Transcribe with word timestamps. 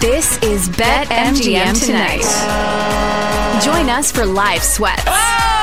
This 0.00 0.40
is 0.42 0.68
Bet 0.68 1.08
MGM 1.08 1.84
tonight. 1.84 2.22
Join 3.64 3.90
us 3.90 4.12
for 4.12 4.24
live 4.24 4.62
sweats. 4.62 5.02
Oh! 5.08 5.57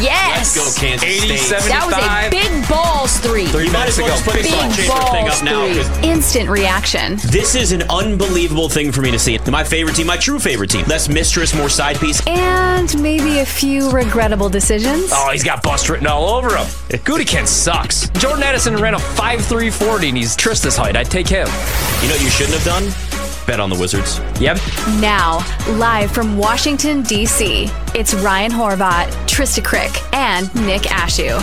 Yes. 0.00 0.56
Let's 0.56 0.76
go, 0.76 0.80
Kansas 0.80 1.08
80, 1.08 1.36
State. 1.36 1.60
75. 1.60 1.68
That 1.68 1.86
was 1.86 2.26
a 2.26 2.30
big 2.30 2.68
balls 2.68 3.18
three. 3.18 3.44
You 3.64 3.72
might 3.72 3.88
as 3.88 3.98
well 3.98 4.20
put 4.22 4.34
Big 4.34 4.46
changer 4.46 4.82
thing 4.82 4.88
balls 4.88 5.38
up 5.38 5.44
now. 5.44 5.64
three. 5.66 5.82
'cause 5.82 5.98
Instant 6.04 6.48
reaction. 6.50 7.18
This 7.24 7.54
is 7.54 7.72
an 7.72 7.82
unbelievable 7.90 8.68
thing 8.68 8.92
for 8.92 9.00
me 9.02 9.10
to 9.10 9.18
see. 9.18 9.38
My 9.50 9.64
favorite 9.64 9.96
team, 9.96 10.06
my 10.06 10.16
true 10.16 10.38
favorite 10.38 10.70
team. 10.70 10.84
Less 10.86 11.08
mistress, 11.08 11.54
more 11.54 11.68
side 11.68 11.98
piece. 12.00 12.20
And 12.26 12.96
maybe 13.00 13.40
a 13.40 13.46
few 13.46 13.90
regrettable 13.90 14.48
decisions. 14.48 15.10
Oh, 15.12 15.30
he's 15.32 15.44
got 15.44 15.62
bust 15.62 15.88
written 15.88 16.06
all 16.06 16.28
over 16.30 16.56
him. 16.56 16.66
Gudikin 17.04 17.46
sucks. 17.46 18.08
Jordan 18.18 18.42
Addison 18.42 18.76
ran 18.76 18.94
a 18.94 18.98
5'340 18.98 20.08
and 20.08 20.16
he's 20.18 20.36
Trista's 20.36 20.76
height. 20.76 20.96
I'd 20.96 21.10
take 21.10 21.28
him. 21.28 21.48
You 22.02 22.08
know 22.08 22.14
what 22.14 22.22
you 22.22 22.30
shouldn't 22.30 22.54
have 22.60 22.64
done? 22.64 22.94
Bet 23.48 23.60
on 23.60 23.70
the 23.70 23.80
Wizards. 23.80 24.20
Yep. 24.42 24.58
Now, 25.00 25.38
live 25.78 26.10
from 26.12 26.36
Washington, 26.36 27.00
D.C., 27.00 27.70
it's 27.94 28.12
Ryan 28.12 28.52
Horvath, 28.52 29.06
Trysta 29.26 29.64
Krick, 29.64 29.96
and 30.12 30.54
Nick 30.66 30.82
Ashooh. 30.82 31.40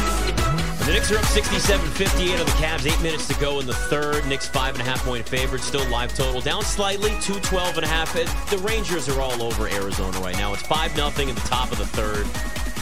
The 0.86 0.92
Knicks 0.94 1.12
are 1.12 1.18
up 1.18 1.24
67-58 1.24 2.40
on 2.40 2.46
the 2.46 2.52
Cavs. 2.52 2.86
Eight 2.86 3.02
minutes 3.02 3.28
to 3.30 3.34
go 3.40 3.60
in 3.60 3.66
the 3.66 3.74
third. 3.74 4.24
Knicks 4.28 4.48
five 4.48 4.76
and 4.76 4.82
a 4.82 4.86
half 4.86 5.04
point 5.04 5.28
favorite. 5.28 5.64
Still 5.64 5.84
live 5.90 6.14
total. 6.14 6.42
Down 6.42 6.62
slightly, 6.62 7.10
212 7.22 7.78
and 7.78 7.86
a 7.86 7.90
half. 7.90 8.16
Uh, 8.16 8.20
the 8.52 8.60
Rangers 8.60 9.10
are 9.10 9.20
all 9.20 9.42
over 9.42 9.68
Arizona 9.68 10.16
right 10.20 10.38
now. 10.38 10.54
It's 10.54 10.62
5 10.62 10.96
nothing 10.96 11.30
in 11.30 11.34
the 11.34 11.42
top 11.42 11.72
of 11.72 11.80
the 11.80 11.88
third. 11.88 12.28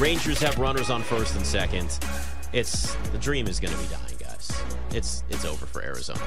Rangers 0.01 0.41
have 0.41 0.59
runners 0.59 0.89
on 0.89 1.01
first 1.01 1.37
and 1.37 1.45
second. 1.45 1.97
It's 2.51 2.93
the 3.13 3.17
dream 3.19 3.47
is 3.47 3.61
going 3.61 3.73
to 3.73 3.79
be 3.79 3.87
dying, 3.87 4.17
guys. 4.19 4.51
It's 4.91 5.23
it's 5.29 5.45
over 5.45 5.65
for 5.65 5.81
Arizona. 5.81 6.19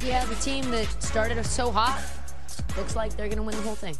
Yeah, 0.00 0.24
the 0.24 0.34
team 0.34 0.68
that 0.72 0.88
started 1.00 1.38
us 1.38 1.48
so 1.48 1.70
hot 1.70 2.02
looks 2.76 2.96
like 2.96 3.16
they're 3.16 3.28
going 3.28 3.36
to 3.38 3.42
win 3.42 3.56
the 3.56 3.62
whole 3.62 3.74
thing. 3.74 3.96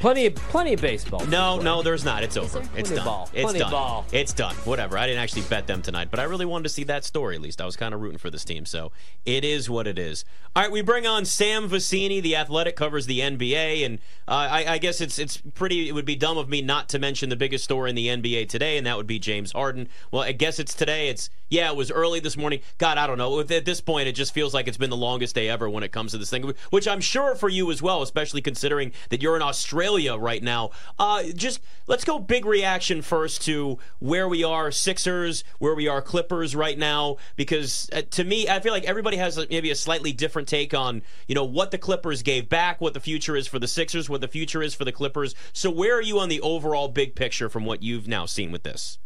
Plenty 0.00 0.26
of 0.26 0.36
plenty 0.36 0.74
of 0.74 0.80
baseball. 0.80 1.26
No, 1.26 1.58
no, 1.58 1.82
there's 1.82 2.04
not. 2.04 2.22
It's 2.22 2.36
over. 2.36 2.60
there? 2.60 2.68
It's 2.76 2.88
Plenty 2.88 2.94
done. 2.96 3.04
ball. 3.04 3.30
It's 3.32 3.42
Plenty 3.42 3.58
done. 3.58 3.70
ball. 3.72 4.06
It's 4.12 4.32
done. 4.32 4.54
Whatever. 4.58 4.96
I 4.96 5.08
didn't 5.08 5.20
actually 5.20 5.42
bet 5.42 5.66
them 5.66 5.82
tonight, 5.82 6.06
but 6.12 6.20
I 6.20 6.22
really 6.22 6.46
wanted 6.46 6.62
to 6.64 6.68
see 6.68 6.84
that 6.84 7.04
story. 7.04 7.34
At 7.34 7.42
least 7.42 7.60
I 7.60 7.64
was 7.64 7.76
kind 7.76 7.92
of 7.92 8.00
rooting 8.00 8.18
for 8.18 8.30
this 8.30 8.44
team. 8.44 8.64
So 8.64 8.92
it 9.26 9.44
is 9.44 9.68
what 9.68 9.88
it 9.88 9.98
is. 9.98 10.24
All 10.54 10.62
right, 10.62 10.70
we 10.70 10.82
bring 10.82 11.04
on 11.08 11.24
Sam 11.24 11.68
Vecenie. 11.68 12.22
The 12.22 12.36
Athletic 12.36 12.76
covers 12.76 13.06
the 13.06 13.18
NBA, 13.18 13.84
and 13.84 13.98
uh, 14.28 14.46
I, 14.48 14.74
I 14.74 14.78
guess 14.78 15.00
it's 15.00 15.18
it's 15.18 15.38
pretty. 15.38 15.88
It 15.88 15.92
would 15.92 16.04
be 16.06 16.14
dumb 16.14 16.38
of 16.38 16.48
me 16.48 16.62
not 16.62 16.88
to 16.90 17.00
mention 17.00 17.28
the 17.28 17.36
biggest 17.36 17.64
story 17.64 17.90
in 17.90 17.96
the 17.96 18.06
NBA 18.06 18.48
today, 18.48 18.76
and 18.78 18.86
that 18.86 18.96
would 18.96 19.08
be 19.08 19.18
James 19.18 19.50
Harden. 19.50 19.88
Well, 20.12 20.22
I 20.22 20.30
guess 20.30 20.60
it's 20.60 20.74
today. 20.74 21.08
It's 21.08 21.28
yeah, 21.48 21.70
it 21.70 21.76
was 21.76 21.90
early 21.90 22.20
this 22.20 22.36
morning. 22.36 22.60
God, 22.78 22.98
I 22.98 23.06
don't 23.06 23.18
know. 23.18 23.40
At 23.40 23.64
this 23.64 23.80
point, 23.80 24.08
it 24.08 24.12
just 24.12 24.34
feels 24.34 24.54
like 24.54 24.68
it's 24.68 24.76
been 24.76 24.90
the 24.90 24.96
longest 24.96 25.34
day 25.34 25.48
ever 25.48 25.68
when 25.68 25.82
it 25.82 25.92
comes 25.92 26.12
to 26.12 26.18
this 26.18 26.30
thing, 26.30 26.52
which 26.70 26.86
I'm 26.86 27.00
sure 27.00 27.34
for 27.34 27.48
you 27.48 27.70
as 27.70 27.80
well, 27.80 28.02
especially 28.02 28.40
considering 28.40 28.92
that 29.10 29.22
you're 29.22 29.36
in 29.36 29.42
Australia 29.42 30.16
right 30.16 30.42
now. 30.42 30.70
Uh, 30.98 31.24
just 31.34 31.60
let's 31.86 32.04
go 32.04 32.18
big 32.18 32.44
reaction 32.44 33.02
first 33.02 33.42
to 33.42 33.78
where 33.98 34.28
we 34.28 34.44
are 34.44 34.70
Sixers, 34.70 35.44
where 35.58 35.74
we 35.74 35.88
are 35.88 36.02
Clippers 36.02 36.54
right 36.54 36.78
now, 36.78 37.16
because 37.36 37.88
uh, 37.92 38.02
to 38.10 38.24
me, 38.24 38.48
I 38.48 38.60
feel 38.60 38.72
like 38.72 38.84
everybody 38.84 39.16
has 39.16 39.38
a, 39.38 39.46
maybe 39.48 39.70
a 39.70 39.76
slightly 39.76 40.12
different 40.12 40.48
take 40.48 40.74
on 40.74 41.02
you 41.26 41.34
know 41.34 41.44
what 41.44 41.70
the 41.70 41.78
Clippers 41.78 42.22
gave 42.22 42.48
back, 42.48 42.80
what 42.80 42.94
the 42.94 43.00
future 43.00 43.36
is 43.36 43.46
for 43.46 43.58
the 43.58 43.68
Sixers, 43.68 44.08
what 44.08 44.20
the 44.20 44.28
future 44.28 44.62
is 44.62 44.74
for 44.74 44.84
the 44.84 44.92
Clippers. 44.92 45.34
So 45.52 45.70
where 45.70 45.96
are 45.96 46.02
you 46.02 46.18
on 46.18 46.28
the 46.28 46.40
overall 46.40 46.88
big 46.88 47.14
picture 47.14 47.48
from 47.48 47.64
what 47.64 47.82
you've 47.82 48.08
now 48.08 48.26
seen 48.26 48.52
with 48.52 48.62
this? 48.62 48.98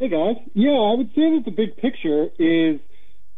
Hey 0.00 0.08
guys, 0.08 0.36
yeah, 0.54 0.70
I 0.70 0.94
would 0.96 1.08
say 1.08 1.28
that 1.36 1.42
the 1.44 1.50
big 1.50 1.76
picture 1.76 2.28
is 2.38 2.80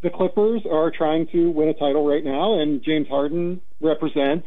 the 0.00 0.10
Clippers 0.14 0.62
are 0.70 0.92
trying 0.96 1.26
to 1.32 1.50
win 1.50 1.66
a 1.66 1.74
title 1.74 2.06
right 2.06 2.24
now, 2.24 2.60
and 2.60 2.80
James 2.84 3.08
Harden 3.08 3.60
represents 3.80 4.46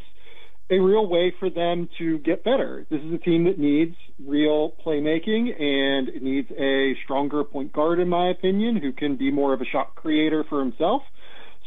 a 0.72 0.80
real 0.80 1.10
way 1.10 1.34
for 1.42 1.50
them 1.50 1.90
to 1.98 2.20
get 2.20 2.46
better. 2.46 2.88
This 2.90 3.02
is 3.02 3.14
a 3.14 3.18
team 3.18 3.44
that 3.44 3.60
needs 3.60 3.98
real 4.26 4.72
playmaking, 4.86 5.62
and 5.62 6.08
it 6.08 6.24
needs 6.24 6.48
a 6.58 6.94
stronger 7.04 7.44
point 7.44 7.74
guard, 7.74 8.00
in 8.00 8.08
my 8.08 8.30
opinion, 8.30 8.78
who 8.78 8.94
can 8.94 9.18
be 9.18 9.30
more 9.30 9.54
of 9.54 9.60
a 9.60 9.66
shot 9.66 9.94
creator 9.96 10.46
for 10.48 10.62
himself. 10.62 11.02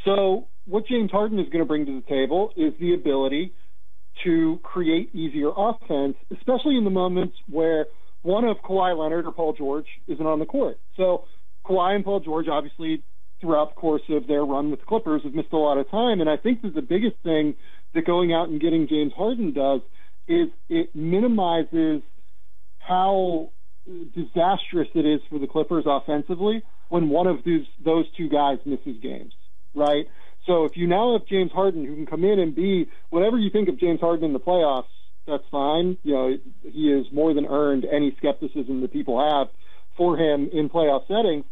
So, 0.06 0.48
what 0.64 0.86
James 0.86 1.10
Harden 1.10 1.38
is 1.38 1.50
going 1.50 1.62
to 1.62 1.68
bring 1.68 1.84
to 1.84 2.00
the 2.00 2.08
table 2.08 2.52
is 2.56 2.72
the 2.80 2.94
ability 2.94 3.52
to 4.24 4.60
create 4.62 5.14
easier 5.14 5.50
offense, 5.54 6.16
especially 6.34 6.78
in 6.78 6.84
the 6.84 6.90
moments 6.90 7.36
where 7.50 7.84
one 8.22 8.44
of 8.44 8.58
Kawhi 8.58 8.96
Leonard 8.96 9.26
or 9.26 9.32
Paul 9.32 9.52
George 9.52 9.86
isn't 10.06 10.26
on 10.26 10.38
the 10.38 10.46
court. 10.46 10.78
So 10.96 11.24
Kawhi 11.64 11.94
and 11.94 12.04
Paul 12.04 12.20
George, 12.20 12.46
obviously, 12.48 13.02
throughout 13.40 13.74
the 13.74 13.80
course 13.80 14.02
of 14.08 14.26
their 14.26 14.44
run 14.44 14.70
with 14.70 14.80
the 14.80 14.86
Clippers, 14.86 15.22
have 15.24 15.34
missed 15.34 15.52
a 15.52 15.56
lot 15.56 15.78
of 15.78 15.90
time. 15.90 16.20
And 16.20 16.28
I 16.28 16.36
think 16.36 16.62
that 16.62 16.74
the 16.74 16.82
biggest 16.82 17.16
thing 17.22 17.54
that 17.94 18.04
going 18.04 18.32
out 18.32 18.48
and 18.48 18.60
getting 18.60 18.88
James 18.88 19.12
Harden 19.16 19.52
does 19.52 19.80
is 20.26 20.48
it 20.68 20.94
minimizes 20.94 22.02
how 22.78 23.50
disastrous 24.14 24.88
it 24.94 25.06
is 25.06 25.20
for 25.30 25.38
the 25.38 25.46
Clippers 25.46 25.84
offensively 25.86 26.62
when 26.88 27.08
one 27.08 27.26
of 27.26 27.44
these 27.44 27.66
those 27.84 28.04
two 28.16 28.28
guys 28.28 28.58
misses 28.64 29.00
games, 29.02 29.32
right? 29.74 30.06
So 30.46 30.64
if 30.64 30.76
you 30.76 30.86
now 30.86 31.12
have 31.12 31.26
James 31.26 31.52
Harden 31.52 31.84
who 31.84 31.94
can 31.94 32.06
come 32.06 32.24
in 32.24 32.38
and 32.38 32.54
be 32.54 32.88
whatever 33.10 33.38
you 33.38 33.50
think 33.50 33.68
of 33.68 33.78
James 33.78 34.00
Harden 34.00 34.24
in 34.24 34.32
the 34.32 34.40
playoffs, 34.40 34.84
that's 35.28 35.44
fine. 35.50 35.98
You 36.02 36.14
know, 36.14 36.36
he 36.62 36.90
has 36.90 37.06
more 37.12 37.34
than 37.34 37.46
earned 37.46 37.84
any 37.84 38.14
skepticism 38.18 38.80
that 38.80 38.92
people 38.92 39.18
have 39.20 39.48
for 39.96 40.16
him 40.16 40.48
in 40.52 40.68
playoff 40.68 41.06
settings. 41.06 41.44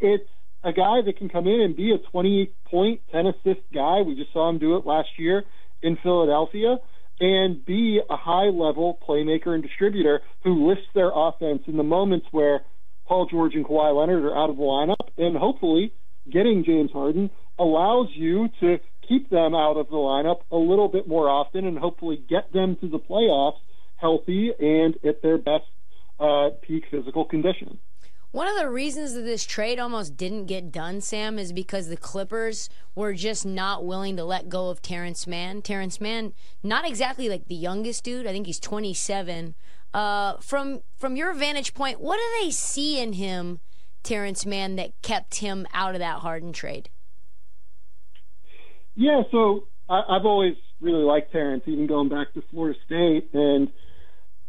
It's 0.00 0.28
a 0.64 0.72
guy 0.72 1.00
that 1.04 1.16
can 1.16 1.28
come 1.28 1.46
in 1.46 1.60
and 1.60 1.76
be 1.76 1.92
a 1.92 2.10
20 2.10 2.52
point, 2.70 3.00
10 3.12 3.26
assist 3.26 3.60
guy. 3.72 4.02
We 4.02 4.14
just 4.16 4.32
saw 4.32 4.48
him 4.48 4.58
do 4.58 4.76
it 4.76 4.86
last 4.86 5.08
year 5.16 5.44
in 5.82 5.96
Philadelphia 6.02 6.78
and 7.20 7.64
be 7.64 8.00
a 8.08 8.16
high 8.16 8.48
level 8.48 8.98
playmaker 9.06 9.48
and 9.48 9.62
distributor 9.62 10.20
who 10.42 10.68
lifts 10.68 10.86
their 10.94 11.10
offense 11.14 11.62
in 11.66 11.76
the 11.76 11.82
moments 11.82 12.26
where 12.30 12.60
Paul 13.06 13.26
George 13.30 13.54
and 13.54 13.64
Kawhi 13.64 13.94
Leonard 13.98 14.24
are 14.24 14.36
out 14.36 14.50
of 14.50 14.56
the 14.56 14.62
lineup. 14.62 15.08
And 15.18 15.36
hopefully, 15.36 15.92
getting 16.30 16.64
James 16.64 16.90
Harden 16.92 17.30
allows 17.58 18.08
you 18.14 18.48
to 18.60 18.78
keep 19.10 19.28
them 19.28 19.54
out 19.56 19.76
of 19.76 19.88
the 19.88 19.96
lineup 19.96 20.42
a 20.52 20.56
little 20.56 20.86
bit 20.86 21.08
more 21.08 21.28
often 21.28 21.66
and 21.66 21.76
hopefully 21.76 22.22
get 22.28 22.52
them 22.52 22.76
to 22.76 22.88
the 22.88 22.98
playoffs 22.98 23.58
healthy 23.96 24.52
and 24.58 24.96
at 25.04 25.20
their 25.20 25.36
best 25.36 25.64
uh, 26.20 26.50
peak 26.62 26.84
physical 26.90 27.24
condition. 27.24 27.78
One 28.30 28.46
of 28.46 28.56
the 28.56 28.70
reasons 28.70 29.14
that 29.14 29.22
this 29.22 29.44
trade 29.44 29.80
almost 29.80 30.16
didn't 30.16 30.46
get 30.46 30.70
done, 30.70 31.00
Sam, 31.00 31.36
is 31.36 31.52
because 31.52 31.88
the 31.88 31.96
Clippers 31.96 32.68
were 32.94 33.12
just 33.12 33.44
not 33.44 33.84
willing 33.84 34.16
to 34.16 34.24
let 34.24 34.48
go 34.48 34.70
of 34.70 34.80
Terrence 34.80 35.26
Mann. 35.26 35.62
Terrence 35.62 36.00
Mann, 36.00 36.32
not 36.62 36.86
exactly 36.86 37.28
like 37.28 37.48
the 37.48 37.56
youngest 37.56 38.04
dude. 38.04 38.28
I 38.28 38.32
think 38.32 38.46
he's 38.46 38.60
27. 38.60 39.56
Uh, 39.92 40.36
from 40.36 40.82
from 40.96 41.16
your 41.16 41.32
vantage 41.32 41.74
point, 41.74 42.00
what 42.00 42.18
do 42.18 42.44
they 42.44 42.52
see 42.52 43.00
in 43.00 43.14
him, 43.14 43.58
Terrence 44.04 44.46
Mann, 44.46 44.76
that 44.76 44.92
kept 45.02 45.36
him 45.36 45.66
out 45.74 45.96
of 45.96 45.98
that 45.98 46.20
Harden 46.20 46.52
trade? 46.52 46.88
Yeah, 48.96 49.22
so 49.30 49.66
I, 49.88 50.02
I've 50.08 50.26
always 50.26 50.54
really 50.80 51.04
liked 51.04 51.32
Terrence, 51.32 51.64
even 51.66 51.86
going 51.86 52.08
back 52.08 52.32
to 52.34 52.42
Florida 52.50 52.78
State, 52.86 53.30
and 53.34 53.68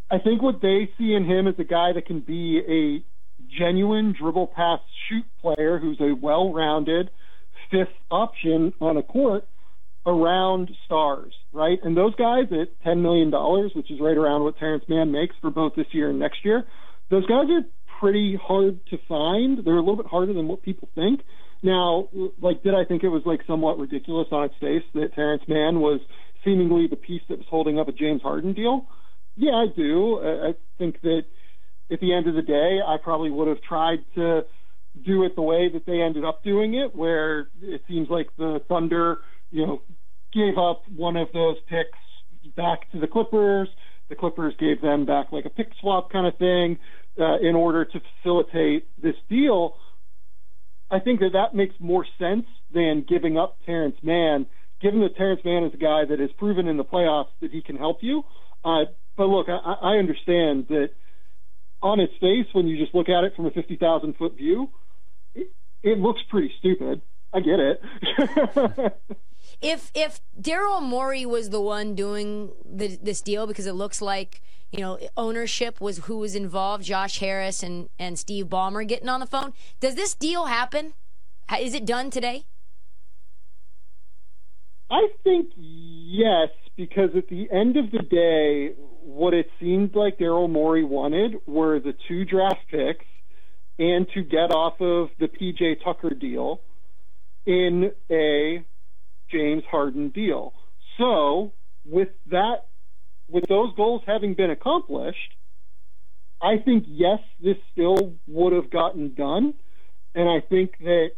I 0.09 0.19
think 0.19 0.41
what 0.41 0.61
they 0.61 0.89
see 0.97 1.13
in 1.13 1.25
him 1.25 1.47
is 1.47 1.55
a 1.57 1.63
guy 1.63 1.93
that 1.93 2.05
can 2.05 2.19
be 2.19 2.61
a 2.67 3.03
genuine 3.57 4.13
dribble 4.19 4.47
pass 4.47 4.79
shoot 5.07 5.25
player 5.41 5.79
who's 5.79 5.99
a 5.99 6.13
well-rounded 6.13 7.09
fifth 7.69 7.95
option 8.09 8.73
on 8.81 8.97
a 8.97 9.03
court 9.03 9.47
around 10.05 10.69
stars, 10.85 11.33
right? 11.53 11.79
And 11.83 11.95
those 11.95 12.15
guys 12.15 12.45
at 12.51 12.85
$10 12.85 13.01
million, 13.01 13.31
which 13.75 13.91
is 13.91 13.99
right 14.01 14.17
around 14.17 14.43
what 14.43 14.57
Terrence 14.57 14.83
Mann 14.89 15.11
makes 15.11 15.35
for 15.41 15.49
both 15.51 15.73
this 15.75 15.87
year 15.91 16.09
and 16.09 16.19
next 16.19 16.43
year, 16.43 16.65
those 17.09 17.25
guys 17.27 17.45
are 17.49 17.61
pretty 17.99 18.37
hard 18.41 18.79
to 18.89 18.97
find. 19.07 19.63
They're 19.63 19.75
a 19.75 19.79
little 19.79 19.97
bit 19.97 20.07
harder 20.07 20.33
than 20.33 20.47
what 20.47 20.63
people 20.63 20.89
think. 20.95 21.21
Now, 21.63 22.09
like, 22.41 22.63
did 22.63 22.73
I 22.73 22.85
think 22.85 23.03
it 23.03 23.09
was 23.09 23.21
like 23.25 23.41
somewhat 23.45 23.77
ridiculous 23.77 24.27
on 24.31 24.45
its 24.45 24.55
face 24.59 24.83
that 24.93 25.13
Terrence 25.13 25.43
Mann 25.47 25.79
was 25.79 25.99
seemingly 26.43 26.87
the 26.87 26.95
piece 26.95 27.21
that 27.29 27.37
was 27.37 27.47
holding 27.49 27.79
up 27.79 27.87
a 27.87 27.91
James 27.91 28.21
Harden 28.21 28.53
deal? 28.53 28.87
Yeah, 29.35 29.51
I 29.51 29.65
do. 29.75 30.19
I 30.19 30.53
think 30.77 31.01
that 31.01 31.21
at 31.91 31.99
the 31.99 32.13
end 32.13 32.27
of 32.27 32.35
the 32.35 32.41
day, 32.41 32.79
I 32.85 32.97
probably 33.01 33.29
would 33.29 33.47
have 33.47 33.61
tried 33.61 33.99
to 34.15 34.41
do 35.05 35.23
it 35.23 35.35
the 35.35 35.41
way 35.41 35.69
that 35.71 35.85
they 35.85 36.01
ended 36.01 36.25
up 36.25 36.43
doing 36.43 36.73
it, 36.73 36.95
where 36.95 37.47
it 37.61 37.81
seems 37.87 38.09
like 38.09 38.29
the 38.37 38.61
Thunder, 38.67 39.17
you 39.51 39.65
know, 39.65 39.81
gave 40.33 40.57
up 40.57 40.83
one 40.95 41.15
of 41.15 41.27
those 41.33 41.57
picks 41.69 41.97
back 42.55 42.91
to 42.91 42.99
the 42.99 43.07
Clippers. 43.07 43.69
The 44.09 44.15
Clippers 44.15 44.53
gave 44.59 44.81
them 44.81 45.05
back 45.05 45.31
like 45.31 45.45
a 45.45 45.49
pick 45.49 45.69
swap 45.79 46.11
kind 46.11 46.27
of 46.27 46.37
thing 46.37 46.77
uh, 47.19 47.37
in 47.39 47.55
order 47.55 47.85
to 47.85 48.01
facilitate 48.21 48.87
this 49.01 49.15
deal. 49.29 49.75
I 50.91 50.99
think 50.99 51.21
that 51.21 51.31
that 51.33 51.55
makes 51.55 51.73
more 51.79 52.05
sense 52.19 52.45
than 52.73 53.05
giving 53.07 53.37
up 53.37 53.57
Terrence 53.65 53.95
Mann, 54.03 54.45
given 54.81 54.99
that 55.01 55.15
Terrence 55.15 55.41
Mann 55.45 55.63
is 55.63 55.73
a 55.73 55.77
guy 55.77 56.03
that 56.05 56.19
has 56.19 56.29
proven 56.37 56.67
in 56.67 56.77
the 56.77 56.83
playoffs 56.83 57.29
that 57.41 57.51
he 57.51 57.61
can 57.61 57.77
help 57.77 57.99
you. 58.01 58.23
Uh, 58.63 58.85
but 59.15 59.27
look, 59.27 59.47
I, 59.47 59.75
I 59.81 59.97
understand 59.97 60.67
that 60.67 60.89
on 61.81 61.99
its 61.99 62.13
face, 62.19 62.45
when 62.51 62.67
you 62.67 62.77
just 62.77 62.93
look 62.93 63.09
at 63.09 63.23
it 63.23 63.35
from 63.35 63.45
a 63.45 63.51
50,000 63.51 64.15
foot 64.17 64.35
view, 64.35 64.69
it, 65.33 65.51
it 65.81 65.97
looks 65.97 66.21
pretty 66.29 66.51
stupid. 66.59 67.01
I 67.33 67.39
get 67.39 67.59
it. 67.59 67.81
if 69.61 69.89
if 69.95 70.19
Daryl 70.39 70.81
Morey 70.81 71.25
was 71.25 71.49
the 71.49 71.61
one 71.61 71.95
doing 71.95 72.51
the, 72.65 72.99
this 73.01 73.21
deal 73.21 73.47
because 73.47 73.67
it 73.67 73.73
looks 73.73 74.01
like 74.01 74.41
you 74.71 74.79
know 74.79 74.97
ownership 75.17 75.81
was 75.81 75.99
who 75.99 76.17
was 76.17 76.35
involved, 76.35 76.85
Josh 76.85 77.19
Harris 77.19 77.61
and 77.63 77.89
and 77.99 78.17
Steve 78.17 78.47
Ballmer 78.47 78.87
getting 78.87 79.09
on 79.09 79.19
the 79.19 79.25
phone. 79.25 79.53
Does 79.79 79.95
this 79.95 80.13
deal 80.13 80.45
happen? 80.45 80.93
Is 81.59 81.73
it 81.73 81.85
done 81.85 82.09
today? 82.09 82.45
I 84.89 85.07
think 85.23 85.51
yes, 85.55 86.49
because 86.75 87.09
at 87.15 87.27
the 87.29 87.49
end 87.51 87.77
of 87.77 87.91
the 87.91 87.99
day, 87.99 88.73
what 89.01 89.33
it 89.33 89.49
seemed 89.59 89.95
like 89.95 90.17
Daryl 90.17 90.49
Morey 90.49 90.83
wanted 90.83 91.35
were 91.45 91.79
the 91.79 91.93
two 92.07 92.25
draft 92.25 92.61
picks 92.69 93.05
and 93.79 94.07
to 94.13 94.21
get 94.21 94.53
off 94.53 94.79
of 94.79 95.09
the 95.19 95.27
PJ 95.27 95.83
Tucker 95.83 96.11
deal 96.11 96.61
in 97.45 97.91
a 98.09 98.63
James 99.31 99.63
Harden 99.71 100.09
deal. 100.09 100.53
So, 100.97 101.53
with 101.85 102.09
that, 102.29 102.67
with 103.31 103.45
those 103.47 103.73
goals 103.75 104.01
having 104.05 104.33
been 104.33 104.51
accomplished, 104.51 105.35
I 106.41 106.57
think 106.57 106.85
yes, 106.87 107.19
this 107.39 107.57
still 107.71 108.15
would 108.27 108.53
have 108.53 108.69
gotten 108.69 109.13
done, 109.13 109.53
and 110.15 110.29
I 110.29 110.41
think 110.41 110.77
that 110.79 111.11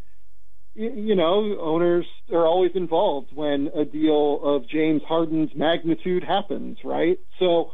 you 0.76 1.16
know 1.16 1.58
owners 1.60 2.06
are 2.32 2.46
always 2.46 2.72
involved 2.76 3.30
when 3.34 3.70
a 3.76 3.86
deal 3.86 4.40
of 4.44 4.68
James 4.68 5.02
Harden's 5.08 5.52
magnitude 5.56 6.24
happens, 6.24 6.78
right? 6.84 7.18
So, 7.40 7.72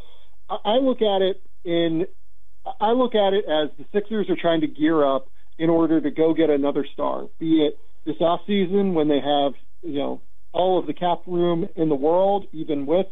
I 0.49 0.77
look 0.77 1.01
at 1.01 1.21
it 1.21 1.41
in 1.63 2.05
I 2.79 2.91
look 2.91 3.15
at 3.15 3.33
it 3.33 3.45
as 3.45 3.69
the 3.77 3.85
Sixers 3.93 4.29
are 4.29 4.35
trying 4.35 4.61
to 4.61 4.67
gear 4.67 5.05
up 5.05 5.27
in 5.57 5.69
order 5.69 5.99
to 5.99 6.11
go 6.11 6.33
get 6.33 6.49
another 6.49 6.85
star, 6.93 7.27
be 7.39 7.65
it 7.65 7.77
this 8.05 8.17
offseason 8.17 8.93
when 8.93 9.07
they 9.07 9.19
have, 9.19 9.53
you 9.81 9.99
know, 9.99 10.21
all 10.51 10.79
of 10.79 10.87
the 10.87 10.93
cap 10.93 11.19
room 11.27 11.67
in 11.75 11.89
the 11.89 11.95
world, 11.95 12.45
even 12.51 12.85
with 12.85 13.07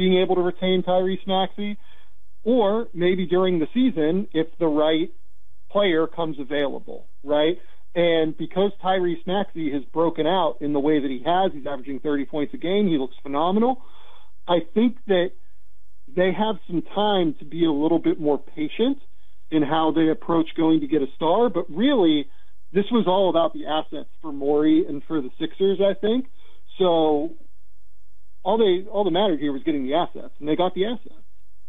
being 0.00 0.16
able 0.22 0.34
to 0.34 0.40
retain 0.40 0.82
Tyrese 0.82 1.26
Maxey, 1.26 1.76
or 2.42 2.88
maybe 2.94 3.26
during 3.26 3.58
the 3.58 3.66
season 3.74 4.28
if 4.32 4.46
the 4.58 4.66
right 4.66 5.10
player 5.70 6.06
comes 6.06 6.38
available, 6.40 7.06
right? 7.22 7.58
And 7.94 8.34
because 8.34 8.72
Tyrese 8.82 9.26
Maxey 9.26 9.70
has 9.72 9.82
broken 9.92 10.26
out 10.26 10.56
in 10.62 10.72
the 10.72 10.80
way 10.80 11.00
that 11.00 11.10
he 11.10 11.22
has, 11.26 11.52
he's 11.52 11.66
averaging 11.66 12.00
30 12.00 12.24
points 12.24 12.54
a 12.54 12.56
game, 12.56 12.88
he 12.88 12.96
looks 12.96 13.14
phenomenal. 13.22 13.82
I 14.48 14.60
think 14.72 14.96
that 15.06 15.32
they 16.08 16.32
have 16.32 16.56
some 16.66 16.82
time 16.94 17.34
to 17.40 17.44
be 17.44 17.66
a 17.66 17.70
little 17.70 17.98
bit 17.98 18.18
more 18.18 18.38
patient 18.38 18.96
in 19.50 19.62
how 19.62 19.92
they 19.94 20.08
approach 20.08 20.48
going 20.56 20.80
to 20.80 20.86
get 20.86 21.02
a 21.02 21.08
star. 21.14 21.50
But 21.50 21.66
really, 21.68 22.26
this 22.72 22.86
was 22.90 23.04
all 23.06 23.28
about 23.28 23.52
the 23.52 23.66
assets 23.66 24.08
for 24.22 24.32
Morey 24.32 24.86
and 24.88 25.02
for 25.06 25.20
the 25.20 25.28
Sixers, 25.38 25.78
I 25.78 25.92
think. 25.92 26.24
So 26.78 27.34
all 28.42 28.58
they 28.58 28.88
all 28.90 29.04
that 29.04 29.10
mattered 29.10 29.40
here 29.40 29.52
was 29.52 29.62
getting 29.64 29.84
the 29.84 29.94
assets, 29.94 30.34
and 30.40 30.48
they 30.48 30.56
got 30.56 30.74
the 30.74 30.86
assets. 30.86 31.14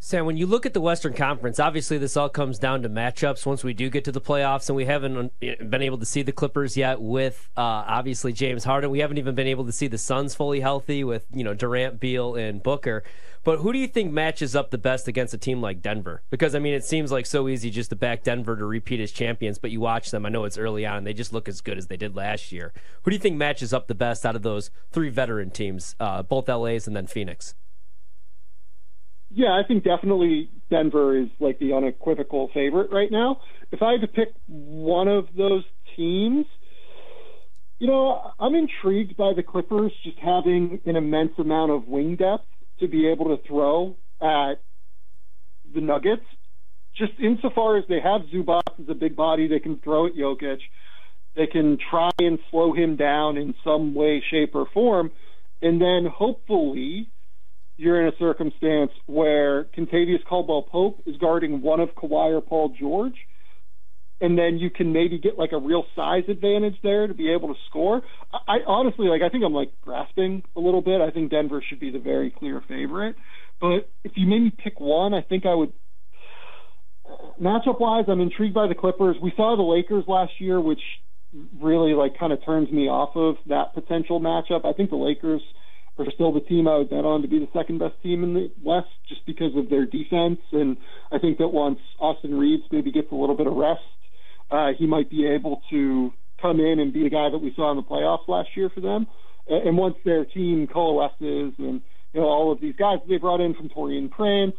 Sam, 0.03 0.25
when 0.25 0.35
you 0.35 0.47
look 0.47 0.65
at 0.65 0.73
the 0.73 0.81
Western 0.81 1.13
Conference, 1.13 1.59
obviously 1.59 1.99
this 1.99 2.17
all 2.17 2.27
comes 2.27 2.57
down 2.57 2.81
to 2.81 2.89
matchups 2.89 3.45
once 3.45 3.63
we 3.63 3.71
do 3.71 3.87
get 3.87 4.03
to 4.05 4.11
the 4.11 4.19
playoffs, 4.19 4.67
and 4.67 4.75
we 4.75 4.85
haven't 4.85 5.31
been 5.39 5.83
able 5.83 5.99
to 5.99 6.07
see 6.07 6.23
the 6.23 6.31
Clippers 6.31 6.75
yet 6.75 6.99
with 6.99 7.47
uh, 7.55 7.61
obviously 7.61 8.33
James 8.33 8.63
Harden. 8.63 8.89
We 8.89 8.97
haven't 8.97 9.19
even 9.19 9.35
been 9.35 9.45
able 9.45 9.63
to 9.65 9.71
see 9.71 9.85
the 9.85 9.99
Suns 9.99 10.33
fully 10.33 10.59
healthy 10.59 11.03
with 11.03 11.27
you 11.31 11.43
know 11.43 11.53
Durant, 11.53 11.99
Beal, 11.99 12.33
and 12.33 12.63
Booker. 12.63 13.03
But 13.43 13.59
who 13.59 13.71
do 13.71 13.77
you 13.77 13.87
think 13.87 14.11
matches 14.11 14.55
up 14.55 14.71
the 14.71 14.79
best 14.79 15.07
against 15.07 15.35
a 15.35 15.37
team 15.37 15.61
like 15.61 15.83
Denver? 15.83 16.23
Because 16.31 16.55
I 16.55 16.59
mean, 16.59 16.73
it 16.73 16.83
seems 16.83 17.11
like 17.11 17.27
so 17.27 17.47
easy 17.47 17.69
just 17.69 17.91
to 17.91 17.95
back 17.95 18.23
Denver 18.23 18.57
to 18.57 18.65
repeat 18.65 18.99
as 19.01 19.11
champions, 19.11 19.59
but 19.59 19.69
you 19.69 19.81
watch 19.81 20.09
them. 20.09 20.25
I 20.25 20.29
know 20.29 20.45
it's 20.45 20.57
early 20.57 20.83
on; 20.83 20.97
and 20.97 21.05
they 21.05 21.13
just 21.13 21.31
look 21.31 21.47
as 21.47 21.61
good 21.61 21.77
as 21.77 21.85
they 21.87 21.97
did 21.97 22.15
last 22.15 22.51
year. 22.51 22.73
Who 23.03 23.11
do 23.11 23.15
you 23.15 23.21
think 23.21 23.37
matches 23.37 23.71
up 23.71 23.85
the 23.85 23.93
best 23.93 24.25
out 24.25 24.35
of 24.35 24.41
those 24.41 24.71
three 24.91 25.09
veteran 25.09 25.51
teams, 25.51 25.95
uh, 25.99 26.23
both 26.23 26.49
LA's 26.49 26.87
and 26.87 26.95
then 26.95 27.05
Phoenix? 27.05 27.53
Yeah, 29.33 29.51
I 29.51 29.61
think 29.65 29.83
definitely 29.83 30.49
Denver 30.69 31.17
is 31.17 31.29
like 31.39 31.59
the 31.59 31.73
unequivocal 31.73 32.49
favorite 32.53 32.91
right 32.91 33.11
now. 33.11 33.37
If 33.71 33.81
I 33.81 33.93
had 33.93 34.01
to 34.01 34.07
pick 34.07 34.29
one 34.47 35.07
of 35.07 35.27
those 35.37 35.63
teams, 35.95 36.45
you 37.79 37.87
know, 37.87 38.33
I'm 38.39 38.55
intrigued 38.55 39.15
by 39.15 39.33
the 39.33 39.41
Clippers 39.41 39.93
just 40.03 40.17
having 40.19 40.81
an 40.85 40.97
immense 40.97 41.31
amount 41.37 41.71
of 41.71 41.87
wing 41.87 42.17
depth 42.17 42.45
to 42.79 42.87
be 42.87 43.07
able 43.07 43.35
to 43.35 43.41
throw 43.47 43.95
at 44.21 44.55
the 45.73 45.81
Nuggets. 45.81 46.25
Just 46.97 47.13
insofar 47.19 47.77
as 47.77 47.85
they 47.87 48.01
have 48.01 48.21
Zubac 48.33 48.79
as 48.79 48.89
a 48.89 48.93
big 48.93 49.15
body, 49.15 49.47
they 49.47 49.59
can 49.59 49.79
throw 49.79 50.07
at 50.07 50.13
Jokic. 50.13 50.59
They 51.35 51.47
can 51.47 51.77
try 51.89 52.09
and 52.19 52.37
slow 52.49 52.73
him 52.73 52.97
down 52.97 53.37
in 53.37 53.55
some 53.63 53.95
way, 53.95 54.21
shape, 54.29 54.53
or 54.55 54.67
form. 54.73 55.11
And 55.61 55.81
then 55.81 56.05
hopefully 56.05 57.10
you're 57.81 57.99
in 57.99 58.07
a 58.07 58.17
circumstance 58.19 58.91
where 59.07 59.65
Kentavious 59.75 60.23
Caldwell 60.29 60.61
Pope 60.61 61.01
is 61.07 61.15
guarding 61.17 61.61
one 61.61 61.79
of 61.79 61.89
Kawhi 61.95 62.37
or 62.37 62.41
Paul 62.41 62.73
George, 62.79 63.15
and 64.21 64.37
then 64.37 64.59
you 64.59 64.69
can 64.69 64.93
maybe 64.93 65.17
get 65.17 65.39
like 65.39 65.51
a 65.51 65.57
real 65.57 65.83
size 65.95 66.23
advantage 66.29 66.75
there 66.83 67.07
to 67.07 67.13
be 67.13 67.31
able 67.33 67.47
to 67.47 67.59
score. 67.69 68.03
I, 68.31 68.57
I 68.57 68.57
honestly 68.67 69.07
like 69.07 69.23
I 69.23 69.29
think 69.29 69.43
I'm 69.43 69.53
like 69.53 69.71
grasping 69.81 70.43
a 70.55 70.59
little 70.59 70.81
bit. 70.81 71.01
I 71.01 71.09
think 71.09 71.31
Denver 71.31 71.63
should 71.67 71.79
be 71.79 71.89
the 71.89 71.99
very 71.99 72.29
clear 72.29 72.61
favorite. 72.67 73.15
But 73.59 73.89
if 74.03 74.11
you 74.15 74.27
made 74.27 74.41
me 74.41 74.51
pick 74.63 74.79
one, 74.79 75.15
I 75.15 75.21
think 75.21 75.45
I 75.47 75.55
would 75.55 75.73
matchup 77.41 77.79
wise, 77.79 78.05
I'm 78.07 78.21
intrigued 78.21 78.53
by 78.53 78.67
the 78.67 78.75
Clippers. 78.75 79.17
We 79.21 79.33
saw 79.35 79.55
the 79.55 79.63
Lakers 79.63 80.03
last 80.07 80.33
year, 80.39 80.61
which 80.61 80.81
really 81.59 81.93
like 81.93 82.19
kind 82.19 82.31
of 82.31 82.45
turns 82.45 82.71
me 82.71 82.87
off 82.87 83.15
of 83.15 83.35
that 83.47 83.73
potential 83.73 84.19
matchup. 84.19 84.65
I 84.65 84.73
think 84.73 84.91
the 84.91 84.97
Lakers 84.97 85.41
are 86.07 86.11
still 86.13 86.33
the 86.33 86.41
team 86.41 86.67
I 86.67 86.77
would 86.77 86.89
bet 86.89 87.05
on 87.05 87.21
to 87.21 87.27
be 87.27 87.39
the 87.39 87.47
second 87.53 87.79
best 87.79 87.95
team 88.03 88.23
in 88.23 88.33
the 88.33 88.51
West 88.63 88.89
just 89.07 89.25
because 89.25 89.55
of 89.55 89.69
their 89.69 89.85
defense. 89.85 90.39
And 90.51 90.77
I 91.11 91.19
think 91.19 91.37
that 91.37 91.49
once 91.49 91.79
Austin 91.99 92.37
Reaves 92.37 92.63
maybe 92.71 92.91
gets 92.91 93.11
a 93.11 93.15
little 93.15 93.35
bit 93.35 93.47
of 93.47 93.53
rest, 93.53 93.81
uh, 94.49 94.69
he 94.77 94.85
might 94.85 95.09
be 95.09 95.25
able 95.25 95.61
to 95.69 96.11
come 96.41 96.59
in 96.59 96.79
and 96.79 96.93
be 96.93 97.03
the 97.03 97.09
guy 97.09 97.29
that 97.29 97.37
we 97.37 97.53
saw 97.55 97.71
in 97.71 97.77
the 97.77 97.83
playoffs 97.83 98.27
last 98.27 98.49
year 98.55 98.69
for 98.73 98.81
them. 98.81 99.07
And 99.47 99.77
once 99.77 99.95
their 100.05 100.25
team 100.25 100.67
coalesces 100.67 101.53
and 101.57 101.81
you 102.13 102.21
know 102.21 102.27
all 102.27 102.51
of 102.51 102.61
these 102.61 102.75
guys 102.77 102.99
they 103.07 103.17
brought 103.17 103.41
in 103.41 103.53
from 103.53 103.69
Taurean 103.69 104.09
Prince 104.09 104.55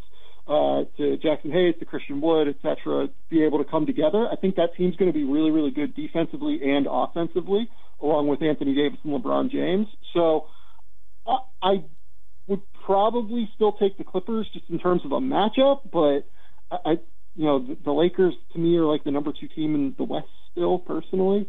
uh, 0.47 0.85
to 0.97 1.19
Jaxson 1.19 1.53
Hayes 1.53 1.75
to 1.79 1.85
Christian 1.85 2.21
Wood, 2.21 2.49
et 2.49 2.57
cetera, 2.63 3.09
be 3.31 3.45
able 3.45 3.59
to 3.59 3.71
come 3.71 3.87
together. 3.87 4.29
I 4.31 4.37
think 4.37 4.57
that 4.57 4.71
team's 4.77 4.97
going 4.97 5.11
to 5.11 5.17
be 5.17 5.25
really, 5.25 5.51
really 5.51 5.71
good 5.71 5.95
defensively 5.95 6.61
and 6.65 6.87
offensively, 6.91 7.69
along 8.03 8.29
with 8.29 8.43
Anthony 8.43 8.75
Davis 8.75 8.99
and 9.05 9.13
LeBron 9.13 9.51
James. 9.51 9.87
So 10.15 10.47
I 11.63 11.85
would 12.47 12.61
probably 12.85 13.49
still 13.55 13.73
take 13.73 13.97
the 13.99 14.05
Clippers 14.05 14.49
just 14.53 14.69
in 14.69 14.79
terms 14.79 15.03
of 15.05 15.13
a 15.13 15.21
matchup, 15.21 15.81
but 15.93 16.27
I, 16.71 16.99
you 17.37 17.45
know, 17.45 17.61
the, 17.61 17.77
the 17.85 17.93
Lakers 17.93 18.35
to 18.53 18.59
me 18.59 18.77
are 18.77 18.85
like 18.85 19.05
the 19.05 19.11
number 19.11 19.33
two 19.33 19.49
team 19.49 19.75
in 19.75 19.95
the 19.97 20.05
West 20.05 20.29
still, 20.51 20.79
personally. 20.79 21.49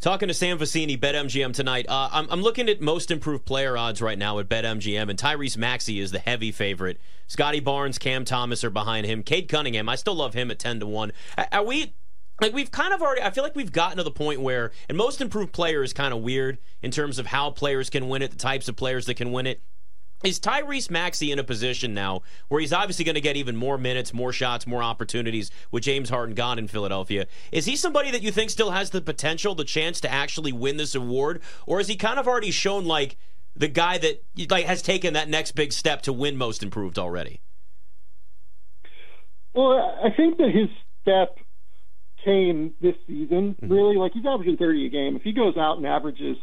Talking 0.00 0.28
to 0.28 0.34
Sam 0.34 0.58
Vecenie, 0.58 0.98
BetMGM 0.98 1.52
tonight. 1.52 1.84
Uh, 1.86 2.08
I'm, 2.10 2.26
I'm, 2.30 2.40
looking 2.40 2.70
at 2.70 2.80
most 2.80 3.10
improved 3.10 3.44
player 3.44 3.76
odds 3.76 4.00
right 4.00 4.16
now 4.16 4.38
at 4.38 4.48
BetMGM, 4.48 5.10
and 5.10 5.18
Tyrese 5.18 5.58
Maxey 5.58 6.00
is 6.00 6.10
the 6.10 6.18
heavy 6.18 6.52
favorite. 6.52 6.98
Scottie 7.26 7.60
Barnes, 7.60 7.98
Cam 7.98 8.24
Thomas 8.24 8.64
are 8.64 8.70
behind 8.70 9.04
him. 9.04 9.22
Cade 9.22 9.46
Cunningham, 9.46 9.90
I 9.90 9.96
still 9.96 10.14
love 10.14 10.32
him 10.32 10.50
at 10.50 10.58
10 10.58 10.80
to 10.80 10.86
1. 10.86 11.12
Are 11.52 11.62
we 11.62 11.92
like 12.40 12.52
we've 12.52 12.70
kind 12.70 12.92
of 12.92 13.02
already 13.02 13.22
I 13.22 13.30
feel 13.30 13.44
like 13.44 13.54
we've 13.54 13.72
gotten 13.72 13.98
to 13.98 14.02
the 14.02 14.10
point 14.10 14.40
where 14.40 14.72
and 14.88 14.96
most 14.96 15.20
improved 15.20 15.52
player 15.52 15.82
is 15.82 15.92
kind 15.92 16.12
of 16.12 16.20
weird 16.20 16.58
in 16.82 16.90
terms 16.90 17.18
of 17.18 17.26
how 17.26 17.50
players 17.50 17.90
can 17.90 18.08
win 18.08 18.22
it, 18.22 18.30
the 18.30 18.36
types 18.36 18.68
of 18.68 18.76
players 18.76 19.06
that 19.06 19.14
can 19.14 19.32
win 19.32 19.46
it. 19.46 19.60
Is 20.22 20.38
Tyrese 20.38 20.90
Maxey 20.90 21.32
in 21.32 21.38
a 21.38 21.44
position 21.44 21.94
now 21.94 22.20
where 22.48 22.60
he's 22.60 22.74
obviously 22.74 23.06
going 23.06 23.14
to 23.14 23.22
get 23.22 23.36
even 23.36 23.56
more 23.56 23.78
minutes, 23.78 24.12
more 24.12 24.34
shots, 24.34 24.66
more 24.66 24.82
opportunities 24.82 25.50
with 25.70 25.82
James 25.82 26.10
Harden 26.10 26.34
gone 26.34 26.58
in 26.58 26.68
Philadelphia? 26.68 27.26
Is 27.52 27.64
he 27.64 27.74
somebody 27.74 28.10
that 28.10 28.20
you 28.20 28.30
think 28.30 28.50
still 28.50 28.70
has 28.70 28.90
the 28.90 29.00
potential, 29.00 29.54
the 29.54 29.64
chance 29.64 29.98
to 30.02 30.12
actually 30.12 30.52
win 30.52 30.76
this 30.76 30.94
award, 30.94 31.40
or 31.66 31.78
has 31.78 31.88
he 31.88 31.96
kind 31.96 32.18
of 32.18 32.28
already 32.28 32.50
shown 32.50 32.84
like 32.84 33.16
the 33.56 33.68
guy 33.68 33.96
that 33.96 34.22
like 34.50 34.66
has 34.66 34.82
taken 34.82 35.14
that 35.14 35.30
next 35.30 35.52
big 35.52 35.72
step 35.72 36.02
to 36.02 36.12
win 36.12 36.36
most 36.36 36.62
improved 36.62 36.98
already? 36.98 37.40
Well, 39.54 39.98
I 40.04 40.10
think 40.14 40.36
that 40.36 40.50
his 40.50 40.68
step 41.00 41.38
came 42.24 42.74
this 42.80 42.94
season, 43.06 43.56
mm-hmm. 43.60 43.72
really. 43.72 43.96
Like 43.96 44.12
he's 44.12 44.24
averaging 44.26 44.56
30 44.56 44.86
a 44.86 44.90
game. 44.90 45.16
If 45.16 45.22
he 45.22 45.32
goes 45.32 45.56
out 45.56 45.76
and 45.76 45.86
averages 45.86 46.36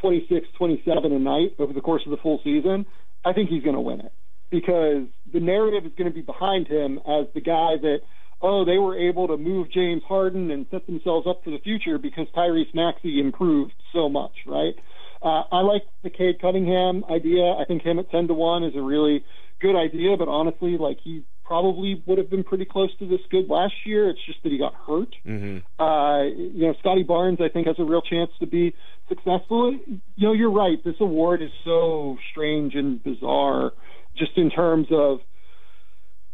26, 0.00 0.46
27 0.56 1.12
a 1.12 1.18
night 1.18 1.54
over 1.58 1.72
the 1.72 1.80
course 1.80 2.02
of 2.06 2.10
the 2.10 2.16
full 2.18 2.40
season, 2.44 2.86
I 3.24 3.32
think 3.32 3.50
he's 3.50 3.62
going 3.62 3.74
to 3.74 3.80
win 3.80 4.00
it 4.00 4.12
because 4.50 5.04
the 5.32 5.40
narrative 5.40 5.84
is 5.84 5.92
going 5.96 6.10
to 6.10 6.14
be 6.14 6.22
behind 6.22 6.66
him 6.68 6.98
as 6.98 7.26
the 7.34 7.40
guy 7.40 7.76
that, 7.80 7.98
oh, 8.40 8.64
they 8.64 8.78
were 8.78 8.96
able 8.96 9.28
to 9.28 9.36
move 9.36 9.70
James 9.70 10.02
Harden 10.08 10.50
and 10.50 10.66
set 10.70 10.86
themselves 10.86 11.26
up 11.26 11.42
for 11.44 11.50
the 11.50 11.58
future 11.58 11.98
because 11.98 12.26
Tyrese 12.34 12.74
Maxey 12.74 13.20
improved 13.20 13.74
so 13.92 14.08
much, 14.08 14.32
right? 14.46 14.74
Uh, 15.20 15.42
I 15.50 15.60
like 15.60 15.82
the 16.02 16.10
Cade 16.10 16.40
Cunningham 16.40 17.04
idea. 17.10 17.42
I 17.42 17.64
think 17.66 17.82
him 17.82 17.98
at 17.98 18.10
10 18.10 18.28
to 18.28 18.34
1 18.34 18.64
is 18.64 18.76
a 18.76 18.80
really 18.80 19.24
good 19.60 19.76
idea, 19.76 20.16
but 20.16 20.28
honestly, 20.28 20.76
like 20.78 20.98
he's 21.02 21.22
probably 21.48 22.02
would 22.06 22.18
have 22.18 22.28
been 22.28 22.44
pretty 22.44 22.66
close 22.66 22.90
to 22.98 23.08
this 23.08 23.20
good 23.30 23.48
last 23.48 23.72
year. 23.86 24.10
It's 24.10 24.20
just 24.26 24.42
that 24.42 24.52
he 24.52 24.58
got 24.58 24.74
hurt. 24.74 25.14
Mm-hmm. 25.26 25.82
Uh, 25.82 26.24
you 26.24 26.66
know, 26.66 26.74
Scottie 26.78 27.04
Barnes, 27.04 27.38
I 27.40 27.48
think, 27.48 27.66
has 27.66 27.76
a 27.78 27.84
real 27.84 28.02
chance 28.02 28.30
to 28.40 28.46
be 28.46 28.74
successful. 29.08 29.72
You 30.16 30.26
know, 30.26 30.34
you're 30.34 30.52
right. 30.52 30.76
This 30.84 30.96
award 31.00 31.40
is 31.40 31.50
so 31.64 32.18
strange 32.30 32.74
and 32.74 33.02
bizarre, 33.02 33.72
just 34.14 34.32
in 34.36 34.50
terms 34.50 34.88
of 34.90 35.20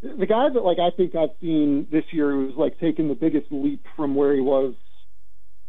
the 0.01 0.25
guy 0.25 0.49
that 0.53 0.61
like 0.61 0.79
I 0.79 0.95
think 0.95 1.15
I've 1.15 1.29
seen 1.39 1.87
this 1.89 2.03
year 2.11 2.31
who's 2.31 2.55
like 2.57 2.77
taken 2.79 3.07
the 3.07 3.15
biggest 3.15 3.47
leap 3.51 3.85
from 3.95 4.15
where 4.15 4.35
he 4.35 4.41
was 4.41 4.75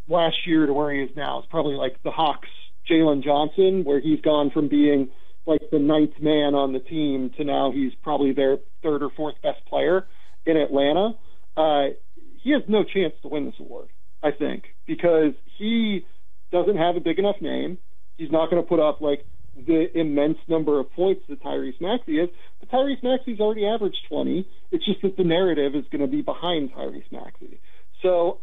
last 0.08 0.36
year 0.44 0.66
to 0.66 0.72
where 0.72 0.92
he 0.92 1.02
is 1.02 1.10
now. 1.16 1.38
It's 1.38 1.48
probably 1.48 1.76
like 1.76 2.02
the 2.02 2.10
Hawks, 2.10 2.48
Jalen 2.90 3.22
Johnson, 3.22 3.84
where 3.84 4.00
he's 4.00 4.20
gone 4.22 4.50
from 4.50 4.68
being 4.68 5.08
like 5.46 5.60
the 5.70 5.78
ninth 5.78 6.20
man 6.20 6.54
on 6.54 6.72
the 6.72 6.80
team 6.80 7.30
to 7.36 7.44
now 7.44 7.70
he's 7.72 7.92
probably 8.02 8.32
their 8.32 8.58
third 8.82 9.02
or 9.02 9.10
fourth 9.16 9.36
best 9.42 9.64
player 9.68 10.06
in 10.44 10.56
Atlanta. 10.56 11.10
Uh, 11.56 11.94
he 12.42 12.52
has 12.52 12.62
no 12.68 12.84
chance 12.84 13.14
to 13.22 13.28
win 13.28 13.46
this 13.46 13.54
award, 13.58 13.88
I 14.22 14.30
think, 14.30 14.64
because 14.86 15.32
he 15.58 16.04
doesn't 16.52 16.76
have 16.76 16.96
a 16.96 17.00
big 17.00 17.18
enough 17.18 17.36
name. 17.40 17.78
He's 18.16 18.30
not 18.30 18.50
going 18.50 18.62
to 18.62 18.68
put 18.68 18.80
up 18.80 19.00
like 19.00 19.24
the 19.56 19.86
immense 19.98 20.38
number 20.48 20.78
of 20.78 20.92
points 20.92 21.22
that 21.28 21.42
Tyrese 21.42 21.80
Maxey 21.80 22.18
is. 22.18 22.28
But 22.60 22.70
Tyrese 22.70 23.02
Maxey's 23.02 23.40
already 23.40 23.66
averaged 23.66 23.98
20. 24.08 24.46
It's 24.70 24.84
just 24.84 25.02
that 25.02 25.16
the 25.16 25.24
narrative 25.24 25.74
is 25.74 25.84
going 25.90 26.02
to 26.02 26.06
be 26.06 26.22
behind 26.22 26.72
Tyrese 26.72 27.10
Maxey. 27.10 27.60
So 28.02 28.40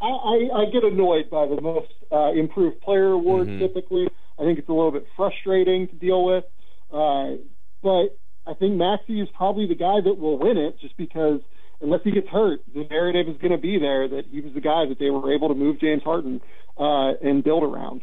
I, 0.00 0.06
I, 0.06 0.48
I 0.62 0.64
get 0.72 0.84
annoyed 0.84 1.30
by 1.30 1.46
the 1.46 1.60
most 1.60 1.92
uh, 2.12 2.32
improved 2.32 2.80
player 2.80 3.12
award 3.12 3.48
Mhm. 3.48 3.58
typically. 3.58 4.08
I 4.38 4.42
think 4.44 4.58
it's 4.58 4.68
a 4.68 4.72
little 4.72 4.90
bit 4.92 5.06
frustrating 5.16 5.88
to 5.88 5.94
deal 5.94 6.24
with. 6.24 6.44
Uh, 6.92 7.36
but 7.82 8.18
I 8.46 8.54
think 8.58 8.76
Maxey 8.76 9.20
is 9.20 9.28
probably 9.34 9.66
the 9.66 9.74
guy 9.74 10.00
that 10.04 10.18
will 10.18 10.38
win 10.38 10.56
it 10.58 10.78
just 10.80 10.96
because 10.96 11.40
unless 11.80 12.00
he 12.04 12.10
gets 12.10 12.28
hurt, 12.28 12.60
the 12.74 12.84
narrative 12.90 13.28
is 13.28 13.36
going 13.40 13.52
to 13.52 13.58
be 13.58 13.78
there 13.78 14.06
that 14.08 14.26
he 14.30 14.40
was 14.40 14.52
the 14.54 14.60
guy 14.60 14.86
that 14.86 14.98
they 14.98 15.10
were 15.10 15.32
able 15.32 15.48
to 15.48 15.54
move 15.54 15.80
James 15.80 16.02
Harden 16.02 16.40
uh, 16.78 17.12
and 17.22 17.42
build 17.42 17.62
around. 17.64 18.02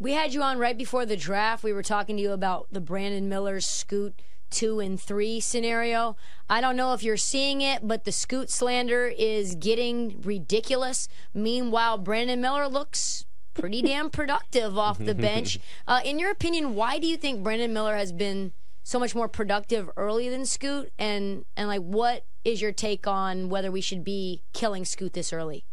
We 0.00 0.12
had 0.12 0.32
you 0.34 0.42
on 0.42 0.58
right 0.58 0.76
before 0.78 1.06
the 1.06 1.16
draft. 1.16 1.64
We 1.64 1.72
were 1.72 1.82
talking 1.82 2.16
to 2.16 2.22
you 2.22 2.32
about 2.32 2.68
the 2.70 2.80
Brandon 2.80 3.28
Miller 3.28 3.60
scoot 3.60 4.14
two 4.50 4.80
and 4.80 5.00
three 5.00 5.40
scenario. 5.40 6.16
I 6.48 6.60
don't 6.60 6.76
know 6.76 6.92
if 6.94 7.02
you're 7.02 7.16
seeing 7.16 7.60
it, 7.60 7.86
but 7.86 8.04
the 8.04 8.12
scoot 8.12 8.50
slander 8.50 9.06
is 9.06 9.54
getting 9.54 10.20
ridiculous. 10.22 11.08
Meanwhile, 11.34 11.98
Brandon 11.98 12.40
Miller 12.40 12.68
looks 12.68 13.26
pretty 13.54 13.82
damn 13.82 14.10
productive 14.20 14.78
off 14.78 14.98
the 14.98 15.14
bench. 15.14 15.58
Uh, 15.86 16.00
in 16.04 16.18
your 16.18 16.30
opinion, 16.30 16.74
why 16.74 16.98
do 16.98 17.06
you 17.06 17.16
think 17.16 17.42
Brandon 17.42 17.72
Miller 17.72 17.96
has 17.96 18.12
been 18.12 18.52
so 18.82 18.98
much 18.98 19.14
more 19.14 19.26
productive 19.26 19.88
early 19.96 20.28
than 20.28 20.44
Scoot? 20.44 20.92
And 20.98 21.46
and 21.56 21.66
like, 21.66 21.80
what 21.80 22.26
is 22.44 22.60
your 22.60 22.72
take 22.72 23.06
on 23.06 23.48
whether 23.48 23.70
we 23.70 23.80
should 23.80 24.04
be 24.04 24.42
killing 24.52 24.84
Scoot 24.84 25.14
this 25.14 25.32
early? 25.32 25.64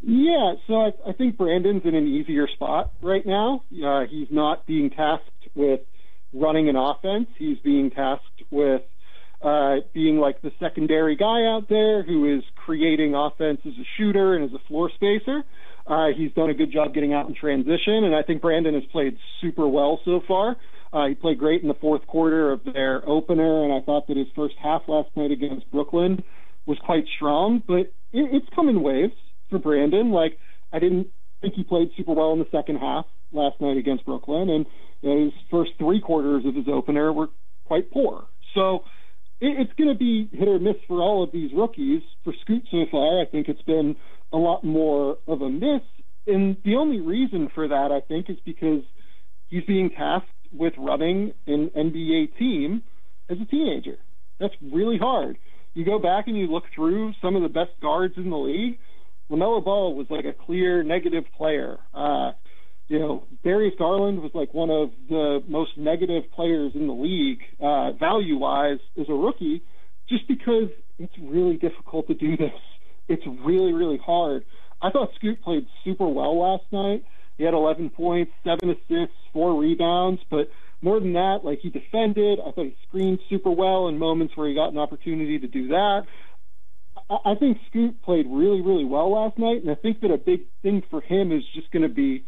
Yeah, 0.00 0.54
so 0.66 0.74
I, 0.74 0.92
I 1.08 1.12
think 1.12 1.36
Brandon's 1.36 1.82
in 1.84 1.94
an 1.94 2.06
easier 2.06 2.48
spot 2.48 2.92
right 3.02 3.26
now. 3.26 3.64
Uh, 3.84 4.06
he's 4.08 4.28
not 4.30 4.64
being 4.64 4.88
tasked 4.88 5.48
with 5.54 5.80
running 6.32 6.68
an 6.68 6.76
offense. 6.76 7.28
He's 7.38 7.58
being 7.58 7.90
tasked 7.90 8.42
with 8.50 8.82
uh, 9.42 9.76
being 9.92 10.18
like 10.18 10.40
the 10.42 10.50
secondary 10.58 11.16
guy 11.16 11.44
out 11.44 11.66
there 11.68 12.02
who 12.02 12.36
is 12.36 12.42
creating 12.54 13.14
offense 13.14 13.60
as 13.66 13.72
a 13.72 13.86
shooter 13.96 14.34
and 14.34 14.44
as 14.44 14.50
a 14.52 14.68
floor 14.68 14.90
spacer. 14.94 15.42
Uh, 15.86 16.08
he's 16.16 16.32
done 16.32 16.50
a 16.50 16.54
good 16.54 16.72
job 16.72 16.92
getting 16.94 17.12
out 17.12 17.28
in 17.28 17.34
transition, 17.34 18.04
and 18.04 18.14
I 18.14 18.22
think 18.22 18.42
Brandon 18.42 18.74
has 18.74 18.82
played 18.90 19.16
super 19.40 19.68
well 19.68 20.00
so 20.04 20.20
far. 20.26 20.56
Uh, 20.92 21.06
he 21.08 21.14
played 21.14 21.38
great 21.38 21.62
in 21.62 21.68
the 21.68 21.74
fourth 21.74 22.06
quarter 22.06 22.52
of 22.52 22.60
their 22.64 23.08
opener, 23.08 23.64
and 23.64 23.72
I 23.72 23.80
thought 23.80 24.06
that 24.08 24.16
his 24.16 24.26
first 24.34 24.54
half 24.60 24.82
last 24.88 25.10
night 25.14 25.30
against 25.30 25.70
Brooklyn 25.70 26.24
was 26.64 26.78
quite 26.84 27.04
strong. 27.16 27.62
But 27.66 27.76
it, 27.76 27.92
it's 28.12 28.46
come 28.54 28.68
in 28.68 28.82
waves 28.82 29.12
for 29.50 29.58
Brandon. 29.58 30.10
Like 30.10 30.38
I 30.72 30.78
didn't 30.78 31.08
think 31.46 31.54
he 31.54 31.64
played 31.64 31.90
super 31.96 32.12
well 32.12 32.32
in 32.32 32.40
the 32.40 32.48
second 32.50 32.76
half 32.76 33.06
last 33.32 33.60
night 33.60 33.76
against 33.76 34.04
Brooklyn, 34.04 34.50
and 34.50 34.66
his 35.00 35.32
first 35.50 35.72
three 35.78 36.00
quarters 36.00 36.44
of 36.44 36.54
his 36.54 36.66
opener 36.68 37.12
were 37.12 37.28
quite 37.64 37.90
poor. 37.90 38.26
So 38.54 38.80
it, 39.40 39.54
it's 39.60 39.72
going 39.78 39.90
to 39.90 39.98
be 39.98 40.28
hit 40.32 40.48
or 40.48 40.58
miss 40.58 40.76
for 40.88 41.00
all 41.00 41.22
of 41.22 41.30
these 41.32 41.50
rookies. 41.54 42.02
For 42.24 42.32
Scoot 42.42 42.64
so 42.70 42.84
far, 42.90 43.20
I 43.20 43.26
think 43.26 43.48
it's 43.48 43.62
been 43.62 43.94
a 44.32 44.36
lot 44.36 44.64
more 44.64 45.18
of 45.28 45.42
a 45.42 45.48
miss. 45.48 45.82
And 46.26 46.56
the 46.64 46.74
only 46.74 47.00
reason 47.00 47.48
for 47.54 47.68
that, 47.68 47.92
I 47.92 48.00
think, 48.00 48.28
is 48.28 48.38
because 48.44 48.82
he's 49.48 49.64
being 49.64 49.90
tasked 49.90 50.28
with 50.52 50.72
running 50.76 51.32
an 51.46 51.70
NBA 51.76 52.36
team 52.38 52.82
as 53.30 53.38
a 53.40 53.44
teenager. 53.44 53.98
That's 54.40 54.54
really 54.60 54.98
hard. 54.98 55.38
You 55.74 55.84
go 55.84 55.98
back 55.98 56.26
and 56.26 56.36
you 56.36 56.46
look 56.46 56.64
through 56.74 57.12
some 57.22 57.36
of 57.36 57.42
the 57.42 57.48
best 57.48 57.70
guards 57.80 58.14
in 58.16 58.30
the 58.30 58.36
league. 58.36 58.78
LaMelo 59.30 59.64
Ball 59.64 59.94
was 59.94 60.06
like 60.10 60.24
a 60.24 60.32
clear 60.32 60.82
negative 60.82 61.24
player. 61.36 61.78
Uh, 61.92 62.32
you 62.88 62.98
know, 62.98 63.24
Darius 63.42 63.74
Garland 63.78 64.22
was 64.22 64.30
like 64.34 64.54
one 64.54 64.70
of 64.70 64.90
the 65.08 65.42
most 65.48 65.76
negative 65.76 66.24
players 66.34 66.72
in 66.74 66.86
the 66.86 66.92
league, 66.92 67.40
uh, 67.60 67.92
value 67.92 68.36
wise, 68.38 68.78
as 69.00 69.06
a 69.08 69.14
rookie, 69.14 69.62
just 70.08 70.28
because 70.28 70.68
it's 70.98 71.12
really 71.20 71.56
difficult 71.56 72.06
to 72.06 72.14
do 72.14 72.36
this. 72.36 72.52
It's 73.08 73.22
really, 73.44 73.72
really 73.72 73.98
hard. 74.04 74.44
I 74.80 74.90
thought 74.90 75.10
Scoot 75.16 75.42
played 75.42 75.66
super 75.84 76.06
well 76.06 76.38
last 76.38 76.64
night. 76.70 77.04
He 77.38 77.44
had 77.44 77.54
11 77.54 77.90
points, 77.90 78.32
seven 78.44 78.70
assists, 78.70 79.16
four 79.32 79.60
rebounds, 79.60 80.20
but 80.30 80.48
more 80.80 81.00
than 81.00 81.14
that, 81.14 81.40
like 81.44 81.60
he 81.60 81.70
defended. 81.70 82.38
I 82.40 82.50
thought 82.52 82.66
he 82.66 82.76
screened 82.88 83.18
super 83.28 83.50
well 83.50 83.88
in 83.88 83.98
moments 83.98 84.36
where 84.36 84.48
he 84.48 84.54
got 84.54 84.72
an 84.72 84.78
opportunity 84.78 85.38
to 85.38 85.46
do 85.46 85.68
that. 85.68 86.02
I, 87.08 87.34
think 87.36 87.58
Scoot 87.70 88.02
played 88.02 88.26
really, 88.28 88.60
really 88.60 88.84
well 88.84 89.12
last 89.12 89.38
night, 89.38 89.62
and 89.62 89.70
I 89.70 89.76
think 89.76 90.00
that 90.00 90.10
a 90.10 90.18
big 90.18 90.40
thing 90.62 90.82
for 90.90 91.00
him 91.00 91.30
is 91.30 91.42
just 91.54 91.70
going 91.70 91.84
to 91.84 91.88
be 91.88 92.24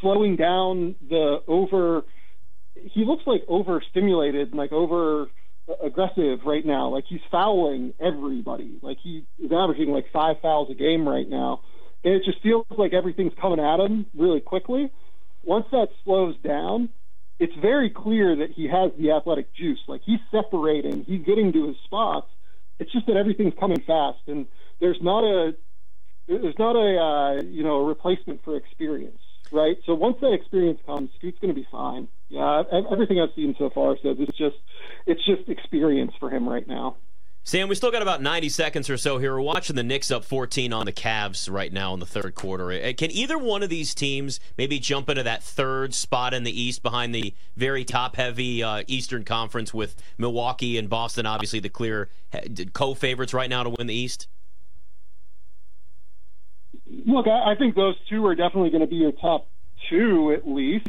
slowing 0.00 0.36
down 0.36 0.94
the 1.08 1.42
over. 1.48 2.02
He 2.74 3.04
looks 3.04 3.24
like 3.26 3.42
overstimulated, 3.48 4.50
and 4.50 4.58
like 4.58 4.72
over 4.72 5.28
aggressive 5.82 6.40
right 6.44 6.64
now. 6.64 6.88
Like 6.88 7.04
he's 7.08 7.20
fouling 7.30 7.94
everybody. 8.00 8.78
Like 8.82 8.98
he 9.02 9.24
is 9.38 9.52
averaging 9.52 9.90
like 9.90 10.06
five 10.12 10.36
fouls 10.40 10.68
a 10.70 10.74
game 10.74 11.08
right 11.08 11.28
now. 11.28 11.60
And 12.04 12.14
it 12.14 12.24
just 12.24 12.42
feels 12.42 12.66
like 12.76 12.92
everything's 12.92 13.34
coming 13.40 13.60
at 13.60 13.78
him 13.78 14.06
really 14.16 14.40
quickly. 14.40 14.90
Once 15.44 15.66
that 15.70 15.88
slows 16.04 16.36
down, 16.44 16.88
it's 17.38 17.54
very 17.60 17.90
clear 17.90 18.36
that 18.36 18.50
he 18.50 18.68
has 18.68 18.90
the 18.98 19.12
athletic 19.12 19.54
juice. 19.54 19.80
Like 19.86 20.02
he's 20.04 20.20
separating, 20.30 21.04
he's 21.04 21.24
getting 21.24 21.52
to 21.52 21.68
his 21.68 21.76
spots. 21.84 22.28
It's 22.82 22.92
just 22.92 23.06
that 23.06 23.16
everything's 23.16 23.54
coming 23.60 23.80
fast, 23.86 24.18
and 24.26 24.46
there's 24.80 24.98
not 25.00 25.22
a 25.22 25.52
there's 26.26 26.58
not 26.58 26.74
a 26.74 26.98
uh, 26.98 27.42
you 27.42 27.62
know 27.62 27.76
a 27.76 27.84
replacement 27.84 28.42
for 28.44 28.56
experience, 28.56 29.20
right? 29.52 29.76
So 29.86 29.94
once 29.94 30.16
that 30.20 30.32
experience 30.32 30.80
comes, 30.84 31.10
Scoot's 31.16 31.38
going 31.40 31.54
to 31.54 31.60
be 31.60 31.66
fine. 31.70 32.08
Yeah, 32.28 32.62
everything 32.90 33.20
I've 33.20 33.34
seen 33.36 33.54
so 33.56 33.70
far 33.72 33.96
says 34.02 34.16
it's 34.18 34.36
just 34.36 34.56
it's 35.06 35.24
just 35.24 35.48
experience 35.48 36.12
for 36.18 36.28
him 36.28 36.48
right 36.48 36.66
now. 36.66 36.96
Sam, 37.44 37.68
we 37.68 37.74
still 37.74 37.90
got 37.90 38.02
about 38.02 38.22
90 38.22 38.48
seconds 38.50 38.88
or 38.88 38.96
so 38.96 39.18
here. 39.18 39.34
We're 39.34 39.40
watching 39.40 39.74
the 39.74 39.82
Knicks 39.82 40.12
up 40.12 40.24
14 40.24 40.72
on 40.72 40.86
the 40.86 40.92
Cavs 40.92 41.50
right 41.50 41.72
now 41.72 41.92
in 41.92 41.98
the 41.98 42.06
third 42.06 42.36
quarter. 42.36 42.70
Uh, 42.70 42.92
Can 42.96 43.10
either 43.10 43.36
one 43.36 43.64
of 43.64 43.68
these 43.68 43.96
teams 43.96 44.38
maybe 44.56 44.78
jump 44.78 45.08
into 45.08 45.24
that 45.24 45.42
third 45.42 45.92
spot 45.92 46.34
in 46.34 46.44
the 46.44 46.60
East 46.60 46.84
behind 46.84 47.12
the 47.12 47.34
very 47.56 47.84
top 47.84 48.14
heavy 48.14 48.62
uh, 48.62 48.84
Eastern 48.86 49.24
Conference 49.24 49.74
with 49.74 49.96
Milwaukee 50.18 50.78
and 50.78 50.88
Boston, 50.88 51.26
obviously 51.26 51.58
the 51.58 51.68
clear 51.68 52.10
co 52.74 52.94
favorites 52.94 53.34
right 53.34 53.50
now 53.50 53.64
to 53.64 53.70
win 53.70 53.88
the 53.88 53.94
East? 53.94 54.28
Look, 56.86 57.26
I 57.26 57.56
think 57.56 57.74
those 57.74 57.96
two 58.08 58.24
are 58.26 58.36
definitely 58.36 58.70
going 58.70 58.82
to 58.82 58.86
be 58.86 58.96
your 58.96 59.12
top 59.12 59.48
two 59.90 60.32
at 60.32 60.46
least. 60.46 60.88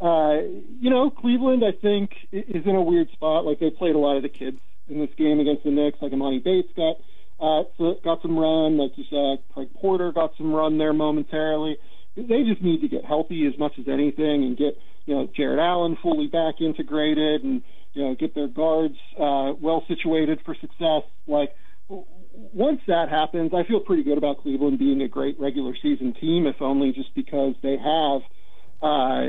Uh, 0.00 0.36
you 0.80 0.88
know, 0.88 1.10
Cleveland, 1.10 1.64
I 1.64 1.72
think, 1.72 2.12
is 2.30 2.64
in 2.64 2.76
a 2.76 2.80
weird 2.80 3.10
spot. 3.10 3.44
Like 3.44 3.58
they 3.58 3.70
played 3.70 3.96
a 3.96 3.98
lot 3.98 4.16
of 4.16 4.22
the 4.22 4.28
kids 4.28 4.60
in 4.90 4.98
this 4.98 5.10
game 5.16 5.40
against 5.40 5.64
the 5.64 5.70
Knicks. 5.70 5.98
Like 6.00 6.12
Emoni 6.12 6.42
Bates 6.42 6.72
got 6.76 6.96
uh, 7.40 7.62
got 8.04 8.20
some 8.22 8.38
run, 8.38 8.76
like 8.76 8.92
you 8.96 9.04
said. 9.08 9.42
Craig 9.54 9.68
Porter 9.80 10.12
got 10.12 10.32
some 10.36 10.52
run 10.52 10.78
there 10.78 10.92
momentarily. 10.92 11.78
They 12.16 12.42
just 12.42 12.62
need 12.62 12.82
to 12.82 12.88
get 12.88 13.04
healthy 13.04 13.46
as 13.46 13.58
much 13.58 13.72
as 13.78 13.86
anything, 13.88 14.44
and 14.44 14.56
get 14.56 14.76
you 15.06 15.14
know 15.14 15.28
Jarrett 15.34 15.60
Allen 15.60 15.96
fully 16.02 16.26
back 16.26 16.60
integrated, 16.60 17.42
and 17.42 17.62
you 17.94 18.02
know 18.02 18.14
get 18.14 18.34
their 18.34 18.48
guards 18.48 18.96
uh, 19.18 19.52
well 19.60 19.84
situated 19.88 20.40
for 20.44 20.54
success. 20.54 21.02
Like 21.26 21.54
once 21.88 22.80
that 22.86 23.08
happens, 23.08 23.52
I 23.54 23.64
feel 23.64 23.80
pretty 23.80 24.02
good 24.02 24.18
about 24.18 24.42
Cleveland 24.42 24.78
being 24.78 25.02
a 25.02 25.08
great 25.08 25.38
regular 25.38 25.74
season 25.80 26.14
team, 26.20 26.46
if 26.46 26.60
only 26.60 26.92
just 26.92 27.14
because 27.14 27.54
they 27.62 27.76
have 27.76 28.22
uh, 28.82 29.26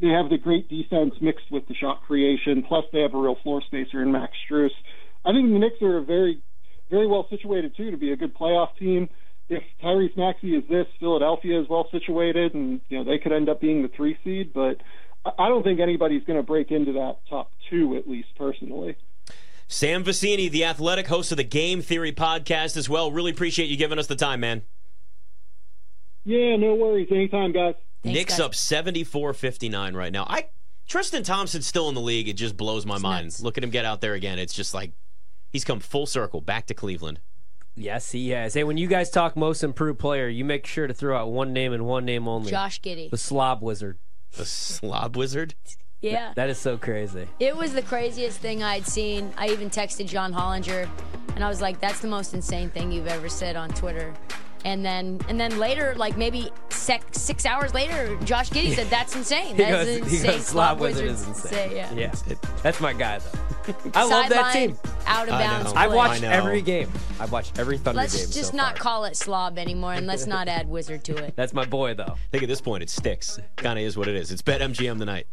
they 0.00 0.08
have 0.08 0.30
the 0.30 0.38
great 0.42 0.68
defense 0.68 1.14
mixed 1.20 1.50
with 1.50 1.66
the 1.68 1.74
shot 1.74 2.02
creation. 2.06 2.64
Plus, 2.66 2.84
they 2.92 3.00
have 3.00 3.14
a 3.14 3.18
real 3.18 3.36
floor 3.42 3.62
spacer 3.66 4.02
in 4.02 4.10
Max 4.10 4.32
Strus. 4.48 4.70
I 5.24 5.32
think 5.32 5.50
the 5.52 5.58
Knicks 5.58 5.82
are 5.82 6.00
very, 6.00 6.42
very 6.90 7.06
well 7.06 7.26
situated 7.28 7.76
too 7.76 7.90
to 7.90 7.96
be 7.96 8.12
a 8.12 8.16
good 8.16 8.34
playoff 8.34 8.76
team. 8.78 9.08
If 9.48 9.62
Tyrese 9.82 10.16
Maxey 10.16 10.56
is 10.56 10.64
this, 10.70 10.86
Philadelphia 10.98 11.60
is 11.60 11.68
well 11.68 11.86
situated, 11.90 12.54
and 12.54 12.80
you 12.88 12.98
know 12.98 13.04
they 13.04 13.18
could 13.18 13.32
end 13.32 13.50
up 13.50 13.60
being 13.60 13.82
the 13.82 13.88
three 13.88 14.16
seed. 14.24 14.54
But 14.54 14.78
I 15.38 15.48
don't 15.48 15.62
think 15.62 15.80
anybody's 15.80 16.24
going 16.24 16.38
to 16.38 16.42
break 16.42 16.70
into 16.70 16.92
that 16.92 17.18
top 17.28 17.50
two, 17.68 17.96
at 17.96 18.08
least 18.08 18.28
personally. 18.36 18.96
Sam 19.68 20.04
Vecenie, 20.04 20.50
the 20.50 20.64
athletic 20.64 21.06
host 21.08 21.30
of 21.30 21.36
the 21.36 21.44
Game 21.44 21.82
Theory 21.82 22.12
podcast 22.12 22.76
as 22.76 22.88
well. 22.88 23.10
Really 23.10 23.30
appreciate 23.30 23.68
you 23.68 23.76
giving 23.76 23.98
us 23.98 24.06
the 24.06 24.16
time, 24.16 24.40
man. 24.40 24.62
Yeah, 26.24 26.56
no 26.56 26.74
worries. 26.74 27.08
Anytime, 27.10 27.52
guys. 27.52 27.74
Thanks, 28.04 28.16
Knicks 28.16 28.32
guys. 28.34 28.40
up 28.40 28.52
74-59 28.52 29.94
right 29.96 30.12
now. 30.12 30.24
I 30.28 30.48
Tristan 30.86 31.22
Thompson's 31.22 31.66
still 31.66 31.88
in 31.88 31.94
the 31.94 32.00
league. 32.00 32.28
It 32.28 32.34
just 32.34 32.56
blows 32.56 32.84
my 32.84 32.98
mind. 32.98 33.26
nuts. 33.26 33.40
Look 33.40 33.56
at 33.58 33.64
him 33.64 33.70
get 33.70 33.84
out 33.84 34.00
there 34.00 34.14
again. 34.14 34.38
It's 34.38 34.52
just 34.54 34.74
like 34.74 34.92
he's 35.50 35.64
come 35.64 35.80
full 35.80 36.06
circle 36.06 36.40
back 36.40 36.66
to 36.66 36.74
Cleveland. 36.74 37.20
Yes, 37.74 38.12
he 38.12 38.30
has. 38.30 38.54
Hey, 38.54 38.62
when 38.62 38.76
you 38.76 38.86
guys 38.86 39.10
talk 39.10 39.36
most 39.36 39.64
improved 39.64 39.98
player, 39.98 40.28
you 40.28 40.44
make 40.44 40.66
sure 40.66 40.86
to 40.86 40.94
throw 40.94 41.16
out 41.18 41.30
one 41.32 41.52
name 41.52 41.72
and 41.72 41.86
one 41.86 42.04
name 42.04 42.28
only. 42.28 42.50
Josh 42.50 42.80
Giddey. 42.80 43.10
The 43.10 43.16
Slob 43.16 43.62
Wizard. 43.62 43.98
The 44.36 44.44
slob 44.44 45.16
wizard. 45.16 45.54
Yeah. 46.00 46.32
That 46.36 46.50
is 46.50 46.58
so 46.58 46.76
crazy. 46.76 47.28
It 47.40 47.56
was 47.56 47.72
the 47.72 47.82
craziest 47.82 48.38
thing 48.40 48.62
I'd 48.62 48.86
seen. 48.86 49.32
I 49.38 49.48
even 49.48 49.70
texted 49.70 50.06
John 50.06 50.34
Hollinger, 50.34 50.88
and 51.34 51.42
I 51.44 51.48
was 51.48 51.62
like, 51.62 51.80
"That's 51.80 52.00
the 52.00 52.08
most 52.08 52.34
insane 52.34 52.68
thing 52.68 52.92
you've 52.92 53.06
ever 53.06 53.28
said 53.28 53.56
on 53.56 53.70
Twitter." 53.70 54.12
And 54.64 54.84
then, 54.84 55.20
and 55.28 55.38
then 55.38 55.58
later, 55.58 55.94
like 55.96 56.16
maybe 56.16 56.50
sec- 56.70 57.04
six 57.12 57.44
hours 57.44 57.74
later, 57.74 58.16
Josh 58.24 58.48
Giddey 58.48 58.74
said, 58.74 58.88
"That's 58.88 59.14
insane. 59.14 59.48
He 59.56 59.62
That's 59.62 59.70
goes, 59.84 59.88
an 59.88 60.08
he 60.08 60.16
insane 60.16 60.30
goes, 60.32 60.46
Slob 60.46 60.80
Wizard 60.80 61.06
Wizard 61.06 61.28
is 61.28 61.42
to 61.42 61.46
insane. 61.48 61.70
say." 61.70 61.76
Yeah. 61.76 61.92
Yeah, 61.92 62.34
that's 62.62 62.80
my 62.80 62.92
guy 62.94 63.18
though. 63.18 63.74
I 63.94 64.04
love 64.04 64.28
that 64.30 64.52
team. 64.54 64.78
Out 65.06 65.28
of 65.28 65.34
I 65.34 65.38
bounds. 65.44 65.74
know. 65.74 65.80
I 65.80 65.86
play. 65.86 65.96
watched 65.96 66.22
know. 66.22 66.30
every 66.30 66.62
game. 66.62 66.90
I've 67.20 67.30
watched 67.32 67.58
every 67.58 67.76
Thunder 67.76 67.98
Game. 68.00 68.04
Let's 68.04 68.34
just 68.34 68.50
so 68.52 68.56
not 68.56 68.76
far. 68.78 68.82
call 68.82 69.04
it 69.04 69.16
slob 69.16 69.58
anymore, 69.58 69.92
and 69.92 70.06
let's 70.06 70.26
not 70.26 70.48
add 70.48 70.66
wizard 70.68 71.04
to 71.04 71.16
it. 71.16 71.34
That's 71.36 71.52
my 71.52 71.64
boy 71.66 71.94
though. 71.94 72.04
I 72.14 72.16
think 72.30 72.42
at 72.42 72.48
this 72.48 72.60
point 72.62 72.82
it 72.82 72.90
sticks. 72.90 73.38
Kind 73.56 73.78
of 73.78 73.84
is 73.84 73.96
what 73.98 74.08
it 74.08 74.16
is. 74.16 74.30
It's 74.32 74.42
Bet 74.42 74.60
MGM 74.62 74.98
tonight. 74.98 75.26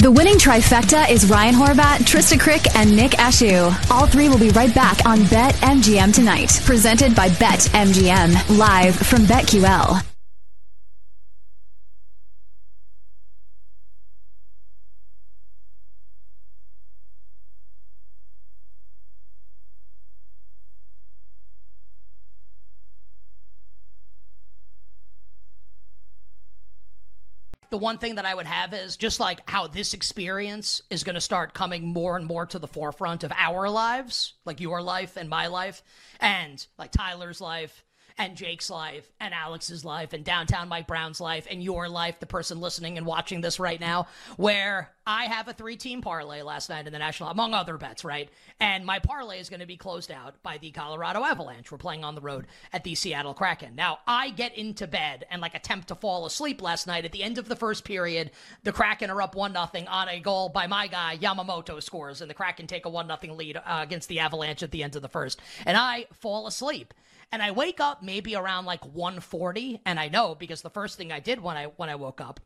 The 0.00 0.10
winning 0.10 0.36
trifecta 0.36 1.10
is 1.10 1.28
Ryan 1.28 1.54
Horvath, 1.54 1.98
Trysta 1.98 2.38
Krick, 2.38 2.66
and 2.74 2.96
Nick 2.96 3.12
Ashooh. 3.18 3.90
All 3.90 4.06
three 4.06 4.30
will 4.30 4.38
be 4.38 4.48
right 4.48 4.74
back 4.74 5.04
on 5.04 5.26
Bet 5.26 5.54
MGM 5.56 6.14
tonight. 6.14 6.58
Presented 6.64 7.14
by 7.14 7.28
Bet 7.28 7.68
MGM. 7.74 8.56
Live 8.56 8.96
from 8.96 9.24
BetQL. 9.24 10.09
The 27.70 27.78
one 27.78 27.98
thing 27.98 28.16
that 28.16 28.26
I 28.26 28.34
would 28.34 28.46
have 28.46 28.74
is 28.74 28.96
just 28.96 29.20
like 29.20 29.48
how 29.48 29.66
this 29.66 29.94
experience 29.94 30.82
is 30.90 31.04
going 31.04 31.14
to 31.14 31.20
start 31.20 31.54
coming 31.54 31.86
more 31.86 32.16
and 32.16 32.26
more 32.26 32.46
to 32.46 32.58
the 32.58 32.66
forefront 32.66 33.24
of 33.24 33.32
our 33.36 33.70
lives, 33.70 34.34
like 34.44 34.60
your 34.60 34.82
life 34.82 35.16
and 35.16 35.28
my 35.28 35.46
life, 35.46 35.82
and 36.20 36.66
like 36.78 36.90
Tyler's 36.90 37.40
life 37.40 37.84
and 38.20 38.36
Jake's 38.36 38.68
life 38.68 39.10
and 39.18 39.32
Alex's 39.32 39.82
life 39.82 40.12
and 40.12 40.22
downtown 40.22 40.68
Mike 40.68 40.86
Brown's 40.86 41.22
life 41.22 41.46
and 41.50 41.62
your 41.62 41.88
life, 41.88 42.20
the 42.20 42.26
person 42.26 42.60
listening 42.60 42.98
and 42.98 43.06
watching 43.06 43.40
this 43.40 43.58
right 43.58 43.80
now, 43.80 44.08
where 44.36 44.92
I 45.06 45.24
have 45.24 45.48
a 45.48 45.54
three 45.54 45.76
team 45.76 46.02
parlay 46.02 46.42
last 46.42 46.68
night 46.68 46.86
in 46.86 46.92
the 46.92 46.98
national, 46.98 47.30
among 47.30 47.54
other 47.54 47.78
bets, 47.78 48.04
right? 48.04 48.28
And 48.60 48.84
my 48.84 48.98
parlay 48.98 49.40
is 49.40 49.48
going 49.48 49.60
to 49.60 49.66
be 49.66 49.78
closed 49.78 50.10
out 50.10 50.40
by 50.42 50.58
the 50.58 50.70
Colorado 50.70 51.24
Avalanche. 51.24 51.72
We're 51.72 51.78
playing 51.78 52.04
on 52.04 52.14
the 52.14 52.20
road 52.20 52.46
at 52.74 52.84
the 52.84 52.94
Seattle 52.94 53.32
Kraken. 53.32 53.74
Now, 53.74 54.00
I 54.06 54.28
get 54.28 54.54
into 54.54 54.86
bed 54.86 55.24
and 55.30 55.40
like 55.40 55.54
attempt 55.54 55.88
to 55.88 55.94
fall 55.94 56.26
asleep 56.26 56.60
last 56.60 56.86
night 56.86 57.06
at 57.06 57.12
the 57.12 57.22
end 57.22 57.38
of 57.38 57.48
the 57.48 57.56
first 57.56 57.84
period. 57.84 58.32
The 58.64 58.72
Kraken 58.72 59.08
are 59.08 59.22
up 59.22 59.34
1 59.34 59.52
0 59.52 59.86
on 59.88 60.08
a 60.10 60.20
goal 60.20 60.50
by 60.50 60.66
my 60.66 60.88
guy, 60.88 61.16
Yamamoto 61.16 61.82
scores, 61.82 62.20
and 62.20 62.28
the 62.28 62.34
Kraken 62.34 62.66
take 62.66 62.84
a 62.84 62.90
1 62.90 63.06
0 63.06 63.34
lead 63.34 63.56
uh, 63.56 63.62
against 63.82 64.10
the 64.10 64.20
Avalanche 64.20 64.62
at 64.62 64.72
the 64.72 64.82
end 64.82 64.94
of 64.94 65.00
the 65.00 65.08
first. 65.08 65.40
And 65.64 65.78
I 65.78 66.04
fall 66.12 66.46
asleep 66.46 66.92
and 67.32 67.42
I 67.42 67.50
wake 67.50 67.80
up 67.80 68.02
maybe 68.02 68.34
around 68.34 68.64
like 68.64 68.82
1:40 68.82 69.80
and 69.84 69.98
I 70.00 70.08
know 70.08 70.34
because 70.34 70.62
the 70.62 70.70
first 70.70 70.96
thing 70.96 71.12
I 71.12 71.20
did 71.20 71.40
when 71.40 71.56
I 71.56 71.66
when 71.66 71.88
I 71.88 71.94
woke 71.94 72.20
up 72.20 72.40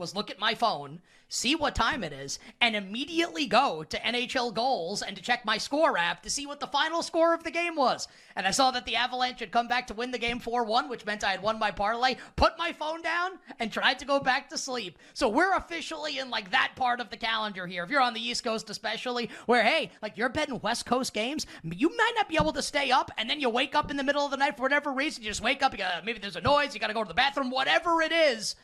was 0.00 0.16
look 0.16 0.30
at 0.30 0.40
my 0.40 0.54
phone, 0.54 1.00
see 1.28 1.54
what 1.54 1.76
time 1.76 2.02
it 2.02 2.12
is, 2.12 2.40
and 2.60 2.74
immediately 2.74 3.46
go 3.46 3.84
to 3.84 3.98
NHL 3.98 4.52
goals 4.52 5.00
and 5.00 5.14
to 5.16 5.22
check 5.22 5.44
my 5.44 5.56
score 5.56 5.96
app 5.96 6.22
to 6.24 6.30
see 6.30 6.44
what 6.44 6.58
the 6.58 6.66
final 6.66 7.02
score 7.02 7.32
of 7.32 7.44
the 7.44 7.50
game 7.52 7.76
was. 7.76 8.08
And 8.34 8.46
I 8.46 8.50
saw 8.50 8.72
that 8.72 8.84
the 8.84 8.96
Avalanche 8.96 9.38
had 9.38 9.52
come 9.52 9.68
back 9.68 9.86
to 9.86 9.94
win 9.94 10.10
the 10.10 10.18
game 10.18 10.40
4-1, 10.40 10.88
which 10.88 11.06
meant 11.06 11.22
I 11.22 11.30
had 11.30 11.42
won 11.42 11.58
my 11.58 11.70
parlay, 11.70 12.16
put 12.34 12.58
my 12.58 12.72
phone 12.72 13.00
down, 13.00 13.32
and 13.60 13.72
tried 13.72 14.00
to 14.00 14.04
go 14.04 14.18
back 14.18 14.48
to 14.50 14.58
sleep. 14.58 14.98
So 15.14 15.28
we're 15.28 15.54
officially 15.54 16.18
in 16.18 16.30
like 16.30 16.50
that 16.50 16.72
part 16.74 17.00
of 17.00 17.10
the 17.10 17.16
calendar 17.16 17.66
here. 17.66 17.84
If 17.84 17.90
you're 17.90 18.00
on 18.00 18.14
the 18.14 18.26
East 18.26 18.42
Coast 18.42 18.68
especially, 18.68 19.30
where 19.46 19.62
hey, 19.62 19.92
like 20.02 20.16
you're 20.16 20.28
betting 20.30 20.58
West 20.60 20.84
Coast 20.84 21.14
games, 21.14 21.46
you 21.62 21.96
might 21.96 22.12
not 22.16 22.28
be 22.28 22.36
able 22.36 22.52
to 22.54 22.62
stay 22.62 22.90
up, 22.90 23.12
and 23.18 23.30
then 23.30 23.40
you 23.40 23.48
wake 23.48 23.76
up 23.76 23.90
in 23.90 23.96
the 23.96 24.04
middle 24.04 24.24
of 24.24 24.32
the 24.32 24.36
night 24.36 24.56
for 24.56 24.62
whatever 24.62 24.90
reason, 24.90 25.22
you 25.22 25.28
just 25.28 25.42
wake 25.42 25.62
up, 25.62 25.72
you 25.72 25.78
got 25.78 26.04
maybe 26.04 26.18
there's 26.18 26.36
a 26.36 26.40
noise, 26.40 26.74
you 26.74 26.80
gotta 26.80 26.94
go 26.94 27.04
to 27.04 27.08
the 27.08 27.14
bathroom, 27.14 27.50
whatever 27.50 28.02
it 28.02 28.10
is. 28.10 28.56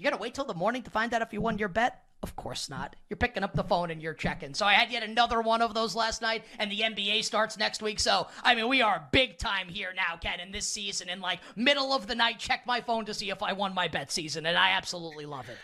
You 0.00 0.04
gotta 0.04 0.16
wait 0.16 0.32
till 0.32 0.46
the 0.46 0.54
morning 0.54 0.82
to 0.84 0.90
find 0.90 1.12
out 1.12 1.20
if 1.20 1.30
you 1.30 1.42
won 1.42 1.58
your 1.58 1.68
bet? 1.68 2.02
Of 2.22 2.34
course 2.34 2.70
not. 2.70 2.96
You're 3.10 3.18
picking 3.18 3.42
up 3.42 3.52
the 3.52 3.62
phone 3.62 3.90
and 3.90 4.00
you're 4.00 4.14
checking. 4.14 4.54
So 4.54 4.64
I 4.64 4.72
had 4.72 4.90
yet 4.90 5.02
another 5.02 5.42
one 5.42 5.60
of 5.60 5.74
those 5.74 5.94
last 5.94 6.22
night, 6.22 6.42
and 6.58 6.72
the 6.72 6.80
NBA 6.80 7.22
starts 7.22 7.58
next 7.58 7.82
week. 7.82 8.00
So, 8.00 8.26
I 8.42 8.54
mean, 8.54 8.68
we 8.68 8.80
are 8.80 9.06
big 9.12 9.36
time 9.36 9.68
here 9.68 9.92
now, 9.94 10.16
Ken, 10.16 10.40
in 10.40 10.52
this 10.52 10.66
season. 10.66 11.10
In 11.10 11.20
like 11.20 11.40
middle 11.54 11.92
of 11.92 12.06
the 12.06 12.14
night, 12.14 12.38
check 12.38 12.66
my 12.66 12.80
phone 12.80 13.04
to 13.04 13.12
see 13.12 13.28
if 13.28 13.42
I 13.42 13.52
won 13.52 13.74
my 13.74 13.88
bet 13.88 14.10
season, 14.10 14.46
and 14.46 14.56
I 14.56 14.70
absolutely 14.70 15.26
love 15.26 15.50
it. 15.50 15.58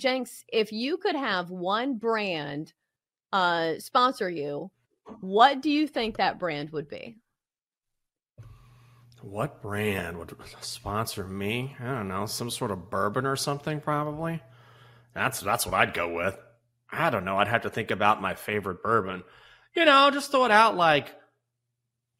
Jenks, 0.00 0.44
if 0.48 0.72
you 0.72 0.96
could 0.96 1.14
have 1.14 1.50
one 1.50 1.98
brand 1.98 2.72
uh, 3.32 3.74
sponsor 3.78 4.28
you, 4.28 4.70
what 5.20 5.60
do 5.60 5.70
you 5.70 5.86
think 5.86 6.16
that 6.16 6.38
brand 6.38 6.70
would 6.70 6.88
be? 6.88 7.16
What 9.22 9.60
brand 9.60 10.18
would 10.18 10.34
sponsor 10.60 11.24
me? 11.26 11.76
I 11.78 11.84
don't 11.84 12.08
know, 12.08 12.26
some 12.26 12.50
sort 12.50 12.70
of 12.70 12.90
bourbon 12.90 13.26
or 13.26 13.36
something, 13.36 13.80
probably. 13.80 14.42
That's 15.14 15.40
that's 15.40 15.66
what 15.66 15.74
I'd 15.74 15.94
go 15.94 16.12
with. 16.12 16.38
I 16.92 17.10
don't 17.10 17.24
know. 17.24 17.36
I'd 17.36 17.48
have 17.48 17.62
to 17.62 17.70
think 17.70 17.90
about 17.90 18.22
my 18.22 18.34
favorite 18.34 18.82
bourbon. 18.82 19.22
You 19.74 19.84
know, 19.84 20.10
just 20.10 20.30
throw 20.30 20.44
it 20.44 20.50
out 20.50 20.76
like, 20.76 21.14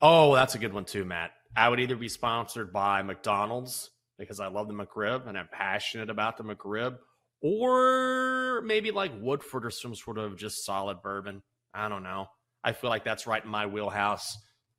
oh, 0.01 0.35
that's 0.35 0.55
a 0.55 0.59
good 0.59 0.73
one 0.73 0.85
too, 0.85 1.05
Matt. 1.05 1.33
I 1.57 1.69
would 1.69 1.81
either 1.81 1.97
be 1.97 2.09
sponsored 2.09 2.73
by 2.73 3.03
McDonald's 3.03 3.91
because 4.19 4.39
I 4.39 4.49
love 4.49 4.69
the 4.69 4.75
McRib 4.75 5.27
and 5.29 5.37
I'm 5.37 5.49
passionate 5.51 6.11
about 6.11 6.37
the 6.37 6.45
McRib, 6.45 6.99
or 7.43 8.63
maybe 8.63 8.91
like 8.91 9.13
Woodford 9.21 9.65
or 9.65 9.71
some 9.71 9.95
sort 9.95 10.19
of 10.19 10.37
just 10.37 10.65
solid 10.65 11.03
bourbon. 11.03 11.43
I 11.75 11.89
don't 11.89 12.03
know. 12.03 12.27
I 12.63 12.73
feel 12.73 12.91
like 12.91 13.05
that's 13.05 13.27
right 13.27 13.43
in 13.43 13.51
my 13.51 13.67
wheelhouse. 13.67 14.37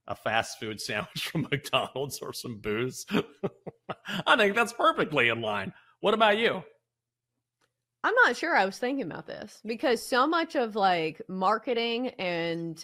A 0.08 0.16
fast 0.16 0.60
food 0.60 0.82
sandwich 0.82 1.28
from 1.28 1.48
McDonald's 1.52 2.20
or 2.20 2.34
some 2.34 2.60
booze. 2.60 3.06
I 4.28 4.36
think 4.36 4.56
that's 4.56 4.74
perfectly 4.74 5.30
in 5.30 5.42
line. 5.42 5.74
What 6.00 6.14
about 6.14 6.38
you? 6.38 6.64
I'm 8.04 8.16
not 8.26 8.36
sure. 8.36 8.56
I 8.56 8.66
was 8.66 8.80
thinking 8.80 9.06
about 9.06 9.28
this 9.28 9.62
because 9.66 10.02
so 10.02 10.26
much 10.26 10.56
of 10.56 10.76
like 10.76 11.22
marketing 11.28 12.10
and 12.18 12.84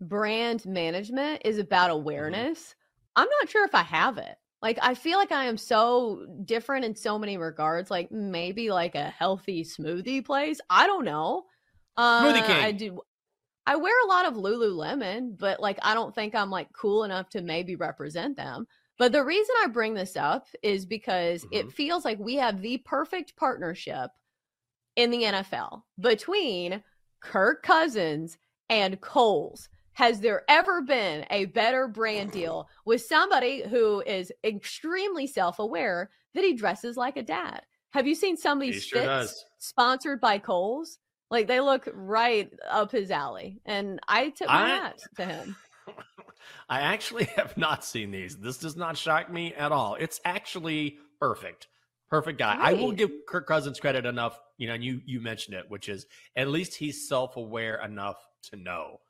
brand 0.00 0.66
management 0.66 1.42
is 1.44 1.58
about 1.58 1.90
mm-hmm. 1.90 2.00
awareness. 2.00 2.74
I'm 3.16 3.28
not 3.40 3.48
sure 3.48 3.64
if 3.64 3.74
I 3.74 3.82
have 3.82 4.18
it. 4.18 4.36
Like 4.60 4.78
I 4.82 4.94
feel 4.94 5.18
like 5.18 5.32
I 5.32 5.44
am 5.44 5.56
so 5.56 6.26
different 6.44 6.84
in 6.84 6.96
so 6.96 7.18
many 7.18 7.36
regards. 7.36 7.90
Like 7.90 8.10
maybe 8.10 8.70
like 8.70 8.94
a 8.94 9.10
healthy 9.10 9.64
smoothie 9.64 10.24
place. 10.24 10.60
I 10.68 10.86
don't 10.86 11.04
know. 11.04 11.44
Uh, 11.96 12.24
Smoothie 12.24 12.46
King. 12.46 12.64
I 12.64 12.72
do. 12.72 13.00
I 13.66 13.76
wear 13.76 13.94
a 14.04 14.08
lot 14.08 14.26
of 14.26 14.34
Lululemon, 14.34 15.36
but 15.38 15.60
like 15.60 15.78
I 15.82 15.94
don't 15.94 16.14
think 16.14 16.34
I'm 16.34 16.50
like 16.50 16.72
cool 16.72 17.04
enough 17.04 17.28
to 17.30 17.42
maybe 17.42 17.76
represent 17.76 18.36
them. 18.36 18.66
But 18.98 19.12
the 19.12 19.24
reason 19.24 19.54
I 19.62 19.68
bring 19.68 19.94
this 19.94 20.16
up 20.16 20.48
is 20.62 20.84
because 20.84 21.46
it 21.52 21.72
feels 21.72 22.04
like 22.04 22.18
we 22.18 22.36
have 22.36 22.60
the 22.60 22.78
perfect 22.78 23.36
partnership 23.36 24.10
in 24.96 25.12
the 25.12 25.22
NFL 25.22 25.82
between 26.00 26.82
Kirk 27.20 27.62
Cousins 27.62 28.38
and 28.68 29.00
Kohl's. 29.00 29.68
Has 29.98 30.20
there 30.20 30.44
ever 30.46 30.80
been 30.80 31.26
a 31.28 31.46
better 31.46 31.88
brand 31.88 32.30
deal 32.30 32.68
with 32.84 33.02
somebody 33.02 33.64
who 33.68 34.00
is 34.06 34.30
extremely 34.44 35.26
self 35.26 35.58
aware 35.58 36.10
that 36.34 36.44
he 36.44 36.54
dresses 36.54 36.96
like 36.96 37.16
a 37.16 37.22
dad? 37.24 37.62
Have 37.90 38.06
you 38.06 38.14
seen 38.14 38.36
some 38.36 38.58
of 38.58 38.62
these 38.62 38.84
sure 38.84 39.00
fits 39.00 39.08
does. 39.08 39.44
sponsored 39.58 40.20
by 40.20 40.38
Kohl's? 40.38 41.00
Like 41.32 41.48
they 41.48 41.58
look 41.58 41.88
right 41.92 42.48
up 42.70 42.92
his 42.92 43.10
alley, 43.10 43.60
and 43.66 43.98
I 44.06 44.28
tip 44.28 44.46
my 44.46 44.62
I- 44.62 44.68
hat 44.68 45.00
to 45.16 45.24
him. 45.24 45.56
I 46.68 46.82
actually 46.82 47.24
have 47.34 47.56
not 47.56 47.84
seen 47.84 48.12
these. 48.12 48.36
This 48.36 48.58
does 48.58 48.76
not 48.76 48.96
shock 48.96 49.28
me 49.32 49.52
at 49.52 49.72
all. 49.72 49.96
It's 49.96 50.20
actually 50.24 50.98
perfect. 51.18 51.66
Perfect 52.08 52.38
guy. 52.38 52.56
I 52.56 52.74
will 52.74 52.92
give 52.92 53.10
Kirk 53.26 53.48
Cousins 53.48 53.80
credit 53.80 54.06
enough, 54.06 54.38
you 54.58 54.68
know, 54.68 54.74
and 54.74 54.84
you 54.84 55.00
you 55.06 55.20
mentioned 55.20 55.56
it, 55.56 55.68
which 55.68 55.88
is 55.88 56.06
at 56.36 56.46
least 56.46 56.76
he's 56.76 57.08
self-aware 57.08 57.82
enough 57.84 58.24
to 58.44 58.56
know. 58.56 59.00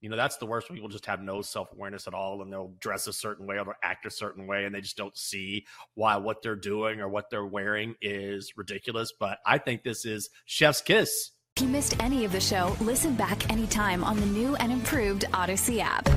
You 0.00 0.08
know, 0.08 0.16
that's 0.16 0.36
the 0.36 0.46
worst 0.46 0.68
people 0.68 0.88
just 0.88 1.06
have 1.06 1.20
no 1.20 1.42
self-awareness 1.42 2.06
at 2.06 2.14
all 2.14 2.42
and 2.42 2.52
they'll 2.52 2.74
dress 2.78 3.06
a 3.08 3.12
certain 3.12 3.46
way 3.46 3.58
or 3.58 3.76
act 3.82 4.06
a 4.06 4.10
certain 4.10 4.46
way 4.46 4.64
and 4.64 4.74
they 4.74 4.80
just 4.80 4.96
don't 4.96 5.16
see 5.16 5.66
why 5.94 6.16
what 6.16 6.42
they're 6.42 6.56
doing 6.56 7.00
or 7.00 7.08
what 7.08 7.30
they're 7.30 7.46
wearing 7.46 7.94
is 8.00 8.52
ridiculous. 8.56 9.12
But 9.18 9.38
I 9.44 9.58
think 9.58 9.82
this 9.82 10.04
is 10.04 10.30
Chef's 10.44 10.80
Kiss. 10.80 11.32
If 11.56 11.62
you 11.62 11.68
missed 11.68 12.00
any 12.00 12.24
of 12.24 12.30
the 12.30 12.40
show, 12.40 12.76
listen 12.80 13.14
back 13.16 13.50
anytime 13.50 14.04
on 14.04 14.20
the 14.20 14.26
new 14.26 14.54
and 14.56 14.70
improved 14.70 15.24
Audacy 15.32 15.80
app. 15.80 16.08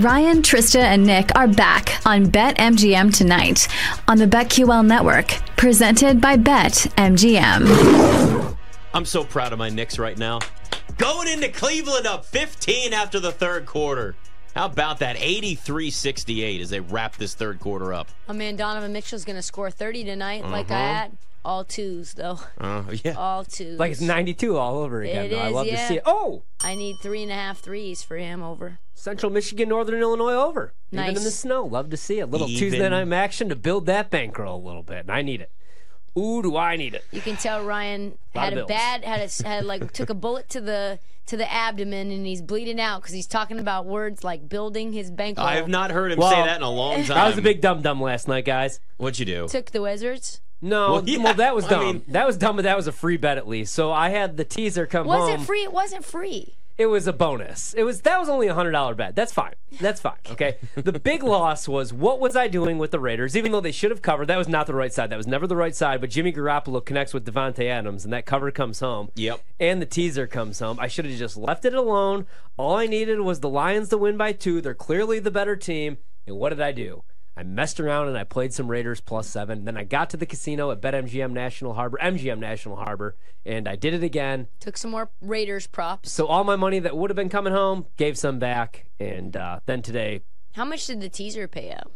Ryan, 0.00 0.40
Trista, 0.40 0.80
and 0.80 1.04
Nick 1.04 1.30
are 1.36 1.46
back 1.46 2.00
on 2.06 2.24
BetMGM 2.26 3.14
tonight 3.14 3.68
on 4.08 4.16
the 4.16 4.24
BetQL 4.26 4.86
network, 4.86 5.28
presented 5.56 6.22
by 6.22 6.36
BetMGM. 6.38 7.66
I'm 8.94 9.04
so 9.04 9.22
proud 9.24 9.52
of 9.52 9.58
my 9.58 9.68
Knicks 9.68 9.98
right 9.98 10.16
now. 10.16 10.38
Going 10.96 11.28
into 11.28 11.50
Cleveland 11.50 12.06
up 12.06 12.24
15 12.24 12.94
after 12.94 13.20
the 13.20 13.30
third 13.30 13.66
quarter. 13.66 14.16
How 14.54 14.64
about 14.66 15.00
that? 15.00 15.16
83 15.18 15.90
68 15.90 16.60
as 16.62 16.70
they 16.70 16.80
wrap 16.80 17.16
this 17.16 17.34
third 17.34 17.60
quarter 17.60 17.92
up. 17.92 18.08
My 18.26 18.32
man 18.34 18.56
Donovan 18.56 18.94
Mitchell's 18.94 19.26
going 19.26 19.36
to 19.36 19.42
score 19.42 19.70
30 19.70 20.04
tonight, 20.04 20.46
like 20.46 20.70
I 20.70 20.74
Uh-huh. 20.74 20.94
had. 20.94 21.12
All 21.44 21.64
twos, 21.64 22.14
though. 22.14 22.40
Uh, 22.58 22.84
yeah. 23.04 23.12
All 23.12 23.44
twos. 23.44 23.78
Like 23.78 23.92
it's 23.92 24.00
92 24.00 24.56
all 24.56 24.78
over 24.78 25.02
again. 25.02 25.26
It 25.26 25.28
though. 25.30 25.38
I 25.38 25.48
is, 25.48 25.52
love 25.52 25.66
to 25.66 25.76
see 25.76 25.96
it. 25.96 26.02
Oh, 26.04 26.42
I 26.60 26.74
need 26.74 26.96
three 27.02 27.22
and 27.22 27.32
a 27.32 27.34
half 27.34 27.58
threes 27.58 28.02
for 28.02 28.16
him 28.16 28.42
over. 28.42 28.78
Central 28.94 29.32
Michigan, 29.32 29.70
Northern 29.70 30.00
Illinois 30.00 30.34
over. 30.34 30.74
Even 30.92 31.08
in 31.08 31.14
the 31.14 31.30
snow. 31.30 31.64
Love 31.64 31.88
to 31.90 31.96
see 31.96 32.18
it. 32.18 32.26
Little 32.26 32.48
Tuesday 32.48 32.86
night 32.88 33.10
action 33.12 33.48
to 33.48 33.56
build 33.56 33.86
that 33.86 34.10
bankroll 34.10 34.62
a 34.62 34.64
little 34.66 34.82
bit. 34.82 34.98
And 34.98 35.10
I 35.10 35.22
need 35.22 35.40
it. 35.40 35.50
Ooh, 36.18 36.42
do 36.42 36.56
I 36.56 36.76
need 36.76 36.94
it? 36.94 37.04
You 37.12 37.20
can 37.20 37.36
tell 37.36 37.64
Ryan 37.64 38.18
Lot 38.34 38.50
had 38.50 38.58
a 38.58 38.66
bad 38.66 39.04
had 39.04 39.20
a 39.20 39.42
had 39.46 39.64
like 39.64 39.92
took 39.92 40.10
a 40.10 40.14
bullet 40.14 40.48
to 40.50 40.60
the 40.60 40.98
to 41.26 41.36
the 41.36 41.50
abdomen 41.50 42.10
and 42.10 42.26
he's 42.26 42.42
bleeding 42.42 42.80
out 42.80 43.00
because 43.00 43.14
he's 43.14 43.28
talking 43.28 43.60
about 43.60 43.86
words 43.86 44.24
like 44.24 44.48
building 44.48 44.92
his 44.92 45.10
bankroll. 45.10 45.46
I 45.46 45.54
have 45.54 45.68
not 45.68 45.92
heard 45.92 46.10
him 46.10 46.18
Well, 46.18 46.30
say 46.30 46.42
that 46.42 46.56
in 46.56 46.62
a 46.62 46.70
long 46.70 47.04
time. 47.04 47.16
I 47.16 47.28
was 47.28 47.38
a 47.38 47.42
big 47.42 47.60
dum 47.60 47.82
dum 47.82 48.00
last 48.02 48.26
night, 48.26 48.44
guys. 48.44 48.80
What'd 48.96 49.20
you 49.20 49.24
do? 49.26 49.48
Took 49.48 49.70
the 49.70 49.80
Wizards. 49.80 50.40
No, 50.62 50.92
Well, 50.92 51.08
yeah, 51.08 51.22
well, 51.22 51.34
that 51.34 51.54
was 51.54 51.64
I 51.66 51.70
dumb. 51.70 51.84
mean- 51.84 52.02
that 52.08 52.26
was 52.26 52.36
dumb, 52.36 52.56
but 52.56 52.62
that 52.62 52.76
was 52.76 52.86
a 52.86 52.92
free 52.92 53.16
bet 53.16 53.38
at 53.38 53.48
least. 53.48 53.72
So 53.74 53.92
I 53.92 54.10
had 54.10 54.36
the 54.36 54.44
teaser 54.44 54.86
come 54.86 55.06
Was 55.06 55.18
home. 55.20 55.32
Was 55.32 55.42
it 55.42 55.46
free? 55.46 55.62
It 55.62 55.72
wasn't 55.72 56.04
free. 56.04 56.54
It 56.78 56.86
was 56.86 57.06
a 57.06 57.12
bonus. 57.12 57.74
It 57.74 57.82
was 57.82 58.00
that 58.02 58.18
was 58.18 58.30
only 58.30 58.46
a 58.46 58.54
hundred 58.54 58.70
dollar 58.70 58.94
bet. 58.94 59.14
That's 59.14 59.34
fine. 59.34 59.52
That's 59.80 60.00
fine. 60.00 60.14
Okay. 60.32 60.56
The 60.76 60.98
big 60.98 61.22
loss 61.22 61.68
was 61.68 61.92
what 61.92 62.20
was 62.20 62.36
I 62.36 62.48
doing 62.48 62.78
with 62.78 62.90
the 62.90 62.98
Raiders? 62.98 63.36
Even 63.36 63.52
though 63.52 63.60
they 63.60 63.70
should 63.72 63.90
have 63.90 64.00
covered, 64.00 64.28
that 64.28 64.38
was 64.38 64.48
not 64.48 64.66
the 64.66 64.74
right 64.74 64.90
side. 64.90 65.10
That 65.10 65.18
was 65.18 65.26
never 65.26 65.46
the 65.46 65.56
right 65.56 65.74
side. 65.76 66.00
But 66.00 66.08
Jimmy 66.08 66.32
Garoppolo 66.32 66.82
connects 66.82 67.12
with 67.12 67.26
Davante 67.26 67.66
Adams, 67.68 68.04
and 68.04 68.12
that 68.14 68.24
cover 68.24 68.50
comes 68.50 68.80
home. 68.80 69.10
Yep. 69.14 69.42
And 69.58 69.82
the 69.82 69.86
teaser 69.86 70.26
comes 70.26 70.58
home. 70.60 70.78
I 70.80 70.86
should 70.88 71.04
have 71.04 71.18
just 71.18 71.36
left 71.36 71.66
it 71.66 71.74
alone. 71.74 72.24
All 72.56 72.76
I 72.76 72.86
needed 72.86 73.20
was 73.20 73.40
the 73.40 73.50
Lions 73.50 73.90
to 73.90 73.98
win 73.98 74.16
by 74.16 74.32
two. 74.32 74.62
They're 74.62 74.72
clearly 74.72 75.18
the 75.18 75.30
better 75.30 75.56
team. 75.56 75.98
And 76.26 76.36
what 76.36 76.48
did 76.48 76.62
I 76.62 76.72
do? 76.72 77.02
I 77.40 77.42
messed 77.42 77.80
around 77.80 78.08
and 78.08 78.18
I 78.18 78.24
played 78.24 78.52
some 78.52 78.68
Raiders 78.68 79.00
plus 79.00 79.26
seven. 79.26 79.64
Then 79.64 79.74
I 79.74 79.84
got 79.84 80.10
to 80.10 80.18
the 80.18 80.26
casino 80.26 80.72
at 80.72 80.82
BetMGM 80.82 81.30
National 81.30 81.72
Harbor, 81.72 81.98
MGM 82.02 82.38
National 82.38 82.76
Harbor, 82.76 83.16
and 83.46 83.66
I 83.66 83.76
did 83.76 83.94
it 83.94 84.02
again. 84.02 84.48
Took 84.60 84.76
some 84.76 84.90
more 84.90 85.10
Raiders 85.22 85.66
props. 85.66 86.12
So 86.12 86.26
all 86.26 86.44
my 86.44 86.56
money 86.56 86.80
that 86.80 86.94
would 86.94 87.08
have 87.08 87.16
been 87.16 87.30
coming 87.30 87.54
home, 87.54 87.86
gave 87.96 88.18
some 88.18 88.38
back, 88.38 88.84
and 88.98 89.34
uh, 89.38 89.60
then 89.64 89.80
today, 89.80 90.20
How 90.52 90.66
much 90.66 90.86
did 90.86 91.00
the 91.00 91.08
teaser 91.08 91.48
pay 91.48 91.72
out? 91.72 91.90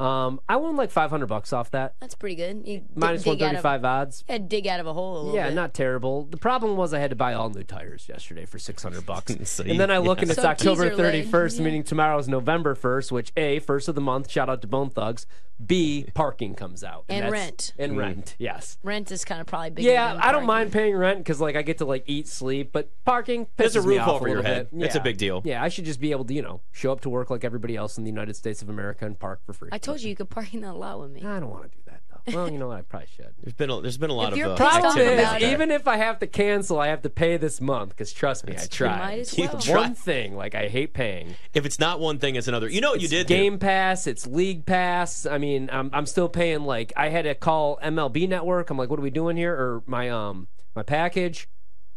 Um, 0.00 0.40
I 0.48 0.56
won 0.56 0.76
like 0.76 0.90
500 0.90 1.26
bucks 1.26 1.52
off 1.52 1.70
that, 1.72 1.94
That's 2.00 2.14
pretty 2.14 2.34
good. 2.36 2.62
You 2.66 2.82
minus 2.94 3.22
dig, 3.22 3.38
dig 3.38 3.42
out 3.42 3.54
of, 3.56 3.64
135 3.64 3.84
odds. 3.84 4.24
you 4.28 4.32
had 4.32 4.42
to 4.48 4.56
dig 4.56 4.66
out 4.66 4.80
of 4.80 4.86
a 4.86 4.92
hole 4.94 5.16
a 5.16 5.20
little 5.20 5.34
Yeah, 5.34 5.48
bit. 5.48 5.54
not 5.54 5.74
terrible. 5.74 6.24
The 6.24 6.36
problem 6.38 6.76
was 6.76 6.94
I 6.94 6.98
had 7.00 7.10
to 7.10 7.16
buy 7.16 7.34
all 7.34 7.50
new 7.50 7.62
tires 7.64 8.08
yesterday 8.08 8.46
for 8.46 8.58
600 8.58 9.04
bucks. 9.04 9.36
So 9.44 9.64
and 9.64 9.78
then 9.78 9.90
I 9.90 9.98
look 9.98 10.18
yeah. 10.18 10.22
and 10.22 10.30
it's 10.30 10.40
So 10.40 10.48
October 10.48 10.90
31st, 10.90 11.58
yeah. 11.58 11.64
meaning 11.64 11.82
tomorrow's 11.84 12.28
November 12.28 12.74
1st, 12.74 13.12
which 13.12 13.32
A, 13.36 13.58
first 13.58 13.88
of 13.88 13.94
the 13.94 14.00
month, 14.00 14.30
shout 14.30 14.48
out 14.48 14.62
to 14.62 14.66
Bone 14.68 14.88
Thugs. 14.90 15.26
B, 15.66 16.06
parking 16.14 16.54
comes 16.54 16.82
out. 16.82 17.04
And 17.08 17.24
that's- 17.24 17.32
rent. 17.32 17.72
And 17.78 17.92
Mm. 17.92 17.98
rent, 17.98 18.36
yes. 18.38 18.78
Rent 18.82 19.10
is 19.12 19.24
kind 19.24 19.40
of 19.40 19.46
probably 19.46 19.70
bigger. 19.70 19.90
Yeah, 19.90 20.14
than 20.14 20.22
I 20.22 20.32
don't 20.32 20.46
mind 20.46 20.72
paying 20.72 20.94
rent 20.96 21.18
because 21.18 21.40
like 21.40 21.56
I 21.56 21.62
get 21.62 21.78
to 21.78 21.84
like 21.84 22.04
eat, 22.06 22.28
sleep, 22.28 22.70
but 22.72 22.90
parking 23.04 23.46
There's 23.56 23.76
a 23.76 23.80
pisses 23.80 23.86
me 23.86 23.98
roof 23.98 24.02
off 24.08 24.08
over 24.16 24.26
a 24.26 24.30
your 24.30 24.42
head. 24.42 24.68
bit. 24.70 24.84
It's 24.86 24.94
a 24.94 25.00
big 25.00 25.18
deal. 25.18 25.42
Yeah, 25.44 25.62
I 25.62 25.68
should 25.68 25.84
just 25.84 26.00
be 26.00 26.10
able 26.12 26.24
to 26.24 26.34
you 26.34 26.42
know 26.42 26.60
show 26.72 26.92
up 26.92 27.00
to 27.02 27.10
work 27.10 27.28
like 27.30 27.44
everybody 27.44 27.76
else 27.76 27.98
in 27.98 28.04
the 28.04 28.10
United 28.10 28.36
States 28.36 28.62
of 28.62 28.68
America 28.68 29.04
and 29.04 29.18
park 29.18 29.40
for 29.44 29.52
free. 29.52 29.68
I 29.72 29.78
told 29.78 30.00
you 30.00 30.08
you 30.08 30.16
could 30.16 30.30
park 30.30 30.54
in 30.54 30.60
that 30.62 30.74
lot 30.76 31.00
with 31.00 31.10
me. 31.10 31.22
I 31.24 31.38
don't 31.40 31.50
want 31.50 31.64
to 31.64 31.68
do 31.68 31.82
that 31.86 31.89
though. 31.89 31.89
Well, 32.32 32.50
you 32.50 32.58
know 32.58 32.68
what? 32.68 32.78
I 32.78 32.82
probably 32.82 33.08
should. 33.14 33.34
There's 33.42 33.54
been 33.54 33.70
a, 33.70 33.80
there's 33.80 33.98
been 33.98 34.10
a 34.10 34.14
lot 34.14 34.28
If 34.28 34.32
of 34.32 34.38
you're 34.38 34.50
uh, 34.52 34.56
Problem 34.56 34.98
is, 34.98 35.18
about 35.20 35.32
like 35.32 35.42
it. 35.42 35.46
that. 35.46 35.52
even 35.52 35.70
if 35.70 35.88
I 35.88 35.96
have 35.96 36.18
to 36.20 36.26
cancel, 36.26 36.78
I 36.78 36.88
have 36.88 37.02
to 37.02 37.10
pay 37.10 37.36
this 37.36 37.60
month. 37.60 37.90
Because 37.90 38.12
trust 38.12 38.46
me, 38.46 38.54
I 38.58 38.66
tried. 38.66 39.32
You 39.36 39.48
well. 39.52 39.60
tried. 39.60 39.76
One 39.76 39.94
thing, 39.94 40.36
like 40.36 40.54
I 40.54 40.68
hate 40.68 40.92
paying. 40.94 41.34
if 41.54 41.64
it's 41.66 41.78
not 41.78 42.00
one 42.00 42.18
thing, 42.18 42.36
it's 42.36 42.48
another. 42.48 42.68
You 42.68 42.80
know 42.80 42.90
what 42.90 43.00
you 43.00 43.04
It's 43.06 43.10
did? 43.12 43.26
do? 43.26 43.34
Game 43.34 43.58
Pass, 43.58 44.06
it's 44.06 44.26
League 44.26 44.66
Pass. 44.66 45.26
I 45.26 45.38
mean, 45.38 45.68
I'm 45.72 45.90
I'm 45.92 46.06
still 46.06 46.28
paying. 46.28 46.62
Like 46.64 46.92
I 46.96 47.08
had 47.08 47.22
to 47.22 47.34
call 47.34 47.78
MLB 47.82 48.28
Network. 48.28 48.70
I'm 48.70 48.76
like, 48.78 48.90
what 48.90 48.98
are 48.98 49.02
we 49.02 49.10
doing 49.10 49.36
here? 49.36 49.52
Or 49.54 49.82
my 49.86 50.08
um 50.10 50.48
my 50.74 50.82
package. 50.82 51.48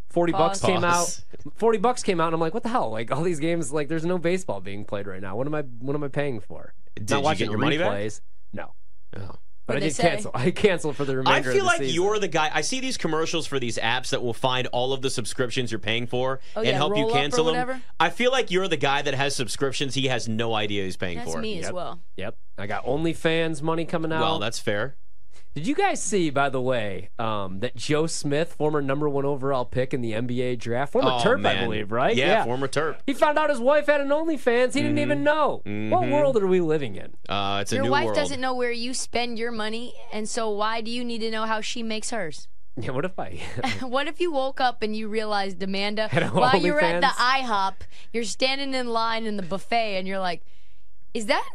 Forty 0.09 0.31
bucks 0.31 0.59
Pause. 0.59 0.69
came 0.71 0.83
out. 0.83 1.19
Forty 1.55 1.79
bucks 1.79 2.03
came 2.03 2.19
out, 2.21 2.27
and 2.27 2.35
I'm 2.35 2.39
like, 2.39 2.53
what 2.53 2.61
the 2.61 2.69
hell? 2.69 2.91
Like 2.91 3.11
all 3.11 3.23
these 3.23 3.39
games, 3.39 3.71
like 3.71 3.87
there's 3.87 4.05
no 4.05 4.19
baseball 4.19 4.61
being 4.61 4.85
played 4.85 5.07
right 5.07 5.19
now. 5.21 5.35
What 5.35 5.47
am 5.47 5.55
I? 5.55 5.61
What 5.61 5.95
am 5.95 6.03
I 6.03 6.07
paying 6.07 6.39
for? 6.39 6.73
Did 6.95 7.09
Not 7.09 7.17
you 7.17 7.23
watching 7.23 7.45
get 7.47 7.51
your 7.51 7.57
money 7.59 7.79
back? 7.79 8.11
No, 8.53 8.73
Oh. 9.17 9.35
But 9.65 9.73
I 9.73 9.75
What'd 9.77 9.89
did 9.89 9.95
say? 9.95 10.09
cancel. 10.09 10.31
I 10.33 10.51
canceled 10.51 10.95
for 10.95 11.05
the 11.05 11.15
remainder. 11.17 11.49
I 11.49 11.53
feel 11.53 11.53
of 11.53 11.57
the 11.61 11.63
like 11.65 11.77
season. 11.79 11.95
you're 11.95 12.19
the 12.19 12.27
guy. 12.27 12.51
I 12.53 12.61
see 12.61 12.79
these 12.79 12.97
commercials 12.97 13.47
for 13.47 13.59
these 13.59 13.77
apps 13.77 14.09
that 14.09 14.21
will 14.21 14.33
find 14.33 14.67
all 14.67 14.93
of 14.93 15.01
the 15.01 15.09
subscriptions 15.09 15.71
you're 15.71 15.79
paying 15.79 16.07
for 16.07 16.39
Oh, 16.55 16.59
and 16.61 16.67
yeah, 16.69 16.75
help 16.75 16.95
you 16.95 17.03
roll 17.03 17.11
up 17.11 17.15
or 17.15 17.19
cancel 17.19 17.45
them. 17.45 17.81
I 17.99 18.09
feel 18.09 18.31
like 18.31 18.51
you're 18.51 18.67
the 18.67 18.77
guy 18.77 19.01
that 19.01 19.13
has 19.13 19.35
subscriptions 19.35 19.95
he 19.95 20.07
has 20.07 20.27
no 20.27 20.53
idea 20.53 20.83
he's 20.83 20.97
paying 20.97 21.17
That's 21.17 21.31
for. 21.31 21.39
me 21.41 21.59
as 21.59 21.65
Yep. 21.65 21.73
well. 21.73 21.99
Yep, 22.17 22.35
I 22.57 22.67
got 22.67 22.85
OnlyFans 22.85 23.61
money 23.61 23.85
coming 23.85 24.11
out. 24.11 24.21
Well, 24.21 24.39
that's 24.39 24.59
fair. 24.59 24.95
Did 25.55 25.67
you 25.67 25.75
guys 25.75 26.01
see, 26.01 26.31
by 26.31 26.49
the 26.49 26.59
way, 26.59 27.09
um, 27.19 27.59
that 27.59 27.75
Joe 27.75 28.07
Smith, 28.07 28.53
former 28.53 28.81
number 28.81 29.07
one 29.07 29.23
overall 29.23 29.65
pick 29.65 29.93
in 29.93 30.01
the 30.01 30.13
NBA 30.13 30.57
draft, 30.57 30.93
former 30.93 31.11
Oh, 31.11 31.19
Terp, 31.23 31.45
I 31.45 31.63
believe, 31.63 31.91
right? 31.91 32.15
Yeah, 32.15 32.43
former 32.43 32.67
Terp. 32.67 32.97
He 33.05 33.13
found 33.13 33.37
out 33.37 33.51
his 33.51 33.59
wife 33.59 33.85
had 33.85 34.01
an 34.01 34.07
OnlyFans. 34.09 34.73
He 34.73 34.81
didn't 34.81 34.97
even 34.97 35.23
know. 35.23 35.61
What 35.65 36.09
world 36.09 36.37
are 36.37 36.47
we 36.47 36.59
living 36.59 36.95
in? 36.95 37.13
Uh, 37.29 37.59
it's 37.61 37.71
a 37.71 37.75
Your 37.75 37.83
new 37.85 37.91
wife 37.91 38.05
world. 38.05 38.15
doesn't 38.15 38.41
know 38.41 38.55
where 38.55 38.71
you 38.71 38.95
spend 38.95 39.37
your 39.37 39.51
money, 39.51 39.93
and 40.11 40.27
so 40.27 40.49
why 40.49 40.81
do 40.81 40.89
you 40.89 41.03
need 41.05 41.19
to 41.19 41.29
know 41.29 41.45
how 41.45 41.61
she 41.61 41.83
makes 41.83 42.09
hers? 42.09 42.47
Yeah, 42.75 42.89
what 42.89 43.05
if 43.05 43.19
I? 43.19 43.39
what 43.81 44.07
if 44.07 44.19
you 44.19 44.31
woke 44.31 44.59
up 44.59 44.81
and 44.81 44.95
you 44.95 45.07
realized, 45.07 45.61
Amanda, 45.61 46.07
Had 46.07 46.23
a 46.23 46.27
while 46.29 46.57
you're 46.57 46.81
at 46.81 47.01
the 47.01 47.07
IHOP, 47.07 47.73
you're 48.11 48.23
standing 48.23 48.73
in 48.73 48.87
line 48.87 49.25
in 49.27 49.37
the 49.37 49.43
buffet, 49.43 49.97
and 49.99 50.07
you're 50.07 50.17
like, 50.17 50.41
"Is 51.13 51.27
that 51.27 51.47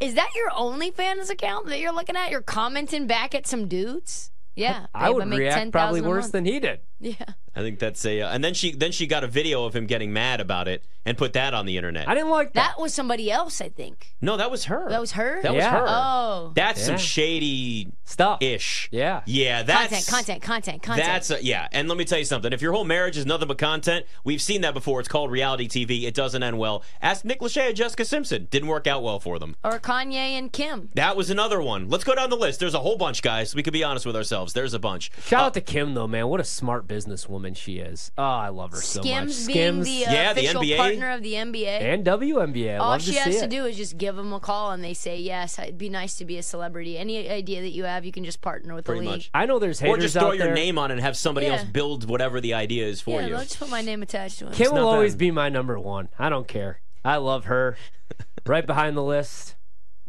is 0.00 0.14
that 0.14 0.30
your 0.34 0.50
OnlyFans 0.50 1.30
account 1.30 1.66
that 1.66 1.78
you're 1.80 1.92
looking 1.92 2.16
at? 2.16 2.30
You're 2.30 2.42
commenting 2.42 3.06
back 3.06 3.34
at 3.34 3.46
some 3.46 3.68
dudes." 3.68 4.30
Yeah, 4.54 4.86
I 4.92 5.10
would 5.10 5.28
make 5.28 5.38
react 5.38 5.56
10,000 5.56 5.72
probably 5.72 6.00
worse 6.00 6.30
than 6.30 6.44
he 6.44 6.58
did. 6.58 6.80
Yeah. 7.00 7.14
I 7.54 7.60
think 7.60 7.78
that's 7.78 8.04
a. 8.04 8.22
Uh, 8.22 8.30
and 8.30 8.42
then 8.44 8.54
she 8.54 8.72
then 8.72 8.92
she 8.92 9.06
got 9.06 9.24
a 9.24 9.26
video 9.26 9.64
of 9.64 9.74
him 9.74 9.86
getting 9.86 10.12
mad 10.12 10.40
about 10.40 10.68
it 10.68 10.84
and 11.04 11.16
put 11.18 11.32
that 11.32 11.54
on 11.54 11.66
the 11.66 11.76
internet. 11.76 12.08
I 12.08 12.14
didn't 12.14 12.30
like 12.30 12.52
that. 12.52 12.74
That 12.76 12.80
was 12.80 12.92
somebody 12.94 13.30
else, 13.30 13.60
I 13.60 13.68
think. 13.68 14.14
no, 14.20 14.36
that 14.36 14.50
was 14.50 14.64
her. 14.66 14.88
That 14.88 15.00
was 15.00 15.12
her? 15.12 15.40
That 15.42 15.54
Yeah. 15.54 15.72
was 15.72 15.80
her. 15.80 15.86
Oh. 15.88 16.52
That's 16.54 16.82
some 16.82 16.98
shady 16.98 17.88
Stuff. 18.04 18.42
ish. 18.42 18.88
Yeah. 18.92 19.22
Yeah, 19.26 19.62
that's 19.62 20.08
content, 20.08 20.08
content, 20.08 20.42
content, 20.42 20.82
content. 20.82 21.06
That's 21.06 21.30
a, 21.30 21.44
yeah, 21.44 21.68
and 21.72 21.88
let 21.88 21.98
me 21.98 22.04
tell 22.04 22.18
you 22.18 22.24
something. 22.24 22.52
If 22.52 22.62
your 22.62 22.72
whole 22.72 22.84
marriage 22.84 23.16
is 23.16 23.26
nothing 23.26 23.48
but 23.48 23.58
content, 23.58 24.06
we've 24.24 24.42
seen 24.42 24.60
that 24.62 24.74
before. 24.74 25.00
It's 25.00 25.08
called 25.08 25.30
reality 25.30 25.68
TV. 25.68 26.04
It 26.04 26.14
doesn't 26.14 26.42
end 26.42 26.58
well. 26.58 26.82
Ask 27.02 27.24
Nick 27.24 27.40
Lachey 27.40 27.68
and 27.68 27.76
Jessica 27.76 28.04
Simpson. 28.04 28.46
Didn't 28.50 28.68
work 28.68 28.86
out 28.86 29.02
well 29.02 29.20
for 29.20 29.38
them. 29.38 29.56
or 29.64 29.78
Kanye 29.78 30.12
and 30.14 30.52
Kim. 30.52 30.90
That 30.94 31.16
was 31.16 31.30
another 31.30 31.60
one. 31.60 31.88
Let's 31.88 32.04
go 32.04 32.14
down 32.14 32.30
the 32.30 32.36
list. 32.36 32.60
There's 32.60 32.74
a 32.74 32.80
whole 32.80 32.96
bunch, 32.96 33.22
guys. 33.22 33.54
We 33.54 33.62
could 33.62 33.72
be 33.72 33.84
honest 33.84 34.06
with 34.06 34.16
ourselves. 34.16 34.52
There's 34.52 34.74
a 34.74 34.78
bunch. 34.78 35.10
Shout 35.26 35.42
out 35.44 35.54
to 35.54 35.60
Kim 35.60 35.94
though, 35.94 36.06
man. 36.08 36.28
What 36.28 36.40
a 36.40 36.44
smart 36.44 36.86
businesswoman 36.88 37.56
she 37.56 37.78
is. 37.78 38.10
Oh, 38.18 38.22
I 38.22 38.48
love 38.48 38.72
her 38.72 38.80
so 38.80 39.00
much. 39.00 39.06
Skims 39.32 39.46
being 39.46 39.82
the 39.82 40.06
uh, 40.06 40.12
Yeah, 40.12 40.32
the 40.32 40.40
official 40.46 40.62
NBA. 40.62 40.76
partner 40.76 41.10
of 41.10 41.22
the 41.22 41.34
NBA. 41.34 41.66
and 41.82 42.04
WNBA. 42.04 42.74
I 42.74 42.76
All 42.78 42.90
love 42.90 43.02
she 43.02 43.12
to 43.12 43.18
has 43.20 43.34
see 43.34 43.38
to 43.40 43.44
it. 43.44 43.50
do 43.50 43.64
is 43.66 43.76
just 43.76 43.98
give 43.98 44.16
them 44.16 44.32
a 44.32 44.40
call 44.40 44.70
and 44.72 44.82
they 44.82 44.94
say, 44.94 45.18
yes, 45.18 45.58
it'd 45.58 45.78
be 45.78 45.88
nice 45.88 46.16
to 46.16 46.24
be 46.24 46.38
a 46.38 46.42
celebrity. 46.42 46.98
Any 46.98 47.28
idea 47.28 47.60
that 47.60 47.70
you 47.70 47.84
have, 47.84 48.04
you 48.04 48.12
can 48.12 48.24
just 48.24 48.40
partner 48.40 48.74
with 48.74 48.86
Pretty 48.86 49.00
the 49.00 49.06
league. 49.06 49.16
much. 49.18 49.30
I 49.34 49.46
know 49.46 49.58
there's 49.58 49.80
haters 49.80 49.98
Or 49.98 50.00
just 50.00 50.14
throw 50.14 50.28
out 50.28 50.36
your 50.38 50.46
there. 50.46 50.54
name 50.54 50.78
on 50.78 50.90
it 50.90 50.94
and 50.94 51.02
have 51.02 51.16
somebody 51.16 51.46
Yeah. 51.46 51.52
else 51.58 51.64
build 51.64 52.08
whatever 52.08 52.40
the 52.40 52.54
idea 52.54 52.86
is 52.86 53.00
for 53.00 53.20
yeah, 53.20 53.26
you. 53.28 53.34
I'll 53.34 53.42
just 53.42 53.58
put 53.58 53.68
my 53.70 53.82
name 53.82 54.02
attached 54.02 54.38
to 54.40 54.48
it. 54.48 54.54
Kim 54.54 54.72
will 54.72 54.82
not 54.82 54.94
always 54.94 55.14
bad. 55.14 55.18
be 55.18 55.30
my 55.30 55.48
number 55.48 55.78
one. 55.78 56.08
I 56.18 56.28
don't 56.28 56.48
care. 56.48 56.80
I 57.04 57.16
love 57.16 57.44
her. 57.44 57.76
right 58.46 58.66
behind 58.66 58.96
the 58.96 59.02
list. 59.02 59.54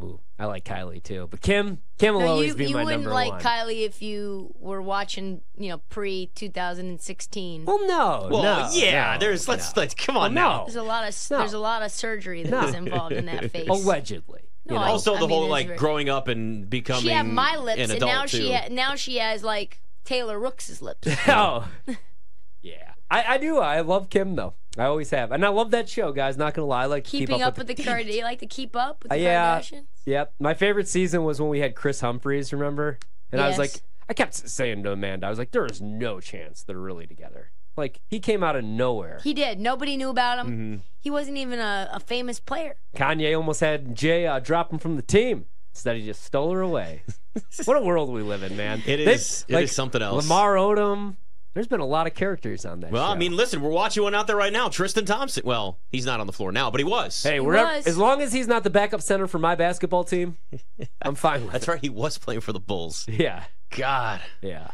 Ooh, 0.02 0.20
I 0.38 0.46
like 0.46 0.64
Kylie 0.64 1.04
too, 1.04 1.28
but 1.30 1.42
Kim, 1.42 1.80
Kim 1.98 2.14
will 2.14 2.22
No, 2.22 2.28
always 2.28 2.50
you, 2.50 2.56
be 2.56 2.66
you 2.68 2.74
my 2.76 2.86
wouldn't 2.86 3.06
like. 3.06 3.42
Kylie 3.42 3.86
if 3.86 4.02
you 4.02 4.54
were 4.58 4.82
watching, 4.82 5.42
you 5.58 5.70
know, 5.70 5.80
pre 5.90 6.28
2016. 6.36 7.66
well, 7.66 7.80
no, 7.86 8.28
well, 8.32 8.44
no, 8.44 8.70
yeah. 8.72 9.14
no, 9.14 9.20
there's 9.20 9.48
let's 9.48 9.76
no. 9.76 9.82
let's 9.82 9.94
come 9.94 10.16
on 10.16 10.34
Well, 10.34 10.44
now. 10.44 10.58
no. 10.60 10.64
There's 10.66 10.76
a 10.78 10.84
lot 10.84 11.08
of 11.08 11.16
No. 11.32 11.38
there's 11.40 11.54
a 11.54 11.60
lot 11.60 11.82
of 11.82 11.92
surgery 11.92 12.44
that 12.44 12.52
No. 12.52 12.62
was 12.66 12.74
involved 12.76 13.14
in 13.14 13.26
that 13.26 13.52
face. 13.52 13.68
allegedly. 13.68 14.42
You 14.66 14.76
No, 14.76 14.82
know? 14.82 14.88
Also, 14.88 15.14
the 15.16 15.22
mean, 15.22 15.30
whole 15.30 15.44
it's 15.46 15.52
like 15.52 15.68
very- 15.68 15.78
growing 15.80 16.10
up 16.10 16.28
and 16.30 16.70
becoming 16.70 17.04
She 17.04 17.10
had 17.10 17.28
my 17.28 17.58
lips, 17.58 17.82
an 17.82 17.92
and 17.92 18.00
now 18.00 18.22
too. 18.24 18.38
she 18.38 18.54
ha- 18.54 18.68
now 18.72 18.96
she 18.96 19.18
has 19.18 19.44
like 19.44 19.82
Taylor 20.06 20.40
Rooks' 20.40 20.82
lips. 20.82 21.08
oh, 21.28 21.68
yeah. 22.62 22.94
I, 23.12 23.24
I 23.36 23.38
do. 23.38 23.58
I 23.60 23.82
love 23.82 24.10
Kim 24.10 24.36
though. 24.36 24.54
I 24.78 24.86
always 24.86 25.10
have, 25.10 25.32
and 25.32 25.44
I 25.44 25.50
love 25.50 25.72
that 25.72 25.90
show, 25.90 26.12
guys. 26.12 26.38
Not 26.38 26.54
gonna 26.54 26.68
lie, 26.68 26.84
I 26.84 26.86
like 26.86 27.04
Keeping 27.04 27.38
keep 27.38 27.46
up 27.46 27.58
with 27.58 27.68
the 27.68 27.76
Kardashians. 27.76 28.14
You 28.14 28.24
like 28.24 28.40
to 28.40 28.46
keep 28.48 28.76
up 28.76 29.04
with 29.04 29.12
Uh, 29.12 29.16
the 29.16 29.22
yeah. 29.22 29.60
Kardashians? 29.60 29.86
Yep. 30.06 30.34
My 30.40 30.54
favorite 30.54 30.88
season 30.88 31.24
was 31.24 31.42
when 31.42 31.50
we 31.50 31.60
had 31.60 31.76
Kris 31.76 32.02
Humphries, 32.02 32.54
remember? 32.54 33.00
And 33.32 33.42
I 33.42 33.48
was 33.48 33.58
like, 33.58 33.82
I 34.08 34.14
kept 34.14 34.34
saying 34.36 34.84
to 34.84 34.92
Amanda, 34.92 35.28
I 35.28 35.30
was 35.30 35.40
like, 35.40 35.52
there 35.52 35.66
is 35.66 35.82
no 35.82 36.20
chance 36.20 36.64
they're 36.64 36.78
really 36.78 37.08
together. 37.08 37.52
Like, 37.78 38.00
he 38.08 38.20
came 38.20 38.44
out 38.44 38.56
of 38.56 38.64
nowhere. 38.64 39.20
He 39.24 39.34
did. 39.34 39.60
Nobody 39.60 39.96
knew 39.98 40.10
about 40.10 40.40
him. 40.40 40.48
Mm-hmm. 40.48 40.76
He 41.00 41.10
wasn't 41.10 41.38
even 41.38 41.60
a, 41.60 41.90
a 41.94 42.00
famous 42.00 42.40
player. 42.40 42.76
Kanye 42.96 43.36
almost 43.36 43.60
had 43.62 43.96
Jay 43.96 44.28
uh, 44.28 44.40
drop 44.40 44.72
him 44.72 44.80
from 44.80 44.96
the 44.98 45.02
team. 45.02 45.46
Instead, 45.74 45.96
he 45.98 46.06
just 46.06 46.24
stole 46.24 46.52
her 46.54 46.62
away. 46.62 47.04
what 47.66 47.78
a 47.78 47.82
world 47.82 48.10
we 48.12 48.22
live 48.22 48.44
in, 48.44 48.58
man. 48.58 48.80
It 48.86 48.98
They- 48.98 49.14
is- 49.14 49.46
it 49.48 49.64
is 49.64 49.72
something 49.72 50.02
else. 50.02 50.24
Lamar 50.28 50.56
Odom. 50.56 51.16
There's 51.54 51.68
been 51.68 51.80
a 51.80 51.86
lot 51.86 52.06
of 52.08 52.14
characters 52.14 52.64
on 52.66 52.80
that 52.82 52.92
Well, 52.92 53.08
show. 53.08 53.12
I 53.12 53.18
mean, 53.18 53.36
listen, 53.36 53.62
we're 53.62 53.72
watching 53.72 54.04
one 54.04 54.14
out 54.14 54.28
there 54.28 54.36
right 54.36 54.54
now. 54.54 54.70
Tristan 54.70 55.06
Thompson. 55.06 55.44
Well, 55.46 55.80
he's 55.92 56.06
not 56.06 56.20
on 56.20 56.28
the 56.28 56.34
floor 56.34 56.52
now, 56.52 56.70
but 56.70 56.80
he 56.80 56.84
was. 56.86 57.24
hey, 57.24 57.34
He 57.36 57.40
wherever, 57.40 57.74
was. 57.76 57.88
as 57.88 57.98
long 57.98 58.22
as 58.22 58.32
he's 58.32 58.48
not 58.48 58.64
the 58.64 58.70
backup 58.70 59.02
center 59.02 59.26
for 59.28 59.40
my 59.40 59.56
basketball 59.56 60.04
team, 60.04 60.38
I'm 61.02 61.16
fine 61.16 61.44
with 61.44 61.52
That's 61.54 61.68
it. 61.68 61.72
right. 61.72 61.82
He 61.82 61.90
was 61.90 62.18
playing 62.18 62.42
for 62.42 62.54
the 62.54 62.60
Bulls. 62.60 63.06
Yeah, 63.10 63.44
God. 63.76 64.22
yeah. 64.42 64.70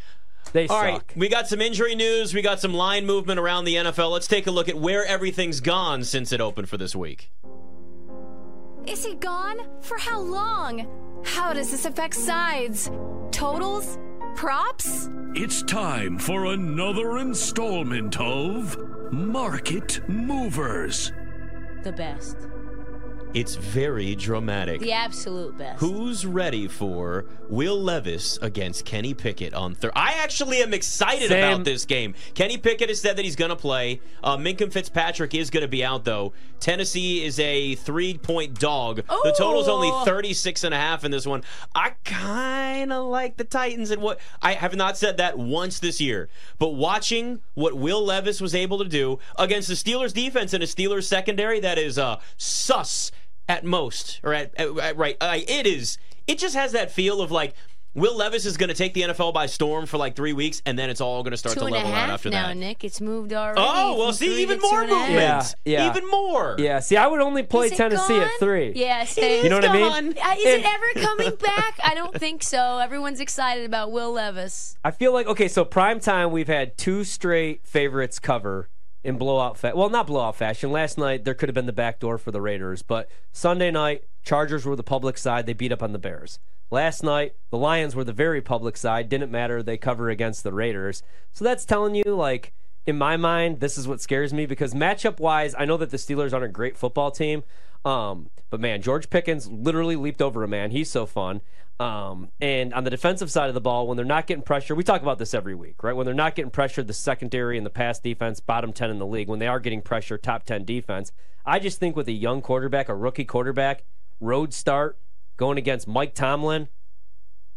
They 0.53 0.67
All 0.67 0.77
suck. 0.79 0.83
right, 0.83 1.01
we 1.17 1.27
got 1.27 1.47
some 1.47 1.59
injury 1.59 1.95
news. 1.95 2.33
We 2.33 2.41
got 2.41 2.59
some 2.61 2.73
line 2.73 3.05
movement 3.05 3.39
around 3.39 3.65
the 3.65 3.75
NFL. 3.75 4.11
Let's 4.11 4.27
take 4.27 4.45
a 4.47 4.51
look 4.51 4.69
at 4.69 4.75
where 4.77 5.03
everything's 5.05 5.59
gone 5.59 6.03
since 6.03 6.31
it 6.31 6.39
opened 6.39 6.69
for 6.69 6.77
this 6.77 6.95
week. 6.95 7.31
Is 8.87 9.03
he 9.03 9.15
gone? 9.15 9.57
For 9.81 9.97
how 9.97 10.19
long? 10.19 10.87
How 11.25 11.51
does 11.53 11.71
this 11.71 11.85
affect 11.85 12.13
sides? 12.13 12.91
Totals? 13.31 13.97
Props? 14.35 15.09
It's 15.33 15.63
time 15.63 16.19
for 16.19 16.47
another 16.47 17.19
installment 17.19 18.19
of 18.19 18.77
Market 19.13 20.01
Movers. 20.09 21.13
The 21.83 21.93
best. 21.93 22.35
It's 23.35 23.55
very 23.55 24.15
dramatic. 24.15 24.79
The 24.79 24.93
absolute 24.93 25.57
best. 25.57 25.81
Who's 25.81 26.25
ready 26.25 26.69
for 26.69 27.25
Will 27.49 27.77
Levis 27.77 28.37
against 28.41 28.85
Kenny 28.85 29.13
Pickett 29.13 29.53
on 29.53 29.75
Thursday? 29.75 29.91
I 29.93 30.13
actually 30.23 30.61
am 30.61 30.73
excited 30.73 31.27
Same. 31.27 31.43
about 31.43 31.65
this 31.65 31.83
game. 31.83 32.15
Kenny 32.33 32.57
Pickett 32.57 32.87
has 32.87 33.01
said 33.01 33.17
that 33.17 33.25
he's 33.25 33.35
going 33.35 33.49
to 33.49 33.57
play. 33.57 33.99
Uh, 34.23 34.37
Minkah 34.37 34.71
Fitzpatrick 34.71 35.35
is 35.35 35.49
going 35.49 35.63
to 35.63 35.67
be 35.67 35.83
out, 35.83 36.05
though. 36.05 36.31
Tennessee 36.61 37.25
is 37.25 37.37
a 37.39 37.75
three 37.75 38.17
point 38.17 38.57
dog. 38.57 39.01
The 39.05 39.35
total's 39.37 39.67
only 39.67 39.89
Oh. 39.91 40.05
36 40.05 40.63
and 40.63 40.73
a 40.73 40.77
half 40.77 41.03
in 41.03 41.11
this 41.11 41.27
one. 41.27 41.43
I 41.75 41.89
kind 42.05 42.93
of 42.93 43.05
like 43.07 43.35
the 43.35 43.43
Titans 43.43 43.91
and 43.91 44.01
what 44.01 44.21
I 44.41 44.53
have 44.53 44.77
not 44.77 44.97
said 44.97 45.17
that 45.17 45.37
once 45.37 45.79
this 45.79 45.99
year, 45.99 46.29
but 46.57 46.69
watching 46.69 47.41
what 47.53 47.73
Will 47.75 48.01
Levis 48.03 48.39
was 48.39 48.55
able 48.55 48.77
to 48.77 48.85
do 48.85 49.19
against 49.37 49.67
the 49.67 49.73
Steelers 49.73 50.13
defense 50.13 50.53
and 50.53 50.63
a 50.63 50.67
Steelers 50.67 51.03
secondary 51.03 51.59
that 51.59 51.77
is 51.77 51.99
uh, 51.99 52.19
sus 52.37 53.11
at 53.47 53.63
most, 53.63 54.19
or 54.23 54.33
at, 54.33 54.53
at- 54.57 54.77
at- 54.77 54.97
right. 54.97 55.17
Uh, 55.21 55.37
it 55.47 55.67
is. 55.67 55.97
It 56.27 56.39
just 56.39 56.55
has 56.55 56.71
that 56.71 56.91
feel 56.91 57.21
of 57.21 57.29
like 57.31 57.53
Will 57.93 58.17
Levis 58.17 58.45
is 58.45 58.57
going 58.57 58.67
to 58.67 58.75
take 58.75 58.93
the 58.93 59.03
NFL 59.03 59.33
by 59.33 59.45
storm 59.45 59.85
for 59.85 59.97
like 59.97 60.17
three 60.17 60.33
weeks, 60.33 60.61
and 60.65 60.77
then 60.77 60.89
it's 60.89 60.99
all 60.99 61.23
going 61.23 61.31
to 61.31 61.37
start 61.37 61.53
Two 61.53 61.61
to 61.61 61.65
and 61.67 61.75
a 61.75 61.77
level 61.77 61.93
out 61.93 61.97
half 61.97 62.09
after 62.15 62.29
now, 62.29 62.47
that. 62.47 62.57
Nick. 62.57 62.83
It's 62.83 62.99
moved 62.99 63.31
already. 63.31 63.61
Oh 63.63 63.97
well, 63.97 64.11
see 64.11 64.41
even 64.41 64.59
more 64.59 64.81
and 64.81 64.89
movement. 64.91 65.11
Yeah, 65.13 65.43
yeah. 65.63 65.89
even 65.89 66.09
more. 66.09 66.55
Yeah, 66.59 66.79
see, 66.81 66.97
I 66.97 67.07
would 67.07 67.21
only 67.21 67.43
play 67.43 67.67
Is 67.67 67.71
it 67.71 67.77
Tennessee 67.77 68.17
at 68.17 68.27
gone? 68.27 68.39
three. 68.39 68.73
Yeah, 68.75 69.05
same. 69.05 69.43
You 69.45 69.49
know 69.49 69.55
what 69.57 69.69
I 69.69 69.71
mean? 69.73 69.87
gone. 69.89 70.07
Uh, 70.07 70.35
is 70.37 70.45
it 70.45 70.55
And- 70.55 70.65
ever 70.65 71.07
coming 71.07 71.35
back? 71.41 71.79
I 71.85 71.93
don't 71.95 72.13
think 72.15 72.43
so. 72.43 72.79
Everyone's 72.79 73.21
excited 73.21 73.63
about 73.65 73.93
Will 73.93 74.11
Levis. 74.11 74.77
I 74.83 74.91
feel 74.91 75.13
like 75.13 75.27
okay, 75.27 75.47
so 75.47 75.63
prime 75.63 76.01
time 76.01 76.31
we've 76.31 76.47
had 76.49 76.77
two 76.77 77.05
straight 77.05 77.65
favorites 77.65 78.19
cover 78.19 78.67
in 79.05 79.17
blowout 79.17 79.57
fa- 79.57 79.73
well, 79.75 79.89
not 79.89 80.07
blowout 80.07 80.35
fashion. 80.35 80.71
Last 80.71 80.97
night 80.97 81.23
there 81.23 81.33
could 81.33 81.47
have 81.47 81.53
been 81.53 81.67
the 81.67 81.73
back 81.73 81.99
door 81.99 82.17
for 82.17 82.31
the 82.31 82.41
Raiders, 82.41 82.81
but 82.81 83.09
Sunday 83.31 83.71
night 83.71 84.03
Chargers 84.23 84.65
were 84.65 84.75
the 84.75 84.83
public 84.83 85.17
side. 85.17 85.45
They 85.45 85.53
beat 85.53 85.71
up 85.71 85.83
on 85.83 85.93
the 85.93 85.99
Bears. 85.99 86.39
Last 86.71 87.03
night 87.03 87.35
the 87.51 87.57
Lions 87.57 87.95
were 87.95 88.03
the 88.03 88.11
very 88.11 88.41
public 88.41 88.75
side. 88.75 89.07
Didn't 89.07 89.31
matter. 89.31 89.61
They 89.61 89.77
cover 89.77 90.09
against 90.09 90.43
the 90.43 90.51
Raiders. 90.51 91.03
So 91.31 91.45
that's 91.45 91.63
telling 91.63 91.95
you 91.95 92.03
like 92.03 92.51
in 92.85 92.97
my 92.97 93.15
mind 93.15 93.59
this 93.59 93.77
is 93.77 93.87
what 93.87 94.01
scares 94.01 94.33
me 94.33 94.45
because 94.45 94.73
matchup 94.73 95.19
wise, 95.19 95.53
I 95.57 95.65
know 95.65 95.77
that 95.77 95.91
the 95.91 95.97
Steelers 95.97 96.33
aren't 96.33 96.45
a 96.45 96.49
great 96.49 96.75
football 96.75 97.11
team. 97.11 97.43
Um, 97.85 98.31
but 98.49 98.59
man, 98.59 98.81
George 98.81 99.11
Pickens 99.11 99.47
literally 99.47 99.95
leaped 99.95 100.21
over 100.21 100.43
a 100.43 100.47
man. 100.47 100.71
He's 100.71 100.89
so 100.89 101.05
fun. 101.05 101.41
Um, 101.79 102.29
and 102.39 102.73
on 102.73 102.85
the 102.85 102.89
defensive 102.89 103.29
side 103.29 103.49
of 103.49 103.53
the 103.53 103.61
ball, 103.61 103.87
when 103.87 103.97
they're 103.97 104.05
not 104.05 104.27
getting 104.27 104.43
pressure, 104.43 104.75
we 104.75 104.83
talk 104.83 105.01
about 105.01 105.19
this 105.19 105.33
every 105.33 105.55
week, 105.55 105.83
right? 105.83 105.93
When 105.93 106.05
they're 106.05 106.13
not 106.13 106.35
getting 106.35 106.51
pressure, 106.51 106.83
the 106.83 106.93
secondary 106.93 107.57
and 107.57 107.65
the 107.65 107.71
pass 107.71 107.99
defense, 107.99 108.39
bottom 108.39 108.71
10 108.71 108.89
in 108.89 108.99
the 108.99 109.05
league. 109.05 109.27
When 109.27 109.39
they 109.39 109.47
are 109.47 109.59
getting 109.59 109.81
pressure, 109.81 110.17
top 110.17 110.45
10 110.45 110.63
defense. 110.63 111.11
I 111.45 111.59
just 111.59 111.79
think 111.79 111.95
with 111.95 112.07
a 112.07 112.13
young 112.13 112.41
quarterback, 112.41 112.87
a 112.87 112.95
rookie 112.95 113.25
quarterback, 113.25 113.83
road 114.19 114.53
start, 114.53 114.97
going 115.37 115.57
against 115.57 115.87
Mike 115.87 116.15
Tomlin, 116.15 116.69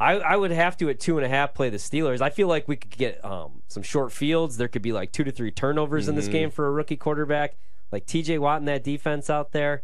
I, 0.01 0.15
I 0.15 0.37
would 0.37 0.51
have 0.51 0.77
to 0.79 0.89
at 0.91 1.01
two 1.01 1.17
and 1.17 1.25
a 1.25 1.29
half 1.29 1.55
play 1.55 1.71
the 1.71 1.77
Steelers. 1.77 2.21
I 2.21 2.31
feel 2.31 2.49
like 2.49 2.69
we 2.69 2.77
could 2.77 2.97
get 2.97 3.25
um, 3.25 3.63
some 3.69 3.83
short 3.83 4.13
fields. 4.13 4.57
There 4.57 4.69
could 4.69 4.83
be 4.83 4.93
like 4.93 5.13
two 5.13 5.25
to 5.25 5.33
three 5.33 5.51
turnovers 5.51 6.09
in 6.09 6.15
this 6.15 6.29
game 6.29 6.51
for 6.51 6.67
a 6.67 6.71
rookie 6.71 6.97
quarterback. 6.97 7.57
Like 7.91 8.07
TJ 8.07 8.39
Watt 8.39 8.59
and 8.59 8.69
that 8.69 8.85
defense 8.85 9.31
out 9.31 9.53
there. 9.53 9.83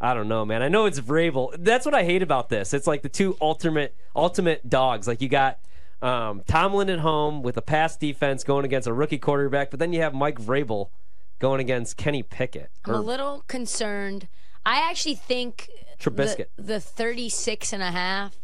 I 0.00 0.14
don't 0.14 0.28
know, 0.28 0.44
man. 0.44 0.62
I 0.62 0.68
know 0.68 0.86
it's 0.86 1.00
Vrabel. 1.00 1.54
That's 1.58 1.84
what 1.84 1.94
I 1.94 2.04
hate 2.04 2.22
about 2.22 2.48
this. 2.48 2.72
It's 2.72 2.86
like 2.86 3.02
the 3.02 3.08
two 3.08 3.36
ultimate 3.40 3.94
ultimate 4.14 4.68
dogs. 4.68 5.08
Like 5.08 5.20
you 5.20 5.28
got 5.28 5.58
um, 6.00 6.42
Tomlin 6.46 6.88
at 6.88 7.00
home 7.00 7.42
with 7.42 7.56
a 7.56 7.62
pass 7.62 7.96
defense 7.96 8.44
going 8.44 8.64
against 8.64 8.86
a 8.86 8.92
rookie 8.92 9.18
quarterback, 9.18 9.70
but 9.70 9.80
then 9.80 9.92
you 9.92 10.00
have 10.00 10.14
Mike 10.14 10.40
Vrabel 10.40 10.90
going 11.40 11.60
against 11.60 11.96
Kenny 11.96 12.22
Pickett. 12.22 12.70
I'm 12.84 12.94
a 12.94 13.00
little 13.00 13.44
concerned. 13.48 14.28
I 14.64 14.88
actually 14.88 15.14
think 15.14 15.68
Trubisky. 15.98 16.46
the, 16.56 16.62
the 16.62 16.80
36 16.80 17.72
and 17.72 17.82
a 17.82 17.90
half 17.90 18.36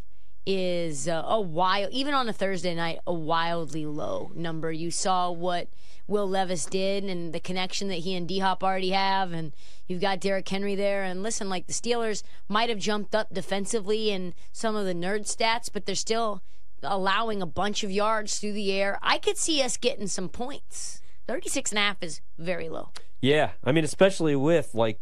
is 0.46 1.08
uh, 1.08 1.24
a 1.26 1.40
wild, 1.40 1.90
even 1.92 2.14
on 2.14 2.28
a 2.28 2.32
Thursday 2.32 2.74
night, 2.74 2.98
a 3.06 3.12
wildly 3.12 3.86
low 3.86 4.30
number. 4.34 4.70
You 4.70 4.90
saw 4.90 5.30
what 5.30 5.68
Will 6.06 6.28
Levis 6.28 6.66
did 6.66 7.04
and 7.04 7.32
the 7.32 7.40
connection 7.40 7.88
that 7.88 8.00
he 8.00 8.14
and 8.14 8.28
D 8.28 8.40
Hop 8.40 8.62
already 8.62 8.90
have, 8.90 9.32
and 9.32 9.52
you've 9.86 10.00
got 10.00 10.20
Derrick 10.20 10.48
Henry 10.48 10.74
there. 10.74 11.02
And 11.02 11.22
listen, 11.22 11.48
like 11.48 11.66
the 11.66 11.72
Steelers 11.72 12.22
might 12.48 12.68
have 12.68 12.78
jumped 12.78 13.14
up 13.14 13.32
defensively 13.32 14.10
in 14.10 14.34
some 14.52 14.76
of 14.76 14.84
the 14.84 14.94
nerd 14.94 15.22
stats, 15.22 15.70
but 15.72 15.86
they're 15.86 15.94
still 15.94 16.42
allowing 16.82 17.40
a 17.40 17.46
bunch 17.46 17.82
of 17.82 17.90
yards 17.90 18.38
through 18.38 18.52
the 18.52 18.72
air. 18.72 18.98
I 19.02 19.18
could 19.18 19.38
see 19.38 19.62
us 19.62 19.76
getting 19.76 20.06
some 20.06 20.28
points. 20.28 21.00
36 21.26 21.72
and 21.72 21.78
a 21.78 21.82
half 21.82 22.02
is 22.02 22.20
very 22.38 22.68
low. 22.68 22.90
Yeah, 23.22 23.52
I 23.64 23.72
mean, 23.72 23.84
especially 23.84 24.36
with 24.36 24.74
like 24.74 25.00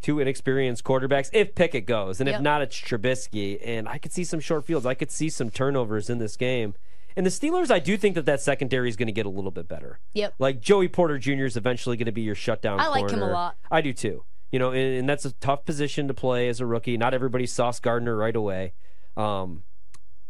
two 0.00 0.20
inexperienced 0.20 0.84
quarterbacks, 0.84 1.30
if 1.32 1.54
Pickett 1.54 1.86
goes, 1.86 2.20
and 2.20 2.28
if 2.28 2.40
not, 2.40 2.62
it's 2.62 2.76
Trubisky. 2.76 3.60
And 3.64 3.88
I 3.88 3.98
could 3.98 4.12
see 4.12 4.24
some 4.24 4.40
short 4.40 4.64
fields. 4.64 4.86
I 4.86 4.94
could 4.94 5.10
see 5.10 5.28
some 5.28 5.50
turnovers 5.50 6.08
in 6.10 6.18
this 6.18 6.36
game. 6.36 6.74
And 7.16 7.26
the 7.26 7.30
Steelers, 7.30 7.70
I 7.70 7.80
do 7.80 7.96
think 7.96 8.14
that 8.14 8.26
that 8.26 8.40
secondary 8.40 8.88
is 8.88 8.94
going 8.96 9.08
to 9.08 9.12
get 9.12 9.26
a 9.26 9.30
little 9.30 9.50
bit 9.50 9.66
better. 9.66 9.98
Yep. 10.14 10.34
Like 10.38 10.60
Joey 10.60 10.86
Porter 10.86 11.18
Jr. 11.18 11.46
is 11.46 11.56
eventually 11.56 11.96
going 11.96 12.06
to 12.06 12.12
be 12.12 12.22
your 12.22 12.36
shutdown. 12.36 12.78
I 12.78 12.86
like 12.88 13.10
him 13.10 13.22
a 13.22 13.30
lot. 13.30 13.56
I 13.70 13.80
do 13.80 13.92
too. 13.92 14.24
You 14.52 14.58
know, 14.60 14.70
and, 14.70 14.98
and 14.98 15.08
that's 15.08 15.24
a 15.24 15.32
tough 15.32 15.64
position 15.64 16.06
to 16.08 16.14
play 16.14 16.48
as 16.48 16.60
a 16.60 16.66
rookie. 16.66 16.96
Not 16.96 17.14
everybody 17.14 17.44
Sauce 17.44 17.80
Gardner 17.80 18.14
right 18.14 18.36
away. 18.36 18.72
Um, 19.16 19.64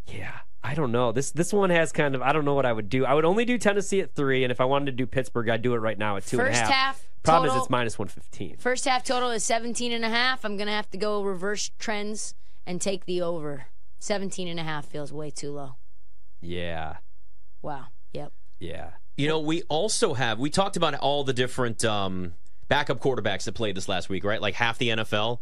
yeah, 0.07 0.33
I 0.63 0.75
don't 0.75 0.91
know. 0.91 1.13
This 1.13 1.31
this 1.31 1.53
one 1.53 1.71
has 1.71 1.93
kind 1.93 2.15
of 2.15 2.23
I 2.23 2.33
don't 2.33 2.45
know 2.45 2.55
what 2.55 2.67
I 2.67 2.73
would 2.73 2.89
do. 2.89 3.05
I 3.05 3.15
would 3.15 3.25
only 3.25 3.45
do 3.45 3.59
Tennessee 3.59 4.01
at 4.01 4.15
three, 4.15 4.43
and 4.43 4.51
if 4.51 4.61
I 4.61 4.65
wanted 4.65 4.87
to 4.87 4.93
do 4.93 5.07
Pittsburgh, 5.07 5.49
I'd 5.51 5.63
do 5.63 5.75
it 5.75 5.79
right 5.79 5.99
now 5.99 6.17
at 6.17 6.27
two 6.27 6.39
and 6.41 6.49
a 6.49 6.51
First 6.51 6.63
half. 6.63 6.71
half, 6.71 7.08
Problem 7.29 7.49
total- 7.51 7.63
is 7.63 7.67
it's 7.67 7.71
minus 7.71 7.99
one 7.99 8.09
fifteen. 8.09 8.57
First 8.57 8.85
half 8.85 9.05
total 9.05 9.31
is 9.31 9.45
17 9.45 9.93
and 9.93 10.05
a 10.05 10.09
half. 10.09 10.45
I'm 10.45 10.57
going 10.57 10.67
to 10.67 10.73
have 10.73 10.91
to 10.91 10.99
go 10.99 11.23
reverse 11.23 11.71
trends 11.79 12.35
and 12.67 12.81
take 12.81 13.05
the 13.07 13.23
over. 13.23 13.67
17 14.01 14.47
and 14.49 14.61
a 14.61 14.63
half 14.63 14.87
feels 14.87 15.13
way 15.13 15.31
too 15.31 15.51
low. 15.53 15.75
Yeah, 16.41 16.97
Wow. 17.63 17.87
Yep. 18.13 18.33
yeah. 18.61 18.91
You 19.17 19.27
know, 19.27 19.41
we 19.41 19.63
also 19.63 20.15
have 20.15 20.39
we 20.39 20.49
talked 20.51 20.77
about 20.77 20.95
all 20.95 21.25
the 21.25 21.33
different 21.33 21.85
um, 21.85 22.35
backup 22.69 23.01
quarterbacks 23.01 23.45
that 23.45 23.53
played 23.53 23.77
this 23.77 23.89
last 23.89 24.09
week, 24.09 24.23
right? 24.23 24.41
Like 24.41 24.55
half 24.55 24.79
the 24.79 24.91
NFL. 24.91 25.41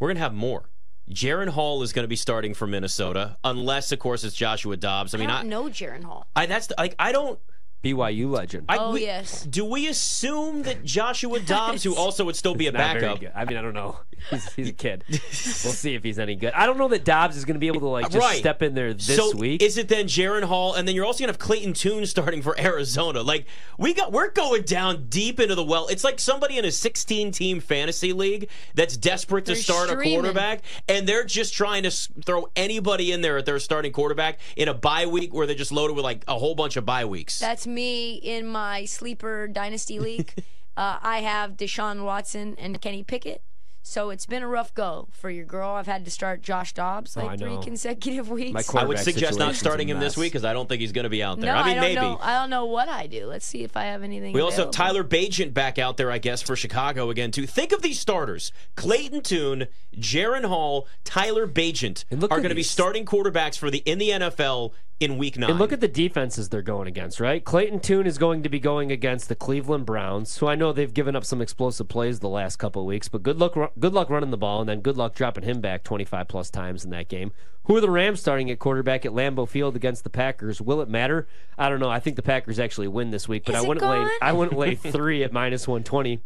We're 0.00 0.08
gonna 0.08 0.18
have 0.18 0.34
more. 0.34 0.68
Jaren 1.10 1.48
Hall 1.48 1.82
is 1.82 1.92
going 1.92 2.04
to 2.04 2.08
be 2.08 2.16
starting 2.16 2.54
for 2.54 2.66
Minnesota, 2.66 3.36
unless, 3.44 3.92
of 3.92 3.98
course, 3.98 4.24
it's 4.24 4.34
Joshua 4.34 4.76
Dobbs. 4.76 5.14
I 5.14 5.18
mean, 5.18 5.30
I 5.30 5.38
I, 5.38 5.40
don't 5.42 5.50
know 5.50 5.64
Jaren 5.64 6.02
Hall. 6.02 6.26
I 6.34 6.46
that's 6.46 6.66
the, 6.68 6.74
like 6.78 6.96
I 6.98 7.12
don't. 7.12 7.38
BYU 7.82 8.30
legend. 8.30 8.66
I, 8.68 8.78
Oh, 8.78 8.92
we- 8.92 9.02
yes. 9.02 9.42
Do 9.44 9.64
we 9.64 9.88
assume 9.88 10.62
that 10.62 10.84
Joshua 10.84 11.40
Dobbs, 11.52 11.82
who 11.82 11.94
also 11.96 12.24
would 12.24 12.36
still 12.36 12.54
be 12.54 12.66
a 12.68 12.72
backup. 12.72 13.20
I 13.34 13.44
mean, 13.44 13.56
I 13.56 13.62
don't 13.62 13.74
know. 13.74 13.98
He's, 14.30 14.52
he's 14.54 14.68
a 14.68 14.72
kid. 14.72 15.04
we'll 15.08 15.18
see 15.20 15.94
if 15.94 16.02
he's 16.02 16.18
any 16.18 16.36
good. 16.36 16.52
I 16.54 16.66
don't 16.66 16.78
know 16.78 16.88
that 16.88 17.04
Dobbs 17.04 17.36
is 17.36 17.44
going 17.44 17.54
to 17.54 17.60
be 17.60 17.66
able 17.66 17.80
to 17.80 17.86
like 17.88 18.06
just 18.10 18.18
Right. 18.18 18.38
step 18.38 18.62
in 18.62 18.74
there 18.74 18.94
this 18.94 19.16
so 19.16 19.34
week. 19.36 19.62
is 19.62 19.76
it 19.78 19.88
then 19.88 20.06
Jaren 20.06 20.44
Hall, 20.44 20.74
and 20.74 20.86
then 20.86 20.94
you're 20.94 21.04
also 21.04 21.20
gonna 21.20 21.32
have 21.32 21.38
Clayton 21.38 21.72
Tune 21.72 22.06
starting 22.06 22.42
for 22.42 22.58
Arizona? 22.60 23.22
Like 23.22 23.46
we 23.78 23.94
got, 23.94 24.12
we're 24.12 24.30
going 24.30 24.62
down 24.62 25.06
deep 25.08 25.40
into 25.40 25.54
the 25.54 25.64
well. 25.64 25.88
It's 25.88 26.04
like 26.04 26.20
somebody 26.20 26.58
in 26.58 26.64
a 26.64 26.70
16 26.70 27.32
team 27.32 27.60
fantasy 27.60 28.12
league 28.12 28.48
that's 28.74 28.96
desperate 28.96 29.44
to 29.46 29.52
They're 29.54 29.62
start 29.62 29.88
streaming. 29.88 30.12
a 30.12 30.16
quarterback, 30.22 30.62
and 30.88 31.06
they're 31.06 31.24
just 31.24 31.54
trying 31.54 31.82
to 31.84 31.90
throw 31.90 32.48
anybody 32.56 33.12
in 33.12 33.20
there 33.22 33.38
at 33.38 33.46
their 33.46 33.58
starting 33.58 33.92
quarterback 33.92 34.38
in 34.56 34.68
a 34.68 34.74
bye 34.74 35.06
week 35.06 35.34
where 35.34 35.46
they're 35.46 35.56
just 35.56 35.72
loaded 35.72 35.94
with 35.96 36.04
like 36.04 36.24
a 36.28 36.38
whole 36.38 36.54
bunch 36.54 36.76
of 36.76 36.84
bye 36.86 37.04
weeks. 37.04 37.38
That's 37.38 37.66
me 37.66 38.14
in 38.14 38.46
my 38.46 38.84
sleeper 38.84 39.48
dynasty 39.48 39.98
league. 39.98 40.32
uh, 40.76 40.98
I 41.02 41.18
have 41.20 41.56
Deshaun 41.56 42.04
Watson 42.04 42.54
and 42.58 42.80
Kenny 42.80 43.02
Pickett. 43.02 43.42
So 43.84 44.10
it's 44.10 44.26
been 44.26 44.42
a 44.42 44.48
rough 44.48 44.74
go 44.74 45.08
for 45.10 45.28
your 45.28 45.44
girl. 45.44 45.70
I've 45.70 45.86
had 45.86 46.04
to 46.04 46.10
start 46.10 46.40
Josh 46.40 46.72
Dobbs 46.72 47.16
Oh, 47.16 47.20
like 47.20 47.30
I 47.30 47.36
three 47.36 47.58
consecutive 47.62 48.30
weeks. 48.30 48.74
I 48.74 48.84
would 48.84 48.98
suggest 48.98 49.38
not 49.38 49.54
starting 49.56 49.88
him 49.88 49.98
this 49.98 50.16
week 50.16 50.32
because 50.32 50.44
I 50.44 50.52
don't 50.52 50.68
think 50.68 50.80
he's 50.80 50.92
going 50.92 51.02
to 51.04 51.10
be 51.10 51.22
out 51.22 51.40
there. 51.40 51.52
no, 51.52 51.58
I 51.60 51.64
mean, 51.64 51.74
don't 51.74 51.82
maybe. 51.82 52.00
know. 52.00 52.18
I 52.20 52.34
don't 52.40 52.50
know 52.50 52.66
what 52.66 52.88
I 52.88 53.06
do. 53.06 53.26
Let's 53.26 53.44
see 53.44 53.64
if 53.64 53.76
I 53.76 53.84
have 53.84 54.02
anything. 54.02 54.32
We 54.32 54.40
also 54.40 54.64
have. 54.64 54.70
Tyler 54.70 55.04
Bagent 55.04 55.52
back 55.52 55.78
out 55.78 55.96
there, 55.96 56.10
I 56.10 56.18
guess, 56.18 56.40
for 56.42 56.54
Chicago 56.54 57.10
again, 57.10 57.32
too. 57.32 57.46
Think 57.46 57.72
of 57.72 57.82
these 57.82 57.98
starters 57.98 58.52
Clayton 58.76 59.22
Tune, 59.22 59.66
Jaren 59.96 60.44
Hall, 60.44 60.86
Tyler 61.04 61.46
Bagent 61.46 62.04
are 62.12 62.38
going 62.38 62.48
to 62.50 62.54
be 62.54 62.62
starting 62.62 63.04
quarterbacks 63.04 63.58
for 63.58 63.70
the 63.70 63.78
in 63.78 63.98
the 63.98 64.10
NFL 64.10 64.72
in 65.02 65.18
week 65.18 65.36
nine. 65.38 65.50
And 65.50 65.58
look 65.58 65.72
at 65.72 65.80
the 65.80 65.88
defenses 65.88 66.48
they're 66.48 66.62
going 66.62 66.88
against, 66.88 67.20
right? 67.20 67.44
Clayton 67.44 67.80
Tune 67.80 68.06
is 68.06 68.18
going 68.18 68.42
to 68.42 68.48
be 68.48 68.60
going 68.60 68.90
against 68.92 69.28
the 69.28 69.34
Cleveland 69.34 69.86
Browns, 69.86 70.38
who 70.38 70.46
I 70.46 70.54
know 70.54 70.72
they've 70.72 70.92
given 70.92 71.16
up 71.16 71.24
some 71.24 71.40
explosive 71.40 71.88
plays 71.88 72.20
the 72.20 72.28
last 72.28 72.56
couple 72.56 72.82
of 72.82 72.86
weeks, 72.86 73.08
but 73.08 73.22
good 73.22 73.38
luck, 73.38 73.56
good 73.78 73.92
luck 73.92 74.08
running 74.10 74.30
the 74.30 74.36
ball, 74.36 74.60
and 74.60 74.68
then 74.68 74.80
good 74.80 74.96
luck 74.96 75.14
dropping 75.14 75.44
him 75.44 75.60
back 75.60 75.82
25 75.84 76.28
plus 76.28 76.50
times 76.50 76.84
in 76.84 76.90
that 76.90 77.08
game. 77.08 77.32
Who 77.64 77.76
are 77.76 77.80
the 77.80 77.90
Rams 77.90 78.20
starting 78.20 78.50
at 78.50 78.58
quarterback 78.58 79.06
at 79.06 79.12
Lambeau 79.12 79.48
Field 79.48 79.76
against 79.76 80.04
the 80.04 80.10
Packers? 80.10 80.60
Will 80.60 80.80
it 80.80 80.88
matter? 80.88 81.28
I 81.56 81.68
don't 81.68 81.80
know. 81.80 81.90
I 81.90 82.00
think 82.00 82.16
the 82.16 82.22
Packers 82.22 82.58
actually 82.58 82.88
win 82.88 83.10
this 83.10 83.28
week, 83.28 83.44
but 83.44 83.54
Is 83.54 83.64
I 83.64 83.68
wouldn't 83.68 83.88
lay? 83.88 84.08
I 84.20 84.32
wouldn't 84.32 84.58
lay 84.58 84.74
three 84.76 85.22
at 85.22 85.32
minus 85.32 85.68
120 85.68 86.22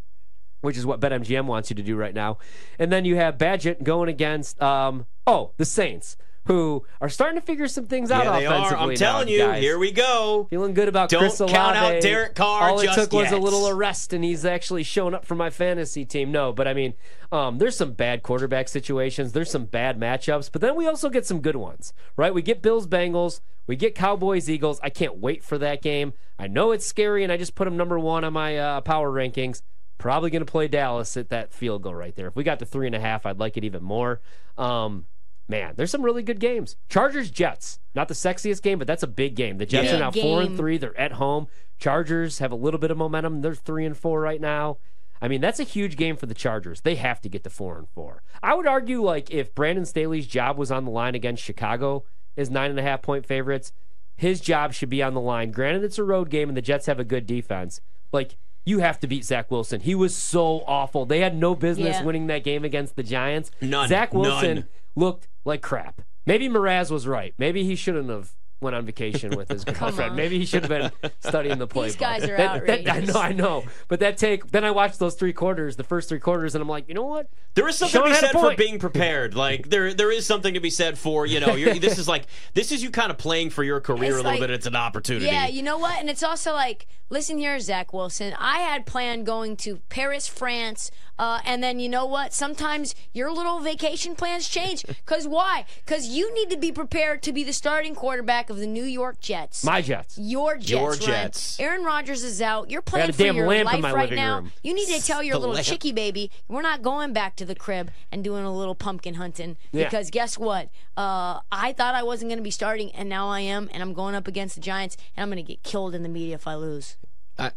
which 0.62 0.76
is 0.76 0.86
what 0.86 1.00
BetMGM 1.00 1.44
wants 1.44 1.70
you 1.70 1.76
to 1.76 1.82
do 1.82 1.94
right 1.96 2.14
now. 2.14 2.38
And 2.78 2.90
then 2.90 3.04
you 3.04 3.14
have 3.16 3.38
Badgett 3.38 3.82
going 3.84 4.08
against, 4.08 4.60
um, 4.60 5.06
oh, 5.26 5.52
the 5.58 5.64
Saints, 5.64 6.16
who 6.46 6.84
are 7.00 7.08
starting 7.08 7.38
to 7.38 7.44
figure 7.44 7.68
some 7.68 7.86
things 7.86 8.10
out 8.10 8.24
yeah, 8.24 8.38
they 8.38 8.46
are. 8.46 8.76
I'm 8.76 8.94
telling 8.94 9.28
you, 9.28 9.38
guys. 9.38 9.62
here 9.62 9.78
we 9.78 9.92
go. 9.92 10.46
Feeling 10.48 10.74
good 10.74 10.88
about 10.88 11.08
Don't 11.08 11.20
Chris 11.20 11.38
count 11.38 11.76
out 11.76 12.00
Derek 12.00 12.34
Carr 12.34 12.70
All 12.70 12.80
it 12.80 12.92
took 12.94 13.12
was 13.12 13.32
a 13.32 13.36
little 13.36 13.68
arrest, 13.68 14.12
and 14.12 14.22
he's 14.24 14.44
actually 14.44 14.82
showing 14.82 15.14
up 15.14 15.24
for 15.24 15.34
my 15.34 15.50
fantasy 15.50 16.04
team. 16.04 16.30
No, 16.30 16.52
but 16.52 16.68
I 16.68 16.74
mean, 16.74 16.94
um, 17.32 17.58
there's 17.58 17.76
some 17.76 17.92
bad 17.92 18.22
quarterback 18.22 18.68
situations. 18.68 19.32
There's 19.32 19.50
some 19.50 19.64
bad 19.64 19.98
matchups, 19.98 20.50
but 20.52 20.60
then 20.60 20.76
we 20.76 20.86
also 20.86 21.08
get 21.08 21.26
some 21.26 21.40
good 21.40 21.56
ones, 21.56 21.92
right? 22.16 22.32
We 22.32 22.42
get 22.42 22.62
Bills, 22.62 22.86
Bengals. 22.86 23.40
We 23.66 23.74
get 23.74 23.96
Cowboys, 23.96 24.48
Eagles. 24.48 24.78
I 24.82 24.90
can't 24.90 25.18
wait 25.18 25.42
for 25.42 25.58
that 25.58 25.82
game. 25.82 26.12
I 26.38 26.46
know 26.46 26.70
it's 26.70 26.86
scary, 26.86 27.24
and 27.24 27.32
I 27.32 27.36
just 27.36 27.56
put 27.56 27.64
them 27.64 27.76
number 27.76 27.98
one 27.98 28.22
on 28.24 28.32
my 28.32 28.56
uh, 28.56 28.80
power 28.82 29.10
rankings. 29.10 29.62
Probably 29.98 30.30
going 30.30 30.44
to 30.44 30.50
play 30.50 30.68
Dallas 30.68 31.16
at 31.16 31.30
that 31.30 31.52
field 31.52 31.82
goal 31.82 31.94
right 31.94 32.14
there. 32.14 32.28
If 32.28 32.36
we 32.36 32.44
got 32.44 32.60
to 32.60 32.66
three 32.66 32.86
and 32.86 32.94
a 32.94 33.00
half, 33.00 33.26
I'd 33.26 33.40
like 33.40 33.56
it 33.56 33.64
even 33.64 33.82
more. 33.82 34.20
Um, 34.56 35.06
man, 35.48 35.74
there's 35.76 35.90
some 35.90 36.02
really 36.02 36.22
good 36.22 36.40
games. 36.40 36.76
Chargers, 36.88 37.30
Jets. 37.30 37.78
Not 37.94 38.08
the 38.08 38.14
sexiest 38.14 38.62
game, 38.62 38.78
but 38.78 38.86
that's 38.86 39.02
a 39.02 39.06
big 39.08 39.34
game. 39.36 39.58
The 39.58 39.66
Jets 39.66 39.88
Yeah. 39.88 39.96
are 39.96 40.00
now 40.00 40.10
Big 40.10 40.22
four 40.22 40.42
and 40.42 40.56
three. 40.56 40.76
They're 40.78 40.98
at 40.98 41.12
home. 41.12 41.46
Chargers 41.78 42.38
have 42.38 42.52
a 42.52 42.56
little 42.56 42.80
bit 42.80 42.90
of 42.90 42.96
momentum. 42.96 43.42
They're 43.42 43.54
three 43.54 43.84
and 43.84 43.96
four 43.96 44.20
right 44.20 44.40
now. 44.40 44.78
I 45.20 45.28
mean, 45.28 45.40
that's 45.40 45.60
a 45.60 45.64
huge 45.64 45.96
game 45.96 46.16
for 46.16 46.26
the 46.26 46.34
Chargers. 46.34 46.82
They 46.82 46.96
have 46.96 47.20
to 47.22 47.28
get 47.28 47.42
to 47.44 47.50
four 47.50 47.78
and 47.78 47.88
four. 47.88 48.22
I 48.42 48.54
would 48.54 48.66
argue, 48.66 49.02
like, 49.02 49.30
if 49.30 49.54
Brandon 49.54 49.84
Staley's 49.86 50.26
job 50.26 50.58
was 50.58 50.70
on 50.70 50.84
the 50.84 50.90
line 50.90 51.14
against 51.14 51.42
Chicago 51.42 52.04
as 52.36 52.50
nine 52.50 52.70
and 52.70 52.78
a 52.78 52.82
half 52.82 53.00
point 53.00 53.24
favorites, 53.24 53.72
his 54.14 54.40
job 54.40 54.74
should 54.74 54.90
be 54.90 55.02
on 55.02 55.14
the 55.14 55.20
line. 55.20 55.52
Granted, 55.52 55.84
it's 55.84 55.98
a 55.98 56.04
road 56.04 56.28
game 56.28 56.48
and 56.48 56.56
the 56.56 56.62
Jets 56.62 56.84
have 56.86 56.98
a 57.00 57.04
good 57.04 57.26
defense. 57.26 57.80
Like, 58.12 58.36
you 58.66 58.80
have 58.80 58.98
to 59.00 59.06
beat 59.06 59.24
Zach 59.24 59.50
Wilson. 59.50 59.80
He 59.80 59.94
was 59.94 60.14
so 60.14 60.62
awful. 60.66 61.06
They 61.06 61.20
had 61.20 61.34
no 61.36 61.54
business 61.54 61.96
Yeah. 61.96 62.04
winning 62.04 62.26
that 62.26 62.44
game 62.44 62.64
against 62.64 62.96
the 62.96 63.02
Giants. 63.02 63.50
None. 63.62 63.88
Zach 63.88 64.12
Wilson 64.12 64.54
None. 64.56 64.68
looked 64.96 65.28
like 65.46 65.62
crap. 65.62 66.02
Maybe 66.26 66.48
Mraz 66.48 66.90
was 66.90 67.06
right. 67.06 67.32
Maybe 67.38 67.64
he 67.64 67.76
shouldn't 67.76 68.10
have 68.10 68.32
went 68.58 68.74
on 68.74 68.86
vacation 68.86 69.36
with 69.36 69.50
his 69.50 69.64
girlfriend. 69.66 70.16
Maybe 70.16 70.38
he 70.38 70.46
should 70.46 70.64
have 70.64 70.70
been 71.02 71.12
studying 71.20 71.58
the 71.58 71.68
playbook. 71.68 71.84
These 71.84 71.96
guys 71.96 72.24
are 72.24 72.36
That- 72.38 72.66
that- 72.66 72.88
I 72.88 73.00
know, 73.00 73.20
I 73.20 73.32
know. 73.32 73.64
But 73.88 74.00
that 74.00 74.16
take, 74.16 74.50
then 74.50 74.64
I 74.64 74.70
watched 74.70 74.98
those 74.98 75.14
three 75.14 75.34
quarters, 75.34 75.76
the 75.76 75.84
first 75.84 76.08
three 76.08 76.18
quarters, 76.20 76.54
and 76.54 76.62
I'm 76.62 76.68
like, 76.68 76.88
you 76.88 76.94
know 76.94 77.04
what? 77.04 77.28
There 77.54 77.68
is 77.68 77.76
something 77.76 78.00
Sean 78.00 78.08
to 78.08 78.14
be 78.14 78.16
said 78.20 78.32
for 78.32 78.54
being 78.56 78.78
prepared. 78.78 79.34
Like 79.34 79.68
there, 79.68 79.92
there 79.94 80.10
is 80.10 80.26
something 80.26 80.54
to 80.54 80.60
be 80.60 80.70
said 80.70 80.98
for 80.98 81.26
you 81.26 81.38
know. 81.40 81.54
You're, 81.54 81.74
this 81.78 81.98
is 81.98 82.08
like 82.08 82.26
this 82.54 82.72
is 82.72 82.82
you 82.82 82.90
kind 82.90 83.10
of 83.10 83.18
playing 83.18 83.50
for 83.50 83.62
your 83.62 83.80
career 83.80 84.04
It's 84.04 84.14
a 84.14 84.16
little 84.16 84.32
like- 84.32 84.40
bit. 84.40 84.50
It's 84.50 84.66
an 84.66 84.74
opportunity. 84.76 85.26
Yeah, 85.26 85.46
you 85.46 85.62
know 85.62 85.78
what? 85.78 85.98
And 86.00 86.08
it's 86.10 86.22
also 86.22 86.52
like, 86.52 86.86
listen 87.10 87.38
here, 87.38 87.58
Zach 87.60 87.92
Wilson. 87.92 88.34
I 88.38 88.58
had 88.60 88.84
planned 88.86 89.26
going 89.26 89.56
to 89.58 89.76
Paris, 89.90 90.26
France, 90.28 90.90
uh, 91.18 91.40
and 91.44 91.62
then 91.62 91.78
you 91.80 91.88
know 91.88 92.04
what? 92.06 92.32
Sometimes 92.34 92.94
your 93.12 93.30
little 93.32 93.60
vacation 93.60 94.14
plans 94.14 94.48
change. 94.48 94.84
Cause 95.06 95.26
why? 95.26 95.64
Cause 95.86 96.06
you 96.08 96.32
need 96.34 96.50
to 96.50 96.56
be 96.56 96.72
prepared 96.72 97.22
to 97.22 97.32
be 97.32 97.44
the 97.44 97.52
starting 97.52 97.94
quarterback 97.94 98.50
of 98.50 98.58
the 98.58 98.66
New 98.66 98.84
York 98.84 99.20
Jets. 99.20 99.64
My 99.64 99.80
Jets. 99.82 100.18
your 100.18 100.56
Jets. 100.56 100.70
Your 100.70 100.88
Ryan. 100.90 101.00
Jets. 101.00 101.60
Aaron 101.60 101.84
Rodgers 101.84 102.22
is 102.22 102.40
out. 102.42 102.70
You're 102.70 102.82
playing 102.82 103.12
for 103.12 103.22
your 103.22 103.46
lamp 103.46 103.72
in 103.74 103.80
life 103.80 103.82
my 103.82 103.92
right 103.92 104.12
now. 104.12 104.36
room. 104.40 104.52
You 104.62 104.74
need 104.74 104.88
to 104.88 105.00
tell 105.02 105.22
your 105.22 105.34
The 105.34 105.40
little 105.40 105.54
lamp. 105.54 105.66
chickie 105.66 105.92
baby, 105.92 106.30
we're 106.48 106.62
not 106.62 106.82
going 106.82 107.12
back 107.12 107.36
to 107.36 107.44
the 107.44 107.54
crib 107.54 107.90
and 108.12 108.22
doing 108.22 108.44
a 108.44 108.54
little 108.54 108.74
pumpkin 108.74 109.14
hunting. 109.14 109.56
Yeah. 109.72 109.84
Because 109.84 110.10
guess 110.10 110.38
what? 110.38 110.70
Uh, 110.96 111.40
I 111.52 111.72
thought 111.72 111.94
I 111.94 112.02
wasn't 112.02 112.30
going 112.30 112.38
to 112.38 112.42
be 112.44 112.50
starting, 112.50 112.90
and 112.92 113.08
now 113.08 113.28
I 113.28 113.40
am, 113.40 113.68
and 113.72 113.82
I'm 113.82 113.92
going 113.92 114.14
up 114.14 114.26
against 114.26 114.54
the 114.54 114.60
Giants, 114.60 114.96
and 115.16 115.22
I'm 115.22 115.28
going 115.30 115.44
to 115.44 115.46
get 115.52 115.62
killed 115.62 115.94
in 115.94 116.02
the 116.02 116.08
media 116.08 116.34
if 116.34 116.46
I 116.46 116.54
lose. 116.54 116.96
Uh, 117.38 117.50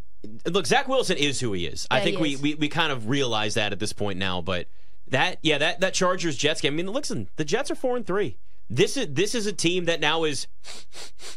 look, 0.46 0.66
Zach 0.68 0.88
Wilson 0.88 1.18
is 1.18 1.40
who 1.40 1.54
he 1.54 1.66
is. 1.66 1.88
I 1.90 2.02
think 2.02 2.18
he 2.18 2.22
we, 2.22 2.34
is. 2.34 2.42
we 2.42 2.56
we 2.56 2.70
kind 2.70 2.92
of 2.92 3.10
realize 3.10 3.54
that 3.56 3.72
at 3.72 3.80
this 3.80 3.94
point 3.94 4.20
now. 4.20 4.42
But 4.42 4.68
that 5.08 5.40
yeah, 5.42 5.58
that 5.58 5.80
that 5.82 5.94
Chargers 5.94 6.38
Jets 6.38 6.62
game. 6.62 6.74
I 6.74 6.78
mean, 6.78 6.88
listen, 6.88 7.30
the 7.36 7.46
Jets 7.46 7.72
are 7.72 7.76
four 7.76 7.96
and 7.98 8.06
three. 8.06 8.38
This 8.72 8.98
is 8.98 9.08
this 9.14 9.34
is 9.34 9.48
a 9.48 9.52
team 9.54 9.86
that 9.86 10.00
now 10.00 10.26
is 10.26 10.46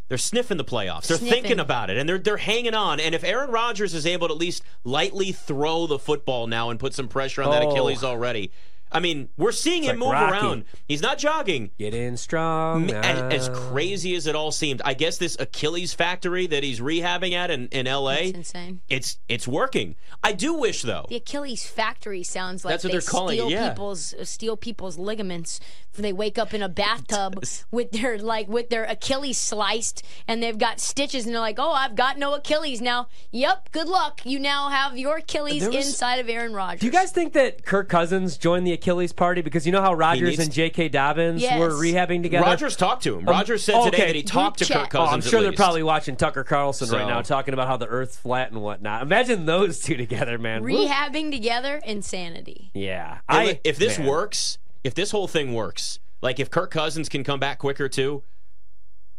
they're 0.09 0.19
sniffing 0.19 0.59
the 0.59 0.65
playoffs. 0.65 1.07
They're 1.07 1.17
Sniffing. 1.17 1.43
thinking 1.43 1.61
about 1.61 1.89
it 1.89 1.97
and 1.97 2.07
they're 2.07 2.19
they're 2.19 2.37
hanging 2.37 2.75
on. 2.75 3.01
And 3.01 3.15
if 3.15 3.25
Aaron 3.25 3.51
Rodgers 3.51 3.95
is 3.95 4.05
able 4.05 4.29
to 4.29 4.35
at 4.35 4.39
least 4.39 4.63
lightly 4.85 5.33
throw 5.33 5.87
the 5.87 5.99
football 5.99 6.47
now 6.47 6.69
and 6.69 6.79
put 6.79 6.93
some 6.93 7.09
pressure 7.09 7.43
on 7.43 7.51
that 7.51 7.63
Oh. 7.63 7.71
Achilles 7.71 8.05
already. 8.05 8.51
I 8.93 9.01
mean, 9.01 9.29
we're 9.37 9.53
seeing 9.53 9.83
him 9.85 9.99
like 9.99 9.99
move 9.99 10.11
Rocky. 10.13 10.33
around. 10.47 10.65
He's 10.89 11.03
not 11.03 11.19
jogging. 11.19 11.71
Get 11.79 11.95
in 11.95 12.17
strong. 12.17 12.91
And 12.91 13.33
as 13.33 13.49
now. 13.49 13.55
crazy 13.55 14.15
as 14.15 14.27
it 14.27 14.35
all 14.37 14.51
seemed, 14.53 14.83
I 14.85 14.95
guess 14.95 15.19
this 15.19 15.37
Achilles 15.41 15.95
factory 15.95 16.47
that 16.49 16.63
he's 16.63 16.81
rehabbing 16.81 17.33
at 17.33 17.51
in, 17.51 17.69
in 17.69 17.87
LA, 17.87 18.11
It's 18.13 18.37
insane. 18.39 18.81
it's 18.89 19.19
it's 19.29 19.49
working. 19.49 19.97
I 20.23 20.33
do 20.33 20.55
wish 20.55 20.83
though. 20.83 21.07
The 21.09 21.17
Achilles 21.17 21.67
factory 21.67 22.23
sounds 22.23 22.65
like 22.65 22.73
That's 22.73 22.85
what 22.85 22.93
they 22.93 22.99
they're 22.99 23.09
calling 23.09 23.37
it, 23.39 23.41
steal 23.41 23.51
yeah. 23.51 23.69
people's 23.71 24.15
uh, 24.15 24.25
steal 24.25 24.57
people's 24.57 24.99
ligaments. 24.99 25.61
They 25.95 26.13
wake 26.15 26.39
up 26.39 26.55
in 26.55 26.63
a 26.63 26.71
bathtub 26.71 27.45
with 27.71 27.91
their 27.93 28.19
like 28.19 28.49
with 28.49 28.71
their 28.71 28.85
Achilles 28.85 29.37
sliced, 29.39 30.03
and 30.27 30.43
they've 30.43 30.57
got 30.57 30.81
stitches, 30.81 31.27
and 31.27 31.35
they're 31.35 31.41
like, 31.41 31.59
"Oh, 31.59 31.73
I've 31.73 31.95
got 31.95 32.19
no 32.19 32.33
Achilles 32.35 32.81
now." 32.81 33.09
Yep, 33.31 33.73
good 33.73 33.89
luck. 33.89 34.23
You 34.25 34.39
now 34.39 34.71
have 34.71 34.97
your 34.97 35.19
Achilles 35.19 35.67
was- 35.67 35.75
inside 35.77 36.17
of 36.19 36.31
Aaron 36.31 36.55
Rodgers. 36.55 36.81
Do 36.81 36.87
you 36.87 36.93
guys 36.93 37.13
think 37.13 37.35
that 37.35 37.67
Kirk 37.67 37.91
Cousins 37.91 38.39
joined 38.39 38.67
the 38.67 38.73
Achilles 38.83 39.13
party? 39.13 39.43
Because 39.43 39.65
you 39.65 39.73
know 39.73 39.81
how 39.81 39.95
Rodgers 39.95 40.39
and 40.41 40.53
J.K. 40.53 40.89
Dobbins 40.89 41.41
Yes. 41.41 41.59
were 41.59 41.71
rehabbing 41.71 42.23
together. 42.23 42.45
Rodgers 42.45 42.77
talked 42.77 43.05
to 43.05 43.15
him. 43.15 43.29
Um, 43.29 43.33
Rodgers 43.33 43.63
said 43.63 43.83
today 43.85 43.97
okay. 43.97 44.07
that 44.09 44.17
he 44.17 44.23
talked 44.23 44.59
to 44.59 44.65
Group 44.67 44.77
Kirk 44.81 44.91
chat. 44.91 45.01
Oh, 45.01 45.05
Cousins. 45.07 45.25
I'm 45.27 45.31
sure 45.31 45.39
at 45.39 45.43
they're 45.43 45.51
least. 45.53 45.61
probably 45.61 45.83
watching 45.85 46.17
Tucker 46.17 46.43
Carlson 46.45 46.91
right 46.91 47.07
now, 47.07 47.23
talking 47.23 47.55
about 47.55 47.69
how 47.69 47.77
the 47.77 47.87
Earth's 47.87 48.17
flat 48.19 48.51
and 48.51 48.61
whatnot. 48.61 49.03
Imagine 49.03 49.47
those 49.47 49.79
two 49.81 49.97
together, 49.97 50.37
man. 50.39 50.63
Woo. 50.63 50.71
Rehabbing 50.71 51.31
together, 51.31 51.81
insanity. 51.87 52.71
Yeah, 52.75 53.15
If- 53.15 53.21
I, 53.29 53.61
if 53.65 53.79
this 53.79 53.99
man. 53.99 54.09
works, 54.09 54.59
if 54.83 54.95
this 54.95 55.13
whole 55.13 55.29
thing 55.29 55.55
works, 55.55 56.01
like 56.21 56.41
if 56.41 56.51
Kirk 56.51 56.71
Cousins 56.73 57.09
can 57.09 57.23
come 57.23 57.39
back 57.39 57.59
quicker 57.59 57.89
too, 57.89 58.25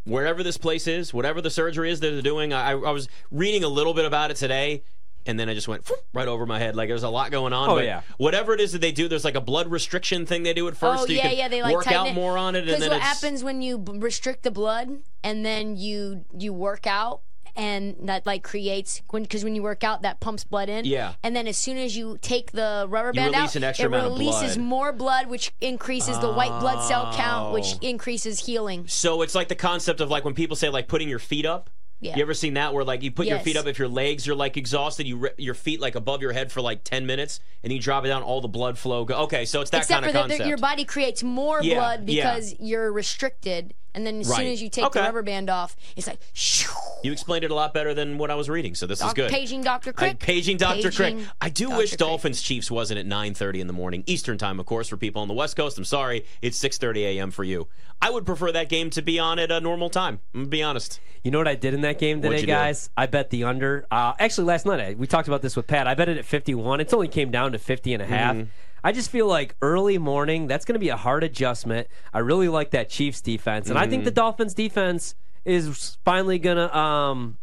wherever 0.04 0.42
this 0.42 0.58
place 0.58 0.86
is, 0.86 1.14
whatever 1.14 1.40
the 1.40 1.50
surgery 1.50 1.90
is 1.90 2.00
that 2.00 2.10
they're 2.10 2.20
doing, 2.22 2.52
I, 2.52 2.72
I 2.72 2.90
was 2.90 3.08
reading 3.30 3.64
a 3.64 3.68
little 3.68 3.94
bit 3.94 4.04
about 4.04 4.30
it 4.30 4.36
today. 4.36 4.82
And 5.26 5.40
then 5.40 5.48
I 5.48 5.54
just 5.54 5.68
went 5.68 5.90
right 6.12 6.28
over 6.28 6.44
my 6.44 6.58
head. 6.58 6.76
Like 6.76 6.88
there's 6.88 7.02
a 7.02 7.08
lot 7.08 7.30
going 7.30 7.52
on. 7.52 7.70
Oh, 7.70 7.76
but 7.76 7.84
yeah. 7.84 8.02
Whatever 8.18 8.52
it 8.52 8.60
is 8.60 8.72
that 8.72 8.80
they 8.80 8.92
do, 8.92 9.08
there's 9.08 9.24
like 9.24 9.36
a 9.36 9.40
blood 9.40 9.70
restriction 9.70 10.26
thing 10.26 10.42
they 10.42 10.52
do 10.52 10.68
at 10.68 10.76
first. 10.76 11.02
oh 11.02 11.06
so 11.06 11.12
you 11.12 11.16
yeah, 11.18 11.28
can 11.28 11.38
yeah. 11.38 11.48
They 11.48 11.62
like 11.62 11.74
work 11.74 11.90
out 11.90 12.08
it. 12.08 12.14
more 12.14 12.36
on 12.36 12.54
it, 12.54 12.58
and 12.58 12.66
Because 12.66 12.80
then 12.80 12.90
what 12.90 12.96
it's, 12.98 13.06
happens 13.06 13.42
when 13.42 13.62
you 13.62 13.82
restrict 13.86 14.42
the 14.42 14.50
blood 14.50 14.90
and 15.22 15.44
then 15.44 15.76
you 15.76 16.24
you 16.38 16.52
work 16.52 16.86
out 16.86 17.22
and 17.56 17.94
that 18.02 18.26
like 18.26 18.42
creates 18.42 19.00
when 19.10 19.22
because 19.22 19.44
when 19.44 19.54
you 19.54 19.62
work 19.62 19.84
out 19.84 20.02
that 20.02 20.18
pumps 20.20 20.44
blood 20.44 20.68
in. 20.68 20.84
Yeah. 20.84 21.14
And 21.22 21.34
then 21.36 21.46
as 21.46 21.56
soon 21.56 21.78
as 21.78 21.96
you 21.96 22.18
take 22.20 22.50
the 22.52 22.84
rubber 22.88 23.12
band 23.12 23.34
out, 23.34 23.54
an 23.54 23.64
extra 23.64 23.84
it 23.84 23.86
amount 23.86 24.06
of 24.06 24.12
releases 24.12 24.56
blood. 24.56 24.66
more 24.66 24.92
blood, 24.92 25.26
which 25.28 25.52
increases 25.60 26.18
the 26.18 26.32
white 26.32 26.58
blood 26.60 26.82
cell 26.86 27.12
count, 27.14 27.52
which 27.54 27.74
Oh. 27.76 27.78
increases 27.80 28.44
healing. 28.44 28.86
So 28.88 29.22
it's 29.22 29.34
like 29.34 29.48
the 29.48 29.54
concept 29.54 30.00
of 30.00 30.10
like 30.10 30.24
when 30.24 30.34
people 30.34 30.56
say 30.56 30.68
like 30.68 30.88
putting 30.88 31.08
your 31.08 31.18
feet 31.20 31.46
up. 31.46 31.70
Yeah. 32.00 32.16
You 32.16 32.22
ever 32.22 32.34
seen 32.34 32.54
that 32.54 32.74
where 32.74 32.84
like 32.84 33.02
you 33.02 33.10
put 33.10 33.26
your 33.26 33.38
feet 33.38 33.56
up 33.56 33.66
if 33.66 33.78
your 33.78 33.88
legs 33.88 34.28
are 34.28 34.34
like 34.34 34.56
exhausted, 34.56 35.06
you 35.06 35.28
your 35.38 35.54
feet 35.54 35.80
like 35.80 35.94
above 35.94 36.20
your 36.20 36.32
head 36.32 36.52
for 36.52 36.60
like 36.60 36.84
10 36.84 37.06
minutes 37.06 37.40
and 37.62 37.72
you 37.72 37.78
drop 37.80 38.04
it 38.04 38.08
down 38.08 38.22
all 38.22 38.40
the 38.42 38.48
blood 38.48 38.76
flow 38.76 39.04
go. 39.04 39.14
Okay, 39.22 39.44
so 39.46 39.60
it's 39.62 39.70
that 39.70 39.78
Except 39.82 40.02
kind 40.02 40.12
for 40.12 40.18
of 40.18 40.22
concept. 40.22 40.38
that 40.40 40.48
your 40.48 40.58
body 40.58 40.84
creates 40.84 41.22
more 41.22 41.62
Yeah, 41.62 41.76
blood 41.76 42.08
yeah. 42.08 42.34
because 42.34 42.54
you're 42.60 42.92
restricted, 42.92 43.72
and 43.94 44.06
then 44.06 44.20
as 44.20 44.28
soon 44.34 44.46
as 44.46 44.60
you 44.62 44.68
take 44.68 44.84
Okay. 44.86 45.00
the 45.00 45.04
rubber 45.06 45.22
band 45.22 45.48
off, 45.50 45.76
it's 45.96 46.06
like. 46.06 46.18
shoo. 46.32 46.70
You 47.02 47.12
explained 47.12 47.44
it 47.44 47.50
a 47.50 47.54
lot 47.54 47.74
better 47.74 47.92
than 47.92 48.16
what 48.16 48.30
I 48.30 48.34
was 48.34 48.48
reading, 48.48 48.74
so 48.74 48.86
this 48.86 49.02
is 49.02 49.12
good. 49.12 49.30
Paging 49.30 49.62
Dr. 49.62 49.92
I- 49.96 50.12
Krick. 50.14 50.18
paging 50.20 50.56
Dr. 50.56 50.88
Krick. 50.88 51.22
I 51.40 51.50
do 51.50 51.66
Dr. 51.66 51.76
wish 51.76 51.92
Krick. 51.94 51.98
Dolphins 51.98 52.40
Chiefs 52.40 52.70
wasn't 52.70 52.98
at 52.98 53.06
9:30 53.06 53.60
in 53.60 53.66
the 53.66 53.72
morning 53.74 54.04
Eastern 54.06 54.38
time, 54.38 54.58
of 54.58 54.64
course, 54.66 54.88
for 54.88 54.96
people 54.96 55.20
on 55.20 55.28
the 55.28 55.34
West 55.34 55.54
Coast. 55.56 55.76
I'm 55.76 55.84
sorry, 55.84 56.24
it's 56.40 56.58
6:30 56.58 57.04
a.m. 57.04 57.30
for 57.30 57.44
you. 57.44 57.68
I 58.00 58.10
would 58.10 58.24
prefer 58.26 58.52
that 58.52 58.68
game 58.70 58.88
to 58.90 59.02
be 59.02 59.18
on 59.18 59.38
at 59.38 59.50
a 59.50 59.60
normal 59.60 59.90
time. 59.90 60.20
I'm 60.34 60.40
gonna 60.42 60.48
be 60.48 60.62
honest. 60.62 61.00
You 61.22 61.30
know 61.30 61.38
what 61.38 61.48
I 61.48 61.54
did 61.54 61.74
in 61.74 61.82
that 61.82 61.98
game 61.98 62.20
today, 62.22 62.36
you 62.36 62.40
do? 62.42 62.46
guys? 62.48 62.90
I 62.96 63.06
bet 63.06 63.30
the 63.30 63.44
under. 63.44 63.86
Uh, 63.90 64.12
actually, 64.18 64.44
last 64.46 64.64
night 64.66 64.80
I, 64.80 64.94
we 64.94 65.06
talked 65.06 65.28
about 65.28 65.42
this 65.42 65.56
with 65.56 65.66
Pat. 65.66 65.86
I 65.86 65.94
bet 65.94 66.08
it 66.08 66.18
at 66.18 66.24
51. 66.24 66.80
It's 66.80 66.92
only 66.92 67.08
came 67.08 67.30
down 67.30 67.52
to 67.52 67.58
50 67.58 67.92
and 67.94 68.02
a 68.02 68.06
half. 68.06 68.34
Mm-hmm. 68.36 68.50
I 68.84 68.92
just 68.92 69.10
feel 69.10 69.26
like 69.26 69.56
early 69.62 69.96
morning, 69.96 70.46
that's 70.46 70.66
going 70.66 70.74
to 70.74 70.78
be 70.78 70.90
a 70.90 70.96
hard 70.96 71.24
adjustment. 71.24 71.88
I 72.12 72.18
really 72.18 72.48
like 72.48 72.70
that 72.72 72.90
Chiefs 72.90 73.22
defense. 73.22 73.70
And 73.70 73.78
I 73.78 73.86
think 73.88 74.04
the 74.04 74.10
Mm-hmm. 74.10 74.16
Dolphins 74.16 74.52
defense 74.54 75.14
is 75.46 75.96
finally 76.04 76.38
going 76.38 76.58
to 76.58 76.76
um, 76.76 77.38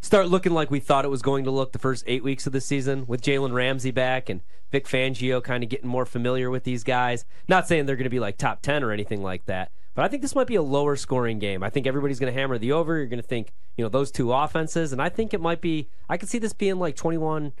start 0.00 0.28
looking 0.28 0.52
like 0.52 0.70
we 0.70 0.80
thought 0.80 1.04
it 1.04 1.08
was 1.08 1.20
going 1.22 1.44
to 1.44 1.50
look 1.50 1.72
the 1.72 1.78
first 1.78 2.02
eight 2.06 2.24
weeks 2.24 2.46
of 2.46 2.54
the 2.54 2.60
season 2.62 3.04
with 3.06 3.20
Jalen 3.20 3.52
Ramsey 3.52 3.90
back 3.90 4.30
and 4.30 4.40
Vic 4.72 4.86
Fangio 4.86 5.44
kind 5.44 5.62
of 5.62 5.68
getting 5.68 5.88
more 5.88 6.06
familiar 6.06 6.50
with 6.50 6.64
these 6.64 6.82
guys. 6.82 7.24
Not 7.46 7.68
saying 7.68 7.84
they're 7.86 7.96
going 7.96 8.04
to 8.04 8.10
be 8.10 8.18
like 8.18 8.38
top 8.38 8.62
10 8.62 8.82
or 8.82 8.90
anything 8.90 9.22
like 9.22 9.44
that. 9.44 9.72
But 9.94 10.04
I 10.04 10.08
think 10.08 10.22
this 10.22 10.34
might 10.34 10.46
be 10.46 10.56
a 10.56 10.62
lower 10.62 10.96
scoring 10.96 11.38
game. 11.38 11.62
I 11.62 11.70
think 11.70 11.86
everybody's 11.86 12.18
going 12.18 12.32
to 12.32 12.38
hammer 12.38 12.58
the 12.58 12.72
over. 12.72 12.96
You're 12.96 13.06
going 13.06 13.20
to 13.22 13.26
think, 13.26 13.52
you 13.76 13.84
know, 13.84 13.88
those 13.88 14.10
two 14.10 14.32
offenses. 14.32 14.92
And 14.92 15.00
I 15.00 15.08
think 15.10 15.34
it 15.34 15.40
might 15.40 15.60
be, 15.60 15.88
I 16.08 16.16
could 16.16 16.28
see 16.28 16.38
this 16.38 16.52
being 16.52 16.78
like 16.78 16.96
21 16.96 17.52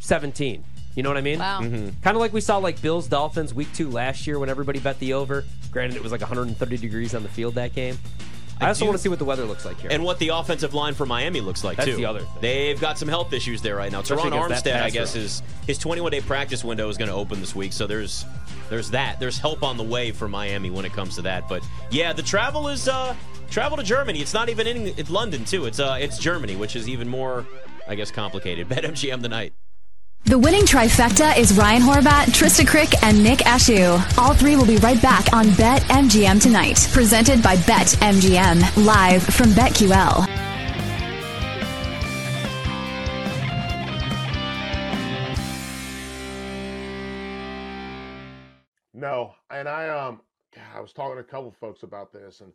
17. 0.00 0.64
You 0.96 1.02
know 1.02 1.10
what 1.10 1.18
I 1.18 1.20
mean? 1.20 1.38
Wow. 1.38 1.60
Mm-hmm. 1.60 2.00
Kind 2.02 2.16
of 2.16 2.20
like 2.20 2.32
we 2.32 2.40
saw 2.40 2.56
like 2.56 2.80
Bills 2.80 3.06
Dolphins 3.06 3.52
week 3.54 3.72
two 3.74 3.90
last 3.90 4.26
year 4.26 4.38
when 4.38 4.48
everybody 4.48 4.80
bet 4.80 4.98
the 4.98 5.12
over. 5.12 5.44
Granted, 5.70 5.96
it 5.96 6.02
was 6.02 6.10
like 6.10 6.22
130 6.22 6.76
degrees 6.78 7.14
on 7.14 7.22
the 7.22 7.28
field 7.28 7.54
that 7.56 7.74
game. 7.74 7.98
I 8.58 8.68
also 8.68 8.80
do- 8.80 8.86
want 8.86 8.96
to 8.96 9.02
see 9.02 9.10
what 9.10 9.18
the 9.18 9.26
weather 9.26 9.44
looks 9.44 9.66
like 9.66 9.78
here. 9.78 9.90
And 9.92 10.02
what 10.02 10.18
the 10.18 10.28
offensive 10.28 10.72
line 10.72 10.94
for 10.94 11.04
Miami 11.04 11.42
looks 11.42 11.62
like 11.62 11.76
That's 11.76 11.90
too. 11.90 11.96
the 11.96 12.06
other 12.06 12.20
thing. 12.20 12.40
They've 12.40 12.80
got 12.80 12.96
some 12.98 13.08
health 13.08 13.34
issues 13.34 13.60
there 13.60 13.76
right 13.76 13.92
now. 13.92 14.00
Especially 14.00 14.30
Terron 14.30 14.48
Armstead, 14.48 14.80
I 14.80 14.88
guess, 14.88 15.14
is 15.14 15.42
his 15.66 15.76
21 15.76 16.10
day 16.12 16.22
practice 16.22 16.64
window 16.64 16.88
is 16.88 16.96
going 16.96 17.10
to 17.10 17.14
open 17.14 17.40
this 17.40 17.54
week. 17.54 17.74
So 17.74 17.86
there's 17.86 18.24
there's 18.70 18.90
that. 18.92 19.20
There's 19.20 19.38
help 19.38 19.62
on 19.62 19.76
the 19.76 19.84
way 19.84 20.10
for 20.12 20.28
Miami 20.28 20.70
when 20.70 20.86
it 20.86 20.94
comes 20.94 21.16
to 21.16 21.22
that. 21.22 21.46
But 21.46 21.62
yeah, 21.90 22.14
the 22.14 22.22
travel 22.22 22.68
is 22.68 22.88
uh 22.88 23.14
travel 23.50 23.76
to 23.76 23.82
Germany. 23.82 24.20
It's 24.22 24.32
not 24.32 24.48
even 24.48 24.66
in 24.66 24.86
it's 24.96 25.10
London 25.10 25.44
too. 25.44 25.66
It's 25.66 25.78
uh 25.78 25.98
it's 26.00 26.16
Germany, 26.16 26.56
which 26.56 26.74
is 26.74 26.88
even 26.88 27.06
more 27.06 27.46
I 27.86 27.94
guess 27.94 28.10
complicated. 28.10 28.68
Bet 28.70 28.84
MGM 28.84 29.20
tonight. 29.22 29.52
The 30.26 30.36
winning 30.36 30.64
trifecta 30.64 31.38
is 31.38 31.56
Ryan 31.56 31.82
Horvath, 31.82 32.24
Trysta 32.34 32.66
Krick, 32.66 32.92
and 33.04 33.22
Nick 33.22 33.38
Ashooh. 33.46 34.18
All 34.18 34.34
three 34.34 34.56
will 34.56 34.66
be 34.66 34.76
right 34.78 35.00
back 35.00 35.32
on 35.32 35.54
Bet 35.54 35.82
MGM 35.82 36.42
tonight. 36.42 36.88
Presented 36.92 37.40
by 37.44 37.54
Bet 37.58 37.86
MGM. 38.00 38.84
Live 38.84 39.22
from 39.22 39.50
BetQL. 39.50 40.26
No, 48.94 49.32
and 49.50 49.68
I 49.68 49.88
um, 49.90 50.20
I 50.74 50.80
was 50.80 50.92
talking 50.92 51.14
to 51.14 51.20
a 51.20 51.22
couple 51.22 51.52
folks 51.52 51.84
about 51.84 52.12
this, 52.12 52.40
and 52.40 52.52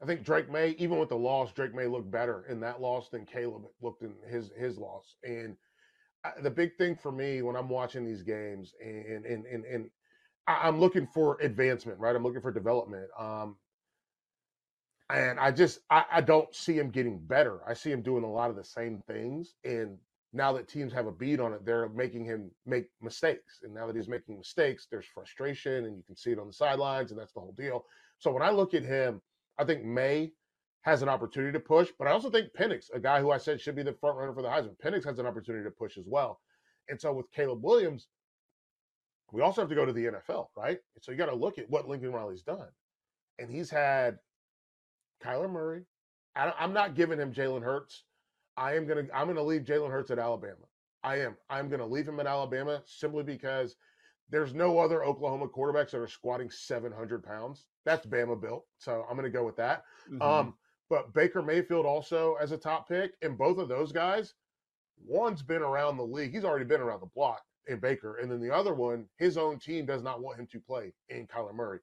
I 0.00 0.06
think 0.06 0.24
Drake 0.24 0.50
Maye, 0.50 0.74
even 0.78 0.98
with 0.98 1.10
the 1.10 1.18
loss, 1.18 1.52
Drake 1.52 1.74
Maye 1.74 1.86
looked 1.86 2.10
better 2.10 2.46
in 2.48 2.60
that 2.60 2.80
loss 2.80 3.10
than 3.10 3.26
Caleb 3.26 3.66
looked 3.82 4.00
in 4.00 4.14
his 4.26 4.50
his 4.56 4.78
loss. 4.78 5.16
And 5.22 5.58
the 6.42 6.50
big 6.50 6.76
thing 6.76 6.96
for 6.96 7.12
me 7.12 7.42
when 7.42 7.56
I'm 7.56 7.68
watching 7.68 8.04
these 8.04 8.22
games, 8.22 8.74
and 8.80 9.24
and 9.24 9.46
and 9.46 9.64
and 9.64 9.90
I'm 10.46 10.80
looking 10.80 11.06
for 11.06 11.38
advancement, 11.40 11.98
right? 11.98 12.14
I'm 12.14 12.22
looking 12.22 12.42
for 12.42 12.52
development. 12.52 13.08
Um, 13.18 13.56
and 15.10 15.40
I 15.40 15.50
just 15.50 15.80
I, 15.90 16.04
I 16.12 16.20
don't 16.20 16.54
see 16.54 16.74
him 16.74 16.90
getting 16.90 17.18
better. 17.18 17.60
I 17.66 17.74
see 17.74 17.90
him 17.90 18.02
doing 18.02 18.24
a 18.24 18.30
lot 18.30 18.50
of 18.50 18.56
the 18.56 18.64
same 18.64 19.02
things, 19.06 19.54
and 19.64 19.98
now 20.32 20.52
that 20.52 20.68
teams 20.68 20.92
have 20.92 21.06
a 21.06 21.12
beat 21.12 21.40
on 21.40 21.52
it, 21.52 21.64
they're 21.64 21.88
making 21.88 22.24
him 22.24 22.50
make 22.64 22.86
mistakes. 23.00 23.60
And 23.64 23.74
now 23.74 23.86
that 23.86 23.96
he's 23.96 24.08
making 24.08 24.38
mistakes, 24.38 24.86
there's 24.90 25.06
frustration, 25.06 25.86
and 25.86 25.96
you 25.96 26.04
can 26.06 26.16
see 26.16 26.30
it 26.30 26.38
on 26.38 26.46
the 26.46 26.52
sidelines, 26.52 27.10
and 27.10 27.18
that's 27.18 27.32
the 27.32 27.40
whole 27.40 27.54
deal. 27.58 27.84
So 28.18 28.30
when 28.30 28.42
I 28.42 28.50
look 28.50 28.74
at 28.74 28.84
him, 28.84 29.20
I 29.58 29.64
think 29.64 29.84
Maye 29.84 30.32
has 30.82 31.02
an 31.02 31.08
opportunity 31.08 31.52
to 31.52 31.60
push, 31.60 31.90
but 31.98 32.08
I 32.08 32.12
also 32.12 32.30
think 32.30 32.52
Penix, 32.58 32.86
a 32.94 33.00
guy 33.00 33.20
who 33.20 33.30
I 33.30 33.38
said 33.38 33.60
should 33.60 33.76
be 33.76 33.82
the 33.82 33.92
front 33.92 34.16
runner 34.16 34.32
for 34.32 34.42
the 34.42 34.48
Heisman, 34.48 34.76
Penix 34.82 35.04
has 35.04 35.18
an 35.18 35.26
opportunity 35.26 35.64
to 35.64 35.70
push 35.70 35.98
as 35.98 36.04
well. 36.06 36.40
And 36.88 37.00
so 37.00 37.12
with 37.12 37.30
Caleb 37.32 37.62
Williams, 37.62 38.08
we 39.32 39.42
also 39.42 39.60
have 39.60 39.68
to 39.68 39.74
go 39.74 39.84
to 39.84 39.92
the 39.92 40.06
NFL, 40.06 40.48
right? 40.56 40.78
So 41.00 41.12
you 41.12 41.18
got 41.18 41.26
to 41.26 41.34
look 41.34 41.58
at 41.58 41.68
what 41.70 41.88
Lincoln 41.88 42.12
Riley's 42.12 42.42
done. 42.42 42.68
And 43.38 43.50
he's 43.50 43.70
had 43.70 44.18
Kyler 45.22 45.50
Murray. 45.50 45.84
I 46.34 46.44
don't, 46.44 46.56
I'm 46.58 46.72
not 46.72 46.94
giving 46.94 47.18
him 47.18 47.32
Jalen 47.32 47.62
Hurts. 47.62 48.04
I 48.56 48.74
am 48.76 48.86
gonna 48.86 49.04
I'm 49.14 49.26
gonna 49.26 49.42
leave 49.42 49.62
Jalen 49.62 49.90
Hurts 49.90 50.10
at 50.10 50.18
Alabama. 50.18 50.56
I 51.02 51.16
am. 51.20 51.36
I'm 51.48 51.68
gonna 51.68 51.86
leave 51.86 52.06
him 52.06 52.20
at 52.20 52.26
Alabama 52.26 52.82
simply 52.84 53.22
because 53.22 53.76
there's 54.28 54.54
no 54.54 54.78
other 54.78 55.04
Oklahoma 55.04 55.48
quarterbacks 55.48 55.90
that 55.90 56.00
are 56.00 56.06
squatting 56.08 56.50
700 56.50 57.22
pounds. 57.24 57.66
That's 57.84 58.06
Bama 58.06 58.40
built. 58.40 58.66
So 58.78 59.04
I'm 59.08 59.16
gonna 59.16 59.30
go 59.30 59.44
with 59.44 59.56
that. 59.56 59.84
Um, 60.20 60.54
but 60.90 61.14
Baker 61.14 61.40
Mayfield 61.40 61.86
also 61.86 62.34
as 62.40 62.52
a 62.52 62.58
top 62.58 62.88
pick, 62.88 63.12
and 63.22 63.38
both 63.38 63.58
of 63.58 63.68
those 63.68 63.92
guys, 63.92 64.34
one's 65.06 65.40
been 65.40 65.62
around 65.62 65.96
the 65.96 66.04
league. 66.04 66.32
He's 66.32 66.44
already 66.44 66.64
been 66.64 66.80
around 66.80 67.00
the 67.00 67.06
block 67.14 67.40
in 67.68 67.78
Baker, 67.78 68.16
and 68.16 68.30
then 68.30 68.40
the 68.40 68.54
other 68.54 68.74
one, 68.74 69.06
his 69.16 69.38
own 69.38 69.58
team 69.58 69.86
does 69.86 70.02
not 70.02 70.20
want 70.20 70.38
him 70.38 70.48
to 70.48 70.60
play 70.60 70.92
in 71.08 71.28
Kyler 71.28 71.54
Murray. 71.54 71.78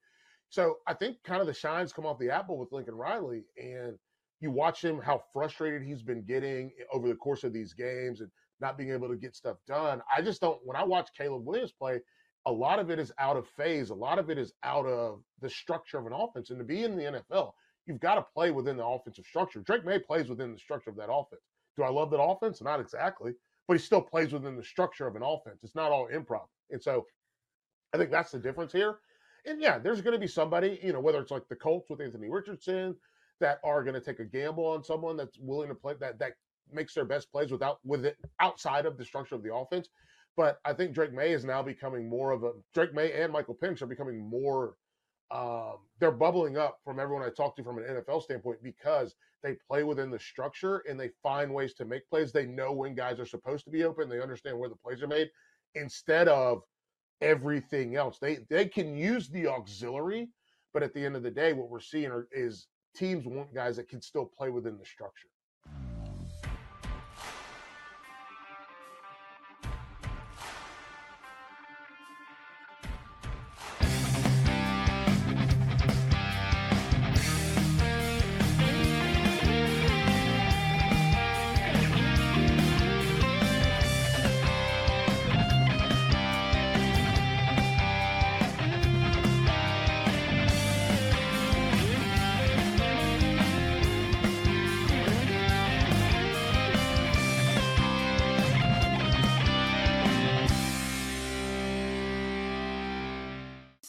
So 0.49 0.78
I 0.86 0.93
think 0.93 1.18
kind 1.24 1.41
of 1.41 1.47
the 1.47 1.53
shines 1.53 1.93
come 1.93 2.05
off 2.05 2.20
the 2.20 2.30
apple 2.30 2.58
with 2.58 2.72
Lincoln 2.72 2.95
Riley, 2.95 3.45
and 3.58 3.97
you 4.41 4.51
watch 4.51 4.84
him 4.84 4.99
how 4.99 5.24
frustrated 5.34 5.82
he's 5.82 6.03
been 6.03 6.24
getting 6.24 6.72
over 6.91 7.08
the 7.08 7.16
course 7.16 7.43
of 7.43 7.53
these 7.53 7.74
games 7.74 8.20
and 8.20 8.30
not 8.60 8.78
being 8.78 8.91
able 8.91 9.08
to 9.08 9.16
get 9.16 9.36
stuff 9.36 9.58
done. 9.68 10.01
I 10.16 10.22
just 10.22 10.41
don't. 10.41 10.60
When 10.64 10.76
I 10.76 10.84
watch 10.84 11.10
Caleb 11.18 11.45
Williams 11.45 11.72
play, 11.72 12.01
a 12.45 12.51
lot 12.51 12.80
of 12.80 12.89
it 12.89 12.99
is 12.99 13.12
out 13.20 13.38
of 13.38 13.47
phase. 13.47 13.89
A 13.89 13.95
lot 13.95 14.20
of 14.20 14.30
it 14.30 14.38
is 14.38 14.53
out 14.64 14.86
of 14.86 15.22
the 15.41 15.49
structure 15.49 15.97
of 15.97 16.05
an 16.05 16.14
offense. 16.14 16.49
And 16.49 16.60
to 16.60 16.66
be 16.66 16.84
in 16.84 16.95
the 16.95 17.22
NFL, 17.32 17.53
you've 17.88 18.00
got 18.00 18.16
to 18.16 18.26
play 18.34 18.52
within 18.52 18.78
the 18.78 18.86
offensive 18.86 19.26
structure. 19.26 19.62
Drake 19.62 19.86
Maye 19.86 20.00
plays 20.00 20.30
within 20.30 20.52
the 20.52 20.60
structure 20.60 20.90
of 20.90 20.96
that 20.98 21.12
offense. 21.12 21.42
Do 21.76 21.84
I 21.84 21.90
love 21.90 22.12
that 22.12 22.22
offense? 22.22 22.62
Not 22.62 22.80
exactly, 22.80 23.34
but 23.68 23.78
he 23.78 23.84
still 23.84 24.02
plays 24.02 24.34
within 24.34 24.56
the 24.56 24.64
structure 24.64 25.08
of 25.08 25.16
an 25.16 25.24
offense. 25.24 25.60
It's 25.64 25.76
not 25.76 25.92
all 25.92 26.08
improv. 26.14 26.48
And 26.72 26.82
so 26.82 27.06
I 27.94 27.98
think 27.98 28.12
that's 28.12 28.32
the 28.32 28.40
difference 28.40 28.74
here. 28.74 29.00
And 29.46 29.62
yeah, 29.62 29.80
there's 29.80 30.02
going 30.02 30.14
to 30.14 30.20
be 30.20 30.28
somebody, 30.28 30.80
you 30.84 30.92
know, 30.92 31.00
whether 31.00 31.20
it's 31.20 31.32
like 31.32 31.48
the 31.48 31.56
Colts 31.56 31.90
with 31.90 32.02
Anthony 32.02 32.30
Richardson 32.30 32.96
that 33.40 33.60
are 33.64 33.84
going 33.84 33.94
to 33.94 34.02
take 34.02 34.20
a 34.20 34.26
gamble 34.26 34.66
on 34.66 34.84
someone 34.84 35.16
that's 35.16 35.38
willing 35.40 35.70
to 35.70 35.76
play 35.76 35.94
that 36.00 36.20
that 36.20 36.34
makes 36.72 36.94
their 36.94 37.06
best 37.06 37.32
plays 37.32 37.52
without 37.52 37.80
with 37.86 38.06
it 38.06 38.18
outside 38.42 38.86
of 38.86 38.98
the 38.98 39.06
structure 39.06 39.36
of 39.36 39.44
the 39.44 39.54
offense. 39.54 39.88
But 40.36 40.60
I 40.66 40.74
think 40.74 40.94
Drake 40.94 41.14
Maye 41.14 41.32
is 41.32 41.46
now 41.46 41.64
becoming 41.64 42.10
more 42.10 42.32
of 42.32 42.44
a 42.44 42.52
Drake 42.74 42.94
Maye 42.94 43.14
and 43.14 43.32
Michael 43.32 43.56
Penix 43.56 43.82
are 43.82 43.88
becoming 43.88 44.30
more 44.30 44.76
um, 45.32 45.78
they're 45.99 46.11
bubbling 46.11 46.57
up 46.57 46.80
from 46.84 46.99
everyone 46.99 47.23
I 47.25 47.30
talk 47.30 47.55
to 47.57 47.63
from 47.63 47.78
an 47.78 47.84
NFL 47.84 48.23
standpoint 48.23 48.63
because 48.63 49.15
they 49.43 49.57
play 49.67 49.84
within 49.84 50.09
the 50.09 50.19
structure 50.19 50.84
and 50.89 50.99
they 50.99 51.09
find 51.21 51.53
ways 51.53 51.73
to 51.75 51.86
make 51.86 52.07
plays. 52.09 52.32
They 52.32 52.45
know 52.45 52.71
when 52.71 52.95
guys 52.95 53.19
are 53.19 53.25
supposed 53.25 53.65
to 53.65 53.71
be 53.71 53.84
open. 53.84 54.09
They 54.09 54.21
understand 54.21 54.57
where 54.57 54.69
the 54.69 54.75
plays 54.75 55.01
are 55.03 55.07
made 55.07 55.30
instead 55.75 56.28
of 56.28 56.61
everything 57.21 57.95
else. 57.95 58.19
They 58.19 58.39
they 58.49 58.67
can 58.67 58.95
use 58.95 59.30
the 59.30 59.47
auxiliary, 59.47 60.30
but 60.73 60.84
at 60.84 60.93
the 60.93 61.05
end 61.05 61.15
of 61.15 61.23
the 61.23 61.32
day, 61.32 61.53
what 61.53 61.69
we're 61.69 61.80
seeing 61.80 62.11
are, 62.11 62.28
is 62.32 62.67
teams 62.95 63.25
want 63.25 63.53
guys 63.53 63.75
that 63.75 63.89
can 63.89 64.01
still 64.01 64.25
play 64.25 64.49
within 64.49 64.78
the 64.78 64.86
structure. 64.86 65.28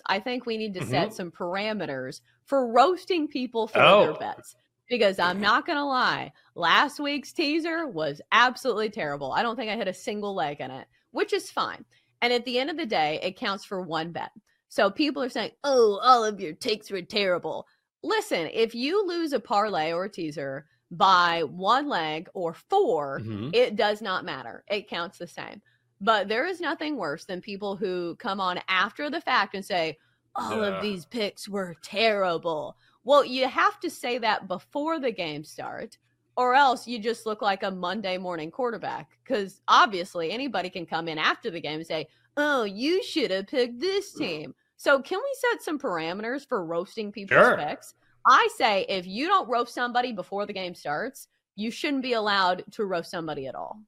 I 0.09 0.21
think 0.21 0.47
we 0.47 0.57
need 0.57 0.75
to 0.75 0.81
Mm-hmm. 0.81 0.91
set 0.91 1.15
some 1.15 1.31
parameters 1.31 2.21
for 2.45 2.67
roasting 2.73 3.29
people 3.29 3.67
for 3.69 3.81
Oh. 3.81 4.05
their 4.05 4.15
bets. 4.15 4.55
Because 4.89 5.19
I'm 5.19 5.39
not 5.41 5.67
going 5.67 5.77
to 5.77 5.85
lie, 5.85 6.33
last 6.55 6.99
week's 6.99 7.33
teaser 7.35 7.87
was 7.87 8.23
absolutely 8.33 8.89
terrible. 8.89 9.33
I 9.33 9.43
don't 9.43 9.55
think 9.55 9.71
I 9.71 9.77
hit 9.77 9.87
a 9.87 9.93
single 9.93 10.35
leg 10.35 10.61
in 10.63 10.71
it, 10.71 10.87
which 11.11 11.35
is 11.35 11.51
fine. 11.51 11.85
And 12.23 12.33
at 12.33 12.47
the 12.47 12.59
end 12.59 12.71
of 12.71 12.79
the 12.79 12.87
day, 12.87 13.21
it 13.23 13.37
counts 13.37 13.65
for 13.67 13.83
one 13.83 14.13
bet. 14.13 14.31
So 14.71 14.91
people 14.91 15.23
are 15.23 15.29
saying, 15.29 15.51
oh, 15.63 16.01
all 16.03 16.25
of 16.25 16.41
your 16.41 16.55
takes 16.55 16.91
were 16.91 17.03
terrible. 17.03 17.67
Listen, 18.03 18.49
if 18.53 18.75
you 18.75 19.07
lose 19.07 19.35
a 19.35 19.41
parlay 19.41 19.93
or 19.93 20.05
a 20.05 20.11
teaser 20.11 20.67
by 20.91 21.43
one 21.45 21.87
leg 21.89 22.31
or 22.33 22.55
4 22.55 23.21
Mhm. 23.21 23.55
it 23.55 23.77
does 23.77 24.01
not 24.01 24.25
matter. 24.25 24.65
It 24.69 24.89
counts 24.89 25.19
the 25.19 25.27
same. 25.27 25.61
But 26.01 26.29
there 26.29 26.47
is 26.47 26.61
nothing 26.61 26.97
worse 26.97 27.25
than 27.25 27.41
people 27.41 27.77
who 27.77 28.17
come 28.17 28.41
on 28.41 28.61
after 28.69 29.11
the 29.11 29.21
fact 29.21 29.55
and 29.55 29.65
say, 29.65 29.99
all 30.35 30.61
Yeah. 30.63 30.77
of 30.77 30.83
these 30.83 31.05
picks 31.07 31.49
were 31.49 31.75
terrible. 31.83 32.77
Well, 33.05 33.25
you 33.25 33.49
have 33.49 33.81
to 33.81 33.91
say 33.91 34.19
that 34.19 34.47
before 34.49 35.01
the 35.01 35.11
game 35.11 35.43
starts, 35.43 35.99
or 36.37 36.55
else 36.55 36.87
you 36.87 37.01
just 37.01 37.27
look 37.27 37.43
like 37.43 37.65
a 37.65 37.71
Monday 37.71 38.17
morning 38.17 38.51
quarterback. 38.51 39.11
Because 39.25 39.61
obviously, 39.67 40.31
anybody 40.31 40.71
can 40.71 40.87
come 40.87 41.09
in 41.09 41.19
after 41.19 41.51
the 41.51 41.61
game 41.61 41.81
and 41.81 41.87
say, 41.87 42.07
oh, 42.37 42.63
you 42.63 43.03
should 43.03 43.33
have 43.33 43.49
picked 43.49 43.81
this 43.81 44.15
mm. 44.15 44.19
team. 44.19 44.55
So, 44.77 45.03
can 45.03 45.19
we 45.19 45.37
set 45.51 45.63
some 45.63 45.79
parameters 45.81 46.47
for 46.47 46.65
roasting 46.65 47.11
people's 47.11 47.41
Sure. 47.41 47.57
picks? 47.59 47.95
I 48.25 48.49
say 48.57 48.87
if 48.89 49.07
you 49.07 49.27
don't 49.27 49.49
roast 49.49 49.75
somebody 49.75 50.13
before 50.13 50.47
the 50.47 50.53
game 50.53 50.75
starts, 50.75 51.27
you 51.57 51.73
shouldn't 51.73 52.03
be 52.03 52.13
allowed 52.13 52.63
to 52.73 52.85
roast 52.85 53.11
somebody 53.11 53.49
at 53.49 53.57
all. 53.57 53.81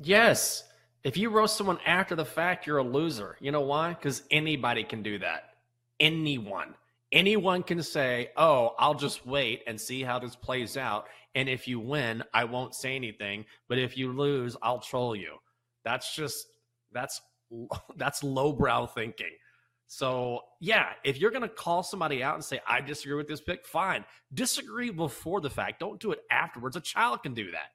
Yes. 0.00 0.64
If 1.04 1.18
you 1.18 1.28
roast 1.28 1.58
someone 1.58 1.78
after 1.84 2.16
the 2.16 2.24
fact, 2.24 2.66
you're 2.66 2.78
a 2.78 2.82
loser. 2.82 3.36
You 3.38 3.52
know 3.52 3.60
why? 3.60 3.90
Because 3.90 4.22
anybody 4.30 4.84
can 4.84 5.02
do 5.02 5.18
that. 5.18 5.50
Anyone. 6.00 6.74
Anyone 7.12 7.62
can 7.62 7.82
say, 7.82 8.30
oh, 8.38 8.74
I'll 8.78 8.94
just 8.94 9.26
wait 9.26 9.62
and 9.66 9.78
see 9.78 10.02
how 10.02 10.18
this 10.18 10.34
plays 10.34 10.78
out. 10.78 11.06
And 11.34 11.46
if 11.46 11.68
you 11.68 11.78
win, 11.78 12.24
I 12.32 12.44
won't 12.44 12.74
say 12.74 12.96
anything. 12.96 13.44
But 13.68 13.78
if 13.78 13.98
you 13.98 14.12
lose, 14.12 14.56
I'll 14.62 14.80
troll 14.80 15.14
you. 15.14 15.36
That's 15.84 16.16
just, 16.16 16.46
that's, 16.90 17.20
that's 17.96 18.24
lowbrow 18.24 18.86
thinking. 18.86 19.30
So, 19.86 20.40
yeah, 20.60 20.88
if 21.04 21.18
you're 21.18 21.30
going 21.30 21.42
to 21.42 21.48
call 21.48 21.82
somebody 21.82 22.22
out 22.22 22.34
and 22.34 22.42
say, 22.42 22.60
I 22.66 22.80
disagree 22.80 23.16
with 23.16 23.28
this 23.28 23.42
pick, 23.42 23.66
fine. 23.66 24.06
Disagree 24.32 24.90
before 24.90 25.42
the 25.42 25.50
fact. 25.50 25.80
Don't 25.80 26.00
do 26.00 26.12
it 26.12 26.20
afterwards. 26.30 26.76
A 26.76 26.80
child 26.80 27.22
can 27.22 27.34
do 27.34 27.50
that. 27.50 27.73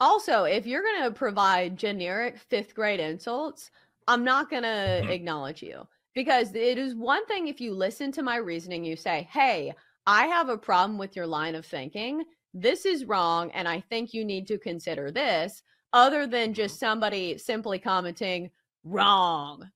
Also, 0.00 0.44
if 0.44 0.66
you're 0.66 0.82
going 0.82 1.04
to 1.04 1.10
provide 1.10 1.76
generic 1.76 2.38
fifth 2.38 2.74
grade 2.74 3.00
insults, 3.00 3.70
I'm 4.06 4.24
not 4.24 4.50
going 4.50 4.62
to 4.64 4.68
Mhm. 5.04 5.10
acknowledge 5.10 5.62
you 5.62 5.86
because 6.14 6.54
it 6.54 6.78
is 6.78 6.94
one 6.94 7.24
thing 7.26 7.48
if 7.48 7.60
you 7.60 7.74
listen 7.74 8.12
to 8.12 8.22
my 8.22 8.36
reasoning, 8.36 8.84
you 8.84 8.96
say, 8.96 9.28
Hey, 9.30 9.72
I 10.06 10.26
have 10.26 10.48
a 10.48 10.58
problem 10.58 10.98
with 10.98 11.16
your 11.16 11.26
line 11.26 11.54
of 11.54 11.64
thinking. 11.64 12.24
This 12.52 12.84
is 12.84 13.04
wrong. 13.06 13.50
And 13.52 13.66
I 13.66 13.80
think 13.80 14.12
you 14.12 14.24
need 14.24 14.46
to 14.48 14.58
consider 14.58 15.10
this, 15.10 15.62
other 15.92 16.26
than 16.26 16.52
just 16.54 16.78
somebody 16.78 17.38
simply 17.38 17.78
commenting, 17.78 18.50
wrong. 18.84 19.70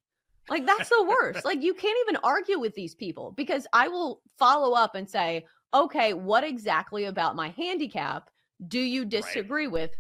Like, 0.51 0.67
that's 0.67 0.89
the 0.89 1.05
worst. 1.05 1.45
like, 1.45 1.63
you 1.63 1.75
can't 1.75 1.99
even 2.07 2.17
argue 2.23 2.59
with 2.59 2.75
these 2.75 2.95
people 2.95 3.33
because 3.33 3.67
I 3.73 3.89
will 3.89 4.23
follow 4.39 4.75
up 4.75 4.95
and 4.95 5.09
say, 5.09 5.47
Okay, 5.75 6.13
what 6.15 6.45
exactly 6.45 7.05
about 7.05 7.37
my 7.37 7.51
handicap 7.51 8.31
do 8.67 8.81
you 8.81 9.05
disagree 9.05 9.69
with? 9.69 9.91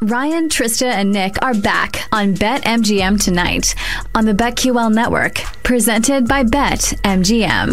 Ryan, 0.00 0.48
Trysta, 0.50 0.86
and 0.86 1.12
Nick 1.12 1.42
are 1.42 1.54
back 1.54 2.06
on 2.12 2.34
BetMGM 2.34 3.22
tonight 3.24 3.74
on 4.14 4.26
the 4.26 4.34
BetQL 4.34 4.92
network, 4.92 5.36
presented 5.62 6.28
by 6.28 6.44
BetMGM. 6.44 7.72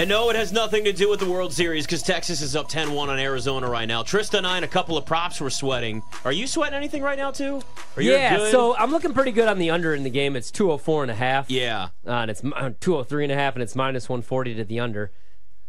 And 0.00 0.08
no, 0.08 0.30
it 0.30 0.36
has 0.36 0.50
nothing 0.50 0.84
to 0.84 0.94
do 0.94 1.10
with 1.10 1.20
the 1.20 1.30
World 1.30 1.52
Series 1.52 1.84
because 1.84 2.02
Texas 2.02 2.40
is 2.40 2.56
up 2.56 2.68
10 2.70 2.92
1 2.92 3.10
on 3.10 3.18
Arizona 3.18 3.68
right 3.68 3.84
now. 3.86 4.02
Trysta 4.02 4.38
and 4.38 4.46
I 4.46 4.56
and 4.56 4.64
a 4.64 4.68
couple 4.68 4.96
of 4.96 5.04
props 5.04 5.42
were 5.42 5.50
sweating. 5.50 6.02
Are 6.24 6.32
you 6.32 6.46
sweating 6.46 6.74
anything 6.74 7.02
right 7.02 7.18
now, 7.18 7.30
too? 7.30 7.60
Are 7.96 8.02
you 8.02 8.12
yeah, 8.12 8.38
good? 8.38 8.50
so 8.50 8.74
I'm 8.76 8.92
looking 8.92 9.12
pretty 9.12 9.30
good 9.32 9.46
on 9.46 9.58
the 9.58 9.68
under 9.68 9.94
in 9.94 10.02
the 10.02 10.08
game. 10.08 10.36
It's 10.36 10.50
204 10.50 11.02
and 11.02 11.10
a 11.10 11.14
half. 11.14 11.50
Yeah. 11.50 11.88
Uh, 12.06 12.12
and 12.12 12.30
it's 12.30 12.40
203 12.40 13.24
and 13.24 13.32
a 13.32 13.36
half, 13.36 13.54
and 13.56 13.62
it's 13.62 13.76
minus 13.76 14.08
140 14.08 14.54
to 14.54 14.64
the 14.64 14.80
under. 14.80 15.12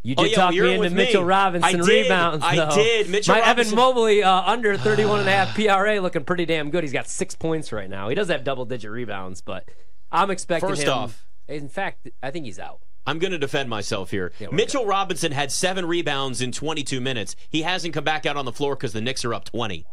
You 0.01 0.15
Oh, 0.17 0.23
did 0.23 0.31
yeah, 0.31 0.37
talk 0.37 0.53
well, 0.53 0.63
me 0.63 0.69
into 0.69 0.79
with 0.79 0.93
me. 0.93 1.03
Mitchell 1.03 1.25
Robinson 1.25 1.67
I 1.81 1.85
did. 1.85 2.03
rebounds. 2.03 2.45
I 2.45 2.73
did. 2.73 3.09
Mitchell 3.09 3.35
My 3.35 3.41
Robinson- 3.41 3.73
Evan 3.73 3.75
Mobley 3.75 4.23
uh, 4.23 4.41
under 4.43 4.77
31 4.77 5.19
and 5.19 5.27
a 5.27 5.31
half 5.33 5.55
PRA 5.55 5.99
looking 5.99 6.23
pretty 6.23 6.45
damn 6.45 6.69
good. 6.71 6.85
He's 6.85 6.93
got 6.93 7.09
six 7.09 7.35
points 7.35 7.73
right 7.73 7.89
now. 7.89 8.07
He 8.07 8.15
does 8.15 8.29
have 8.29 8.45
double 8.45 8.63
digit 8.63 8.91
rebounds, 8.91 9.41
but 9.41 9.67
I'm 10.09 10.31
expecting 10.31 10.69
First 10.69 10.83
him. 10.83 10.93
off- 10.93 11.25
in 11.49 11.67
fact, 11.67 12.07
I 12.23 12.31
think 12.31 12.45
he's 12.45 12.59
out. 12.59 12.79
I'm 13.05 13.19
going 13.19 13.31
to 13.31 13.37
defend 13.37 13.69
myself 13.69 14.11
here. 14.11 14.31
we're 14.39 14.51
Mitchell 14.51 14.85
Robinson 14.85 15.31
had 15.31 15.51
seven 15.51 15.85
rebounds 15.85 16.41
in 16.41 16.51
22 16.51 17.01
minutes. 17.01 17.35
He 17.49 17.63
hasn't 17.63 17.93
come 17.93 18.03
back 18.03 18.25
out 18.25 18.37
on 18.37 18.45
the 18.45 18.51
floor 18.51 18.75
because 18.75 18.93
the 18.93 19.01
Knicks 19.01 19.25
are 19.25 19.33
up 19.33 19.45
20. 19.45 19.85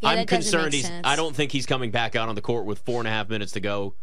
Yeah, 0.00 0.08
I'm 0.08 0.26
concerned. 0.26 0.72
He's. 0.72 0.86
sense. 0.86 1.06
I 1.06 1.16
don't 1.16 1.34
think 1.34 1.52
he's 1.52 1.66
coming 1.66 1.90
back 1.90 2.16
out 2.16 2.28
on 2.28 2.34
the 2.34 2.40
court 2.40 2.64
with 2.64 2.80
four 2.80 3.00
and 3.00 3.08
a 3.08 3.10
half 3.10 3.28
minutes 3.28 3.52
to 3.52 3.60
go. 3.60 3.94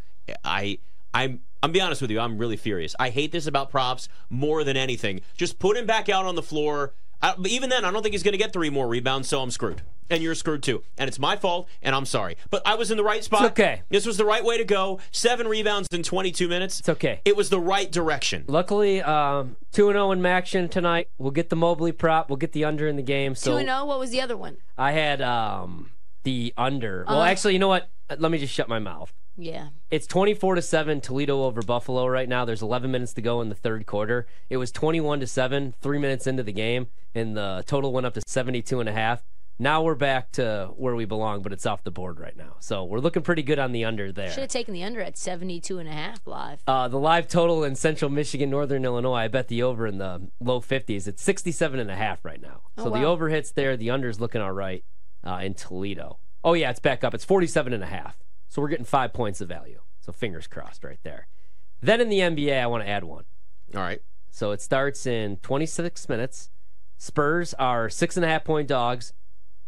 I. 0.44 0.80
I'm. 1.14 1.42
I'm 1.62 1.74
be 1.74 1.82
honest 1.82 2.02
with 2.02 2.10
you. 2.10 2.22
I'm 2.22 2.38
really 2.38 2.56
furious. 2.56 2.96
I 3.00 3.10
hate 3.10 3.34
this 3.34 3.46
about 3.46 3.70
props 3.70 4.08
more 4.30 4.64
than 4.64 4.78
anything. 4.78 5.22
Just 5.36 5.60
put 5.60 5.76
him 5.76 5.86
back 5.86 6.08
out 6.08 6.26
on 6.26 6.36
the 6.36 6.42
floor. 6.42 6.94
I, 7.22 7.36
but 7.38 7.52
even 7.52 7.70
then, 7.70 7.84
I 7.86 7.92
don't 7.92 8.02
think 8.02 8.14
he's 8.14 8.24
going 8.24 8.32
to 8.34 8.38
get 8.38 8.54
three 8.54 8.70
more 8.70 8.88
rebounds. 8.88 9.28
So 9.28 9.42
I'm 9.42 9.52
screwed, 9.52 9.82
and 10.10 10.24
you're 10.24 10.36
screwed 10.36 10.64
too. 10.64 10.84
And 10.98 11.08
it's 11.08 11.20
my 11.20 11.36
fault, 11.36 11.68
and 11.82 11.94
I'm 11.96 12.06
sorry. 12.06 12.38
But 12.50 12.62
I 12.66 12.76
was 12.76 12.92
in 12.92 12.98
the 12.98 13.04
right 13.04 13.24
spot. 13.24 13.42
It's 13.42 13.52
okay. 13.52 13.82
This 13.90 14.06
was 14.06 14.18
the 14.18 14.26
right 14.26 14.44
way 14.44 14.58
to 14.58 14.64
go. 14.64 15.00
Seven 15.12 15.48
rebounds 15.48 15.88
in 15.92 16.02
22 16.04 16.48
minutes. 16.48 16.80
It's 16.80 16.90
okay. 16.90 17.22
It 17.26 17.36
was 17.36 17.50
the 17.50 17.60
right 17.60 17.92
direction. 17.92 18.46
Luckily, 18.48 19.02
um, 19.02 19.58
2 19.74 19.88
0 19.92 20.12
in 20.12 20.22
MACtion 20.22 20.70
tonight. 20.72 21.10
We'll 21.18 21.32
get 21.32 21.50
the 21.50 21.56
Mobley 21.58 21.92
prop. 21.92 22.30
We'll 22.30 22.38
get 22.38 22.54
the 22.54 22.64
under 22.66 22.88
in 22.88 22.96
the 22.96 23.04
game. 23.04 23.36
So 23.36 23.58
2 23.60 23.66
0. 23.66 23.86
What 23.86 24.00
was 24.00 24.12
the 24.12 24.22
other 24.22 24.38
one? 24.38 24.58
I 24.78 24.94
had 24.94 25.22
um, 25.22 25.92
the 26.24 26.54
under. 26.58 27.06
Well, 27.08 27.22
Uh. 27.22 27.26
actually, 27.26 27.54
you 27.54 27.60
know 27.60 27.68
what? 27.68 27.90
Let 28.18 28.32
me 28.32 28.38
just 28.38 28.54
shut 28.54 28.68
my 28.70 28.80
mouth. 28.80 29.14
Yeah. 29.40 29.70
It's 29.90 30.06
24 30.08 30.56
to 30.56 30.62
7 30.62 31.02
Toledo 31.02 31.44
over 31.44 31.62
Buffalo 31.62 32.06
right 32.08 32.28
now. 32.28 32.46
There's 32.46 32.62
11 32.62 32.92
minutes 32.92 33.14
to 33.14 33.22
go 33.22 33.42
in 33.42 33.50
the 33.50 33.56
third 33.56 33.86
quarter. 33.86 34.28
It 34.50 34.58
was 34.58 34.72
21 34.72 35.22
to 35.22 35.28
7 35.28 35.74
3 35.82 35.98
minutes 35.98 36.28
into 36.28 36.44
the 36.44 36.52
game 36.52 36.88
and 37.16 37.36
the 37.36 37.64
total 37.66 37.92
went 37.92 38.06
up 38.06 38.14
to 38.16 38.22
72 38.28 38.80
and 38.80 38.90
a 38.90 38.94
half. 38.94 39.24
Now 39.62 39.84
we're 39.84 39.96
back 39.96 40.32
to 40.34 40.72
where 40.78 40.96
we 40.96 41.04
belong, 41.04 41.42
but 41.42 41.52
it's 41.52 41.66
off 41.66 41.84
the 41.84 41.92
board 41.92 42.18
right 42.18 42.36
now. 42.38 42.56
So, 42.60 42.86
we're 42.86 43.00
looking 43.00 43.24
pretty 43.24 43.44
good 43.44 43.60
on 43.60 43.74
the 43.74 43.84
under 43.84 44.10
there. 44.10 44.30
Should 44.32 44.40
have 44.40 44.50
taken 44.50 44.74
the 44.74 44.86
under 44.86 45.02
at 45.02 45.18
72 45.18 45.80
and 45.80 45.90
a 45.90 45.92
half 45.92 46.26
live. 46.26 46.62
Uh, 46.66 46.88
the 46.88 46.98
live 46.98 47.28
total 47.28 47.66
in 47.66 47.76
Central 47.76 48.10
Michigan, 48.10 48.50
Northern 48.50 48.86
Illinois, 48.86 49.16
I 49.16 49.28
bet 49.28 49.50
the 49.50 49.62
over 49.64 49.86
in 49.86 49.98
the 49.98 50.30
low 50.40 50.62
50s. 50.62 51.10
It's 51.10 51.22
67 51.22 51.78
and 51.78 51.92
a 51.92 51.96
half 51.98 52.24
right 52.24 52.42
now. 52.42 52.62
Oh, 52.78 52.86
so 52.86 52.90
the 52.90 53.04
over 53.04 53.28
hits 53.28 53.52
there. 53.52 53.76
The 53.76 53.90
under's 53.90 54.22
looking 54.22 54.40
all 54.40 54.54
right 54.54 54.86
uh, 55.28 55.42
in 55.44 55.56
Toledo. 55.56 56.20
Oh, 56.42 56.54
yeah, 56.54 56.70
it's 56.70 56.80
back 56.80 57.04
up. 57.04 57.14
It's 57.14 57.26
47 57.26 57.74
and 57.74 57.84
a 57.84 57.88
half. 57.88 58.18
So 58.50 58.62
we're 58.62 58.68
getting 58.68 58.86
five 58.86 59.14
points 59.14 59.40
of 59.40 59.48
value. 59.48 59.80
So 60.02 60.12
fingers 60.12 60.48
crossed 60.48 60.84
right 60.84 61.00
there. 61.04 61.28
Then 61.82 62.02
in 62.02 62.10
the 62.10 62.20
NBA, 62.20 62.60
I 62.60 62.68
want 62.68 62.84
to 62.84 62.90
add 62.90 63.04
one. 63.04 63.24
All 63.76 63.82
right. 63.82 64.02
So 64.32 64.52
it 64.52 64.62
starts 64.62 65.06
in 65.06 65.38
26 65.38 66.10
minutes. 66.10 66.50
Spurs 66.98 67.54
are 67.54 67.90
six 67.90 68.18
and 68.18 68.26
a 68.26 68.28
half 68.28 68.44
point 68.44 68.68
dogs 68.68 69.14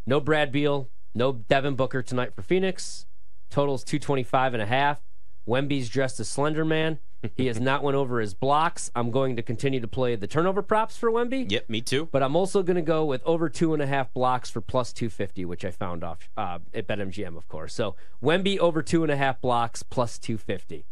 No 0.06 0.20
Brad 0.20 0.52
Beal, 0.52 0.90
no 1.14 1.32
Devin 1.32 1.76
Booker 1.76 2.02
tonight 2.02 2.34
for 2.36 2.42
Phoenix. 2.42 3.06
Totals 3.50 3.84
225 3.84 4.56
and 4.56 4.64
a 4.64 4.66
half. 4.66 5.02
Wemby's 5.46 5.90
dressed 5.90 6.20
as 6.20 6.28
Slender 6.28 6.66
Man. 6.66 7.00
He 7.36 7.48
has 7.48 7.60
not 7.60 7.84
went 7.84 7.96
over 7.96 8.20
his 8.20 8.34
blocks. 8.34 8.90
I'm 8.96 9.12
going 9.12 9.36
to 9.36 9.42
continue 9.42 9.80
to 9.80 9.88
play 9.88 10.16
the 10.16 10.28
turnover 10.28 10.62
props 10.62 10.98
for 10.98 11.12
Wemby. 11.12 11.52
Yep, 11.52 11.70
me 11.70 11.82
too. 11.82 12.10
But 12.12 12.24
I'm 12.24 12.36
also 12.36 12.64
going 12.64 12.76
to 12.76 12.82
go 12.82 13.06
with 13.06 13.22
over 13.26 13.48
two 13.50 13.74
and 13.74 13.82
a 13.82 13.88
half 13.88 14.14
blocks 14.14 14.50
for 14.50 14.62
plus 14.62 14.92
250, 14.92 15.46
which 15.46 15.64
I 15.64 15.72
found 15.72 16.04
off 16.04 16.30
uh, 16.36 16.60
at 16.74 16.88
BetMGM, 16.88 17.38
of 17.38 17.48
course. 17.48 17.74
So 17.74 17.96
Wemby 18.24 18.58
over 18.58 18.82
two 18.82 19.04
and 19.04 19.12
a 19.12 19.18
half 19.18 19.40
blocks 19.40 19.84
plus 19.84 20.18
250. 20.18 20.86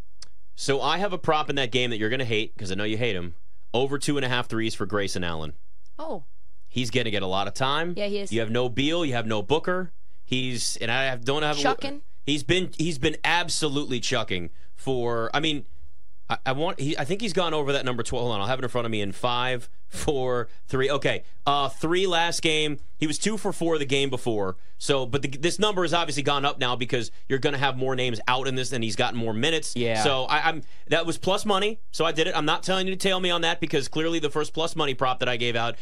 So 0.56 0.82
I 0.82 0.98
have 0.98 1.14
a 1.14 1.18
prop 1.18 1.50
in 1.50 1.56
that 1.56 1.72
game 1.72 1.90
that 1.90 1.98
you're 1.98 2.10
going 2.10 2.20
to 2.20 2.26
hate 2.26 2.54
because 2.54 2.72
I 2.72 2.76
know 2.76 2.84
you 2.84 2.98
hate 2.98 3.16
him. 3.16 3.36
Over 3.74 3.98
two 3.98 4.18
and 4.18 4.26
a 4.26 4.30
half 4.30 4.48
threes 4.48 4.76
for 4.76 4.86
Grayson 4.86 5.24
Allen. 5.24 5.54
Oh, 5.98 6.24
He's 6.70 6.92
going 6.92 7.06
to 7.06 7.12
get 7.12 7.24
a 7.24 7.28
lot 7.28 7.48
of 7.48 7.56
time. 7.56 7.96
Yeah, 7.98 8.06
he 8.06 8.20
is. 8.20 8.32
You 8.32 8.40
have 8.42 8.52
no 8.52 8.70
Beal. 8.70 9.04
You 9.04 9.14
have 9.14 9.26
no 9.26 9.42
Booker. 9.42 9.92
He's 10.24 10.78
and 10.78 10.92
I 10.92 11.06
have, 11.06 11.26
don't 11.26 11.42
have 11.42 11.58
a. 11.58 11.62
Chucking. 11.62 12.02
He's 12.24 12.44
been 12.44 12.70
he's 12.78 13.00
been 13.00 13.18
absolutely 13.24 14.00
chucking 14.00 14.52
for. 14.76 15.32
I 15.34 15.40
mean, 15.40 15.66
I, 16.30 16.38
I 16.46 16.52
want. 16.52 16.80
He, 16.80 16.98
I 16.98 17.06
think 17.06 17.22
he's 17.22 17.34
gone 17.34 17.54
over 17.54 17.74
that 17.74 17.86
number 17.86 18.04
twelve. 18.04 18.24
Hold 18.24 18.36
on, 18.36 18.42
I'll 18.42 18.48
have 18.48 18.60
it 18.60 18.64
in 18.64 18.70
front 18.70 18.86
of 18.86 18.92
me 18.92 19.02
in 19.02 19.12
five, 19.12 19.70
four, 19.88 20.48
three. 20.68 20.90
Okay, 20.90 21.24
uh, 21.46 21.70
three 21.70 22.06
last 22.06 22.42
game. 22.42 22.80
He 22.98 23.08
was 23.08 23.18
two 23.18 23.38
for 23.38 23.52
four 23.52 23.78
the 23.78 23.86
game 23.86 24.10
before. 24.10 24.58
So, 24.78 25.06
but 25.06 25.22
the, 25.22 25.30
this 25.30 25.60
number 25.60 25.82
has 25.82 25.94
obviously 25.94 26.24
gone 26.24 26.46
up 26.46 26.60
now 26.60 26.76
because 26.76 27.12
you're 27.28 27.40
going 27.40 27.54
to 27.54 27.60
have 27.60 27.78
more 27.78 27.96
names 27.96 28.20
out 28.28 28.48
in 28.48 28.56
this, 28.56 28.72
and 28.72 28.84
he's 28.84 28.96
gotten 28.96 29.18
more 29.18 29.34
minutes. 29.34 29.76
Yeah. 29.76 30.04
So 30.04 30.26
I, 30.26 30.50
I'm 30.50 30.62
that 30.88 31.06
was 31.06 31.18
plus 31.18 31.46
money. 31.46 31.80
So 31.92 32.06
I 32.06 32.12
did 32.12 32.28
it. 32.28 32.36
I'm 32.36 32.46
not 32.46 32.64
telling 32.64 32.88
you 32.88 32.94
to 32.94 33.00
tail 33.00 33.20
me 33.20 33.32
on 33.32 33.42
that 33.42 33.60
because 33.60 33.88
clearly 33.88 34.20
the 34.20 34.30
first 34.30 34.54
plus 34.54 34.76
money 34.76 34.94
prop 34.94 35.20
that 35.20 35.30
I 35.30 35.38
gave 35.38 35.56
out 35.56 35.76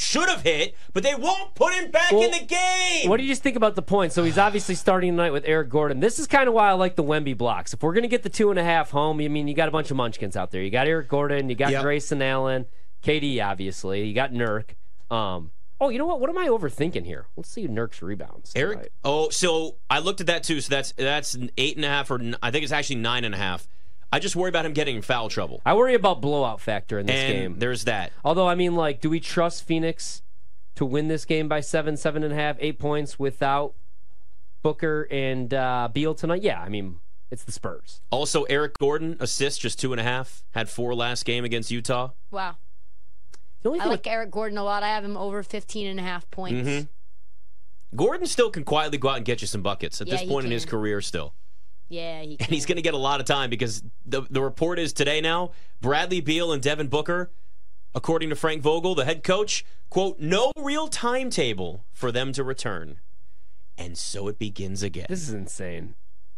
should 0.00 0.28
have 0.28 0.42
hit, 0.42 0.74
but 0.92 1.02
they 1.02 1.14
won't 1.14 1.54
put 1.54 1.74
him 1.74 1.90
back 1.90 2.12
in 2.12 2.30
the 2.30 2.44
game. 2.44 3.08
What 3.08 3.16
do 3.16 3.22
you 3.22 3.28
just 3.28 3.42
think 3.42 3.56
about 3.56 3.74
the 3.74 3.82
point? 3.82 4.12
So 4.12 4.24
he's 4.24 4.38
obviously 4.38 4.74
starting 4.74 5.12
tonight 5.12 5.30
with 5.30 5.44
Eric 5.46 5.68
Gordon. 5.68 6.00
This 6.00 6.18
is 6.18 6.26
kind 6.26 6.48
of 6.48 6.54
why 6.54 6.68
I 6.68 6.72
like 6.72 6.96
the 6.96 7.04
Wemby 7.04 7.36
blocks. 7.36 7.72
If 7.74 7.82
we're 7.82 7.92
going 7.92 8.02
to 8.02 8.08
get 8.08 8.22
the 8.22 8.28
two 8.28 8.50
and 8.50 8.58
a 8.58 8.64
half 8.64 8.90
home, 8.90 9.20
I 9.20 9.28
mean, 9.28 9.48
you 9.48 9.54
got 9.54 9.68
a 9.68 9.72
bunch 9.72 9.90
of 9.90 9.96
munchkins 9.96 10.36
out 10.36 10.50
there. 10.50 10.62
You 10.62 10.70
got 10.70 10.86
Eric 10.86 11.08
Gordon, 11.08 11.48
you 11.48 11.54
got 11.54 11.72
Yep. 11.72 11.82
Grayson 11.82 12.22
Allen, 12.22 12.66
KD, 13.02 13.44
obviously. 13.44 14.04
You 14.04 14.14
got 14.14 14.32
Nurk. 14.32 14.70
Um, 15.10 15.50
oh, 15.80 15.88
you 15.88 15.98
know 15.98 16.06
what? 16.06 16.20
What 16.20 16.30
am 16.30 16.38
I 16.38 16.48
overthinking 16.48 17.04
here? 17.04 17.26
Let's 17.36 17.50
see 17.50 17.66
Nurk's 17.66 18.02
rebounds. 18.02 18.52
Eric. 18.54 18.78
tonight. 18.78 18.92
Oh, 19.04 19.28
so 19.30 19.76
I 19.88 20.00
looked 20.00 20.20
at 20.20 20.26
that 20.26 20.42
too. 20.42 20.60
So 20.60 20.70
that's 20.70 20.92
that's 20.92 21.34
an 21.34 21.50
eight 21.56 21.76
and 21.76 21.84
a 21.84 21.88
half, 21.88 22.10
or 22.10 22.20
I 22.42 22.50
think 22.50 22.64
it's 22.64 22.72
actually 22.72 22.96
nine 22.96 23.24
and 23.24 23.34
a 23.34 23.38
half. 23.38 23.68
I 24.12 24.18
just 24.18 24.34
worry 24.36 24.48
about 24.48 24.64
him 24.64 24.72
getting 24.72 24.96
in 24.96 25.02
foul 25.02 25.28
trouble. 25.28 25.60
I 25.66 25.74
worry 25.74 25.94
about 25.94 26.20
blowout 26.22 26.60
factor 26.60 26.98
in 26.98 27.06
this 27.06 27.14
and 27.16 27.32
game. 27.32 27.58
there's 27.58 27.84
that. 27.84 28.12
Although, 28.24 28.48
I 28.48 28.54
mean, 28.54 28.74
like, 28.74 29.00
do 29.00 29.10
we 29.10 29.20
trust 29.20 29.64
Phoenix 29.64 30.22
to 30.76 30.84
win 30.86 31.08
this 31.08 31.24
game 31.24 31.46
by 31.48 31.60
seven, 31.60 31.96
seven 31.96 32.22
and 32.22 32.32
a 32.32 32.36
half, 32.36 32.56
eight 32.60 32.78
points 32.78 33.18
without 33.18 33.74
Booker 34.62 35.06
and 35.10 35.52
uh, 35.52 35.88
Beal 35.92 36.14
tonight? 36.14 36.42
Yeah, 36.42 36.60
I 36.62 36.68
mean, 36.70 37.00
it's 37.30 37.44
the 37.44 37.52
Spurs. 37.52 38.00
Also, 38.10 38.44
Eric 38.44 38.78
Gordon 38.78 39.16
assists 39.20 39.58
just 39.58 39.78
two 39.78 39.92
and 39.92 40.00
a 40.00 40.04
half. 40.04 40.42
Had 40.52 40.68
four 40.70 40.94
last 40.94 41.24
game 41.26 41.44
against 41.44 41.70
Utah. 41.70 42.10
wow. 42.30 42.56
The 43.62 43.70
only 43.70 43.80
I 43.80 43.82
thing 43.84 43.90
like 43.90 44.06
Eric 44.06 44.30
Gordon 44.30 44.56
a 44.56 44.62
lot. 44.62 44.84
I 44.84 44.88
have 44.90 45.04
him 45.04 45.16
over 45.16 45.42
15 45.42 45.88
and 45.88 45.98
a 45.98 46.02
half 46.04 46.30
points. 46.30 46.68
Mhm. 46.68 46.88
Gordon 47.96 48.26
still 48.28 48.50
can 48.50 48.62
quietly 48.64 48.98
go 48.98 49.08
out 49.08 49.16
and 49.16 49.24
get 49.24 49.40
you 49.40 49.48
some 49.48 49.62
buckets 49.62 50.00
at 50.00 50.06
Yeah, 50.06 50.16
this 50.16 50.28
point 50.28 50.46
in 50.46 50.52
his 50.52 50.64
career 50.64 51.00
still. 51.00 51.34
Yeah, 51.88 52.22
he 52.22 52.36
And 52.40 52.48
he's 52.48 52.66
going 52.66 52.76
to 52.76 52.82
get 52.82 52.94
a 52.94 52.98
lot 52.98 53.20
of 53.20 53.26
time 53.26 53.50
because 53.50 53.82
the, 54.04 54.22
the 54.30 54.42
report 54.42 54.78
is 54.78 54.92
today 54.92 55.20
now 55.20 55.52
Bradley 55.80 56.20
Beal 56.20 56.52
and 56.52 56.62
Devin 56.62 56.88
Booker, 56.88 57.30
according 57.94 58.28
to 58.30 58.36
Frank 58.36 58.62
Vogel, 58.62 58.94
the 58.94 59.04
head 59.04 59.24
coach, 59.24 59.64
quote, 59.90 60.18
no 60.18 60.52
real 60.56 60.88
timetable 60.88 61.84
for 61.92 62.12
them 62.12 62.32
to 62.32 62.44
return. 62.44 62.98
And 63.76 63.96
so 63.96 64.28
it 64.28 64.38
begins 64.38 64.82
again. 64.82 65.06
This 65.08 65.22
is 65.22 65.32
insane. 65.32 65.94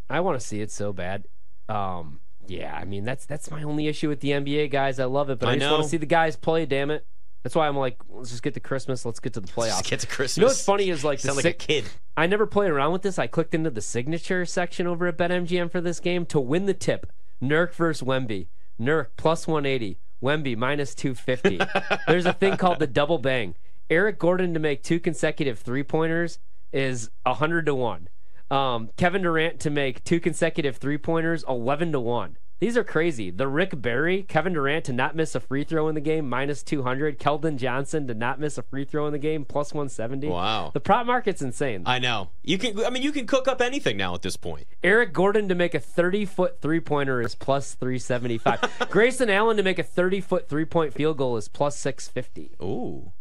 I 0.08 0.20
want 0.20 0.38
to 0.38 0.46
see 0.46 0.60
it 0.60 0.70
so 0.70 0.92
bad. 0.92 1.26
Um, 1.68 2.20
yeah, 2.46 2.74
I 2.74 2.84
mean 2.84 3.04
that's 3.04 3.26
that's 3.26 3.50
my 3.50 3.62
only 3.62 3.86
issue 3.86 4.08
with 4.08 4.20
the 4.20 4.30
NBA 4.30 4.70
guys. 4.70 4.98
I 4.98 5.04
love 5.04 5.30
it, 5.30 5.38
but 5.38 5.48
I, 5.48 5.52
I 5.52 5.58
just 5.58 5.70
want 5.70 5.84
to 5.84 5.88
see 5.88 5.96
the 5.96 6.06
guys 6.06 6.36
play. 6.36 6.66
Damn 6.66 6.90
it! 6.90 7.06
That's 7.42 7.54
why 7.54 7.66
I'm 7.66 7.76
like, 7.76 7.96
let's 8.08 8.30
just 8.30 8.42
get 8.42 8.54
to 8.54 8.60
Christmas. 8.60 9.04
Let's 9.04 9.20
get 9.20 9.32
to 9.34 9.40
the 9.40 9.48
playoffs. 9.48 9.78
Just 9.78 9.90
get 9.90 10.00
to 10.00 10.06
Christmas. 10.06 10.36
You 10.36 10.40
know 10.42 10.46
what's 10.48 10.64
funny 10.64 10.90
is 10.90 11.04
like 11.04 11.20
the 11.20 11.28
Sound 11.28 11.36
like 11.36 11.44
a 11.46 11.52
kid. 11.52 11.84
I 12.16 12.26
never 12.26 12.46
played 12.46 12.70
around 12.70 12.92
with 12.92 13.02
this. 13.02 13.18
I 13.18 13.26
clicked 13.26 13.54
into 13.54 13.70
the 13.70 13.80
signature 13.80 14.44
section 14.44 14.86
over 14.86 15.06
at 15.06 15.16
BetMGM 15.16 15.70
for 15.70 15.80
this 15.80 16.00
game 16.00 16.26
to 16.26 16.40
win 16.40 16.66
the 16.66 16.74
tip. 16.74 17.10
Nurk 17.42 17.72
versus 17.72 18.06
Wemby. 18.06 18.48
Nurk 18.78 19.08
plus 19.16 19.46
180. 19.46 19.98
Wemby 20.22 20.56
minus 20.56 20.94
250. 20.94 21.60
There's 22.06 22.26
a 22.26 22.34
thing 22.34 22.56
called 22.58 22.78
the 22.78 22.86
double 22.86 23.18
bang. 23.18 23.54
Eric 23.88 24.18
Gordon 24.18 24.52
to 24.54 24.60
make 24.60 24.82
two 24.82 25.00
consecutive 25.00 25.58
three 25.58 25.82
pointers 25.82 26.38
is 26.72 27.10
100 27.24 27.66
to 27.66 27.74
1. 27.74 28.08
Um, 28.50 28.90
Kevin 28.96 29.22
Durant 29.22 29.60
to 29.60 29.70
make 29.70 30.04
two 30.04 30.20
consecutive 30.20 30.76
three 30.76 30.98
pointers, 30.98 31.44
11 31.48 31.92
to 31.92 32.00
1. 32.00 32.36
These 32.60 32.76
are 32.76 32.84
crazy. 32.84 33.30
The 33.30 33.48
Rick 33.48 33.80
Barry, 33.80 34.22
Kevin 34.22 34.52
Durant 34.52 34.84
to 34.84 34.92
not 34.92 35.16
miss 35.16 35.34
a 35.34 35.40
free 35.40 35.64
throw 35.64 35.88
in 35.88 35.94
the 35.94 36.00
game, 36.00 36.28
minus 36.28 36.62
200. 36.62 37.18
Keldon 37.18 37.56
Johnson 37.56 38.06
to 38.06 38.12
not 38.12 38.38
miss 38.38 38.58
a 38.58 38.62
free 38.62 38.84
throw 38.84 39.06
in 39.06 39.12
the 39.12 39.18
game, 39.18 39.46
plus 39.46 39.72
170. 39.72 40.28
Wow. 40.28 40.70
The 40.74 40.80
prop 40.80 41.06
market's 41.06 41.40
insane. 41.40 41.84
I 41.86 41.98
know. 41.98 42.28
You 42.42 42.58
can. 42.58 42.84
I 42.84 42.90
mean, 42.90 43.02
you 43.02 43.12
can 43.12 43.26
cook 43.26 43.48
up 43.48 43.62
anything 43.62 43.96
now 43.96 44.14
at 44.14 44.20
this 44.20 44.36
point. 44.36 44.66
Eric 44.84 45.14
Gordon 45.14 45.48
to 45.48 45.54
make 45.54 45.74
a 45.74 45.80
30 45.80 46.26
foot 46.26 46.60
three 46.60 46.80
pointer 46.80 47.22
is 47.22 47.34
plus 47.34 47.72
375. 47.74 48.88
Grayson 48.90 49.30
Allen 49.30 49.56
to 49.56 49.62
make 49.62 49.78
a 49.78 49.82
30 49.82 50.20
foot 50.20 50.46
three 50.46 50.66
point 50.66 50.92
field 50.92 51.16
goal 51.16 51.38
is 51.38 51.48
plus 51.48 51.78
650. 51.78 52.56
Ooh, 52.62 53.12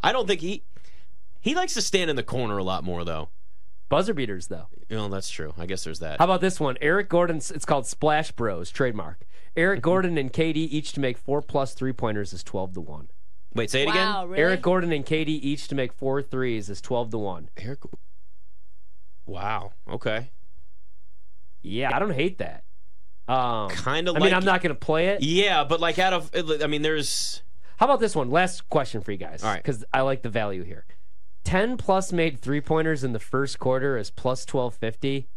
I 0.00 0.12
don't 0.12 0.28
think 0.28 0.40
he 0.40 0.62
he 1.40 1.56
likes 1.56 1.74
to 1.74 1.82
stand 1.82 2.08
in 2.08 2.14
the 2.14 2.22
corner 2.22 2.56
a 2.56 2.64
lot 2.64 2.84
more 2.84 3.04
though. 3.04 3.30
Buzzer 3.88 4.14
beaters, 4.14 4.48
though. 4.48 4.68
You 4.88 4.96
know, 4.96 5.08
that's 5.08 5.28
true. 5.28 5.52
I 5.58 5.66
guess 5.66 5.82
there's 5.84 5.98
that. 5.98 6.18
How 6.18 6.24
about 6.26 6.40
this 6.40 6.60
one? 6.60 6.76
Eric 6.80 7.08
Gordon, 7.08 7.36
it's 7.38 7.64
called 7.64 7.86
Splash 7.86 8.30
Bros, 8.32 8.70
trademark. 8.70 9.20
Eric 9.56 9.80
Gordon 9.82 10.16
and 10.18 10.32
KD 10.32 10.56
each 10.56 10.92
to 10.92 11.00
make 11.00 11.16
four 11.18 11.40
plus 11.42 11.72
three 11.74 11.92
pointers 11.92 12.32
is 12.32 12.42
12 12.44 12.74
to 12.74 12.80
1. 12.82 13.08
Wait, 13.54 13.70
say 13.70 13.82
it 13.82 13.86
Wow, 13.86 13.92
again. 14.20 14.28
really? 14.30 14.42
Eric 14.42 14.62
Gordon 14.62 14.92
and 14.92 15.04
KD 15.04 15.28
each 15.28 15.66
to 15.68 15.74
make 15.74 15.92
four 15.92 16.20
threes 16.22 16.68
is 16.68 16.80
12 16.80 17.10
to 17.12 17.18
1. 17.18 17.48
Eric. 17.56 17.80
Wow. 19.24 19.72
Okay. 19.90 20.30
Yeah, 21.62 21.94
I 21.94 21.98
don't 21.98 22.12
hate 22.14 22.38
that. 22.38 22.62
Um, 23.26 23.70
Kind 23.70 24.08
of 24.08 24.14
I 24.14 24.18
like. 24.20 24.26
mean, 24.28 24.34
I'm 24.34 24.44
not 24.44 24.60
going 24.62 24.74
to 24.74 24.78
play 24.78 25.08
it. 25.08 25.22
Yeah, 25.22 25.64
but 25.64 25.80
like 25.80 25.98
out 25.98 26.12
of, 26.12 26.30
I 26.62 26.66
mean, 26.68 26.82
there's. 26.82 27.42
How 27.78 27.86
about 27.86 27.98
this 27.98 28.14
one? 28.14 28.30
Last 28.30 28.68
question 28.70 29.00
for 29.00 29.10
you 29.10 29.18
guys. 29.18 29.42
All 29.42 29.50
right. 29.50 29.60
Because 29.62 29.84
I 29.92 30.02
like 30.02 30.22
the 30.22 30.28
value 30.30 30.62
here. 30.62 30.84
10 31.46 31.76
plus 31.76 32.12
made 32.12 32.40
three 32.40 32.60
pointers 32.60 33.04
in 33.04 33.12
the 33.12 33.18
first 33.20 33.58
quarter 33.58 33.96
is 33.96 34.10
plus 34.10 34.40
1250. 34.46 35.28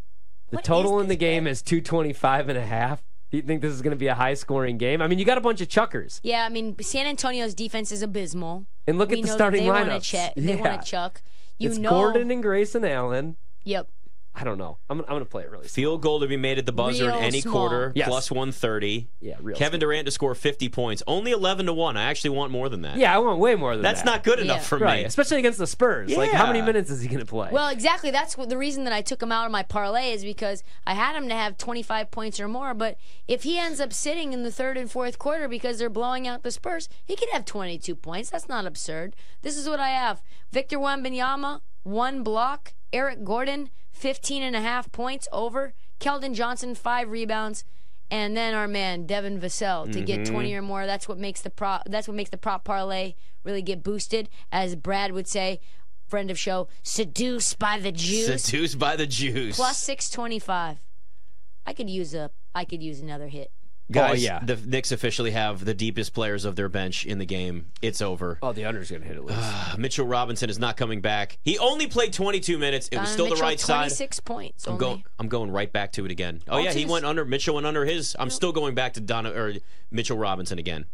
The 0.49 0.55
What 0.55 0.65
total 0.65 0.99
in 0.99 1.07
the 1.07 1.15
game 1.15 1.43
bet? 1.43 1.51
is 1.51 1.61
225 1.61 2.49
and 2.49 2.57
a 2.57 2.65
half. 2.65 3.03
Do 3.29 3.37
you 3.37 3.43
think 3.43 3.61
this 3.61 3.71
is 3.71 3.83
going 3.83 3.91
to 3.91 3.97
be 3.99 4.07
a 4.07 4.15
high 4.15 4.33
scoring 4.33 4.79
game? 4.79 5.03
I 5.03 5.07
mean, 5.07 5.19
you 5.19 5.25
got 5.25 5.37
a 5.37 5.41
bunch 5.41 5.61
of 5.61 5.69
chuckers. 5.69 6.19
Yeah, 6.23 6.43
I 6.45 6.49
mean 6.49 6.75
San 6.81 7.05
Antonio's 7.05 7.53
defense 7.53 7.91
is 7.91 8.01
abysmal. 8.01 8.65
And 8.87 8.97
look 8.97 9.09
we 9.11 9.19
at 9.19 9.21
the 9.21 9.27
starting 9.31 9.63
they 9.63 9.69
wanna 9.69 9.91
lineups. 9.99 10.01
check- 10.03 10.33
They 10.35 10.55
want 10.55 10.81
to 10.81 10.87
chuck. 10.87 11.21
You 11.59 11.69
it's 11.69 11.77
know. 11.77 11.91
Gordon 11.91 12.31
and 12.31 12.41
Grayson 12.41 12.83
Allen. 12.83 13.37
Yep. 13.65 13.87
I 14.35 14.43
don't 14.43 14.57
know. 14.57 14.77
I'm, 14.89 14.99
I'm 15.01 15.05
going 15.07 15.19
to 15.21 15.25
play 15.25 15.43
it 15.43 15.49
really 15.49 15.67
small. 15.67 15.73
Field 15.73 16.01
goal 16.01 16.19
to 16.21 16.27
be 16.27 16.37
made 16.37 16.57
at 16.59 16.65
the 16.65 16.71
buzzer 16.71 17.07
Real 17.07 17.17
in 17.17 17.23
any 17.23 17.41
small. 17.41 17.51
quarter, 17.53 17.91
Yes. 17.95 18.07
plus 18.07 18.31
130. 18.31 19.09
Yeah, 19.19 19.35
real 19.41 19.57
Kevin 19.57 19.79
small. 19.81 19.89
Durant 19.89 20.05
to 20.05 20.11
score 20.11 20.33
50 20.35 20.69
points. 20.69 21.03
Only 21.07 21.31
11 21.31 21.65
to 21.65 21.73
1. 21.73 21.97
I 21.97 22.03
actually 22.03 22.29
want 22.29 22.51
more 22.51 22.69
than 22.69 22.83
that. 22.83 22.97
Yeah, 22.97 23.13
I 23.13 23.17
want 23.17 23.39
way 23.39 23.55
more 23.55 23.73
than 23.75 23.81
That's 23.83 24.01
that. 24.01 24.05
That's 24.05 24.15
not 24.15 24.23
good 24.23 24.39
Yeah. 24.39 24.53
enough 24.53 24.65
for 24.67 24.77
right, 24.77 24.99
me. 25.01 25.05
especially 25.05 25.39
against 25.39 25.57
the 25.59 25.67
Spurs. 25.67 26.15
Like, 26.15 26.31
how 26.31 26.45
many 26.47 26.61
minutes 26.61 26.89
is 26.89 27.01
he 27.01 27.07
going 27.07 27.19
to 27.19 27.25
play? 27.25 27.49
Well, 27.51 27.67
exactly. 27.69 28.11
That's 28.11 28.37
what 28.37 28.49
the 28.49 28.57
reason 28.57 28.83
that 28.85 28.93
I 28.93 29.01
took 29.01 29.21
him 29.21 29.31
out 29.31 29.45
of 29.45 29.51
my 29.51 29.63
parlay 29.63 30.11
is 30.13 30.23
because 30.23 30.63
I 30.85 30.93
had 30.93 31.15
him 31.15 31.27
to 31.27 31.35
have 31.35 31.57
25 31.57 32.09
points 32.11 32.39
or 32.39 32.47
more. 32.47 32.73
But 32.73 32.97
if 33.27 33.43
he 33.43 33.57
ends 33.57 33.81
up 33.81 33.91
sitting 33.91 34.31
in 34.31 34.43
the 34.43 34.51
third 34.51 34.77
and 34.77 34.89
fourth 34.89 35.19
quarter 35.19 35.47
because 35.49 35.79
they're 35.79 35.89
blowing 35.89 36.27
out 36.27 36.43
the 36.43 36.51
Spurs, 36.51 36.87
he 37.03 37.15
could 37.17 37.29
have 37.33 37.45
22 37.45 37.93
points. 37.95 38.29
That's 38.29 38.47
not 38.47 38.65
absurd. 38.65 39.15
This 39.41 39.57
is 39.57 39.67
what 39.67 39.79
I 39.81 39.89
have: 39.89 40.21
Victor 40.51 40.77
Wembanyama, 40.77 41.61
one 41.83 42.23
block. 42.23 42.73
Eric 42.91 43.23
Gordon, 43.23 43.69
15 43.91 44.43
and 44.43 44.55
a 44.55 44.61
half 44.61 44.91
points 44.91 45.27
over. 45.31 45.73
Keldon 45.99 46.33
Johnson, 46.33 46.75
five 46.75 47.09
rebounds. 47.09 47.63
And 48.11 48.35
then 48.35 48.55
our 48.55 48.67
man 48.67 49.05
Devin 49.05 49.39
Vassell 49.39 49.91
to 49.91 50.01
get 50.01 50.21
mm-hmm. 50.21 50.33
20 50.33 50.53
or 50.55 50.61
more. 50.63 50.85
That's 50.87 51.07
what 51.07 51.19
makes 51.19 51.41
the 51.41 51.51
prop. 51.51 51.83
That's 51.87 52.07
what 52.07 52.15
makes 52.15 52.31
the 52.31 52.37
prop 52.37 52.63
parlay 52.63 53.13
really 53.43 53.61
get 53.61 53.83
boosted, 53.83 54.29
as 54.51 54.75
Brad 54.75 55.11
would 55.11 55.27
say, 55.27 55.59
friend 56.07 56.31
of 56.31 56.39
show, 56.39 56.67
seduced 56.81 57.59
by 57.59 57.77
the 57.77 57.91
juice. 57.91 58.43
Seduced 58.43 58.79
by 58.79 58.95
the 58.95 59.05
juice. 59.05 59.55
Plus 59.55 59.77
625. 59.77 60.79
I 61.65 61.73
could 61.73 61.89
use 61.89 62.15
a. 62.15 62.31
I 62.55 62.65
could 62.65 62.81
use 62.81 62.99
another 62.99 63.27
hit. 63.27 63.51
Oh, 63.89 63.93
Guys, 63.93 64.11
Oh, 64.19 64.23
yeah. 64.23 64.39
the 64.43 64.55
Knicks 64.55 64.91
officially 64.91 65.31
have 65.31 65.65
the 65.65 65.73
deepest 65.73 66.13
players 66.13 66.45
of 66.45 66.55
their 66.55 66.69
bench 66.69 67.05
in 67.07 67.17
the 67.17 67.25
game. 67.25 67.67
It's 67.81 68.01
over. 68.01 68.37
oh, 68.43 68.53
the 68.53 68.65
under's 68.65 68.91
going 68.91 69.01
to 69.01 69.07
hit 69.07 69.17
at 69.17 69.25
least. 69.25 69.39
Mitchell 69.79 70.05
Robinson 70.05 70.47
is 70.49 70.59
not 70.59 70.77
coming 70.77 71.01
back. 71.01 71.39
He 71.41 71.57
only 71.57 71.87
played 71.87 72.13
22 72.13 72.59
minutes. 72.59 72.87
It 72.91 72.99
was 72.99 73.09
Donovan 73.09 73.13
still 73.13 73.25
the 73.25 73.29
Mitchell, 73.31 73.45
right 73.47 73.59
side. 73.59 73.75
26 73.85 74.19
points. 74.19 74.67
I'm 74.67 74.73
only. 74.73 74.79
going. 74.85 75.03
I'm 75.17 75.27
going 75.27 75.51
right 75.51 75.71
back 75.73 75.91
to 75.93 76.05
it 76.05 76.11
again. 76.11 76.41
Oh 76.47 76.57
Oh, 76.57 76.57
yeah, 76.59 76.71
he 76.71 76.85
went 76.85 77.05
under. 77.05 77.25
Mitchell 77.25 77.55
went 77.55 77.65
under 77.65 77.83
his. 77.85 78.15
I'm 78.19 78.29
still 78.29 78.51
going 78.51 78.75
back 78.75 78.93
to 78.93 79.01
Donna 79.01 79.31
or 79.31 79.53
Mitchell 79.89 80.17
Robinson 80.17 80.59
again. 80.59 80.85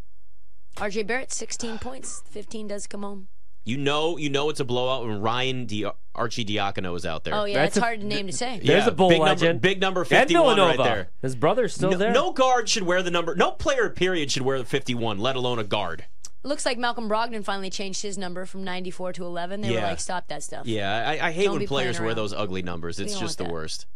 RJ 0.77 1.05
Barrett, 1.07 1.31
16 1.33 1.77
points. 1.79 2.21
15 2.29 2.67
does 2.67 2.87
come 2.87 3.01
home. 3.03 3.27
You 3.65 3.77
know, 3.77 4.17
you 4.17 4.29
know 4.29 4.49
it's 4.49 4.59
a 4.59 4.65
blowout 4.65 5.05
when 5.07 5.19
Ryan 5.21 5.65
Di- 5.65 5.91
Arcidiacono 6.15 6.95
is 6.95 7.05
out 7.05 7.23
there. 7.23 7.33
Oh 7.33 7.45
yeah, 7.45 7.55
That's 7.55 7.69
it's 7.69 7.77
a- 7.77 7.81
hard 7.81 7.99
to 8.01 8.05
name 8.05 8.27
to 8.27 8.33
say. 8.33 8.59
There's 8.63 8.85
Yeah, 8.85 8.87
a 8.87 8.91
bull 8.91 9.09
big 9.09 9.17
number- 9.19 9.29
legend. 9.31 9.61
big 9.61 9.81
number 9.81 10.01
And 10.01 10.07
51 10.09 10.57
right 10.59 10.77
there. 10.77 11.09
His 11.21 11.35
brother's 11.35 11.73
still 11.73 11.91
no, 11.91 11.97
there. 11.97 12.11
no 12.11 12.31
guard 12.31 12.69
should 12.69 12.83
wear 12.83 13.01
the 13.01 13.11
number. 13.11 13.35
No 13.35 13.51
player, 13.51 13.89
period, 13.89 14.31
should 14.31 14.43
wear 14.43 14.57
the 14.59 14.65
51, 14.65 15.17
let 15.17 15.35
alone 15.35 15.57
a 15.59 15.63
guard. 15.63 16.05
Looks 16.43 16.63
like 16.63 16.77
Malcolm 16.77 17.09
Brogdon 17.09 17.43
finally 17.43 17.71
changed 17.71 18.03
his 18.03 18.19
number 18.19 18.45
from 18.45 18.63
94 18.63 19.13
to 19.13 19.25
11. 19.25 19.61
They 19.61 19.69
were 19.69 19.75
Yeah. 19.77 19.87
like, 19.87 19.99
stop 19.99 20.27
that 20.27 20.43
stuff. 20.43 20.67
Yeah, 20.67 21.03
I, 21.09 21.29
I 21.29 21.31
hate 21.31 21.45
Don't 21.45 21.57
when 21.57 21.67
players 21.67 21.99
wear 21.99 22.13
those 22.13 22.33
ugly 22.33 22.61
numbers. 22.61 22.99
It's 22.99 23.19
just 23.19 23.39
the 23.39 23.45
that. 23.45 23.51
worst. 23.53 23.87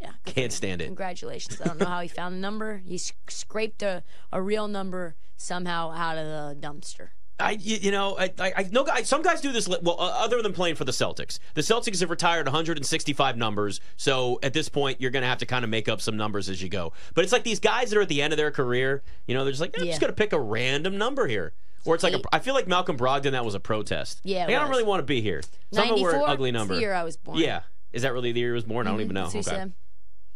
Yeah. 0.00 0.12
Can't 0.26 0.52
stand 0.52 0.80
it. 0.80 0.84
Congratulations. 0.86 1.60
I 1.60 1.64
don't 1.64 1.80
know 1.80 1.86
how 1.86 2.00
he 2.00 2.06
found 2.06 2.36
the 2.36 2.40
number. 2.40 2.82
He 2.86 2.94
s- 2.94 3.12
scraped 3.28 3.82
a, 3.82 4.04
a 4.32 4.40
real 4.40 4.68
number 4.68 5.16
somehow 5.36 5.90
out 5.90 6.16
of 6.16 6.24
the 6.60 6.64
dumpster. 6.64 7.08
I, 7.40 7.52
you, 7.52 7.90
know, 7.92 8.16
I, 8.18 8.32
I, 8.38 8.52
I 8.56 8.62
know 8.72 8.82
guys, 8.84 9.08
some 9.08 9.22
guys 9.22 9.40
do 9.40 9.52
this. 9.52 9.68
Well, 9.68 9.96
uh, 9.98 10.10
other 10.24 10.42
than 10.42 10.52
playing 10.52 10.74
for 10.74 10.84
the 10.84 10.92
Celtics, 10.92 11.38
the 11.54 11.60
Celtics 11.60 12.00
have 12.00 12.10
retired 12.10 12.46
165 12.46 13.36
numbers. 13.36 13.80
So 13.96 14.40
at 14.42 14.52
this 14.52 14.68
point, 14.68 15.00
you're 15.00 15.10
going 15.12 15.22
to 15.22 15.28
have 15.28 15.38
to 15.38 15.46
kind 15.46 15.64
of 15.64 15.70
make 15.70 15.88
up 15.88 16.00
some 16.00 16.16
numbers 16.16 16.48
as 16.48 16.60
you 16.60 16.68
go. 16.68 16.92
But 17.14 17.22
it's 17.24 17.32
like 17.32 17.44
these 17.44 17.60
guys 17.60 17.90
that 17.90 17.98
are 17.98 18.02
at 18.02 18.08
the 18.08 18.22
end 18.22 18.32
of 18.32 18.36
their 18.38 18.50
career. 18.50 19.02
You 19.26 19.34
know, 19.34 19.44
they're 19.44 19.52
just 19.52 19.60
like, 19.60 19.74
I'm 19.78 19.84
Yeah. 19.84 19.90
just 19.92 20.00
going 20.00 20.10
to 20.12 20.16
pick 20.16 20.32
a 20.32 20.40
random 20.40 20.98
number 20.98 21.26
here. 21.28 21.52
Or 21.84 21.94
it's 21.94 22.02
like 22.04 22.12
a, 22.14 22.20
I 22.32 22.40
feel 22.40 22.54
like 22.54 22.66
Malcolm 22.66 22.98
Brogdon. 22.98 23.30
That 23.30 23.44
was 23.44 23.54
a 23.54 23.60
protest. 23.60 24.20
Yeah, 24.24 24.46
Like, 24.46 24.56
I 24.56 24.58
don't 24.60 24.68
really 24.68 24.82
want 24.82 24.98
to 25.00 25.04
be 25.04 25.20
here. 25.22 25.40
So 25.72 25.80
I'm 25.80 25.88
gonna 25.90 26.02
wear 26.02 26.10
an 26.10 26.16
94? 26.20 26.28
ugly 26.28 26.50
It's 26.50 26.66
the 26.68 26.80
year 26.80 26.92
I 26.92 27.04
was 27.04 27.16
born. 27.16 27.38
Yeah, 27.38 27.60
is 27.92 28.02
that 28.02 28.12
really 28.12 28.32
the 28.32 28.40
year 28.40 28.50
he 28.50 28.54
was 28.54 28.64
born? 28.64 28.86
I 28.86 28.90
don't 28.90 29.00
even 29.00 29.14
know. 29.14 29.24
what 29.24 29.32
he 29.32 29.38
Okay. 29.38 29.48
said. 29.50 29.72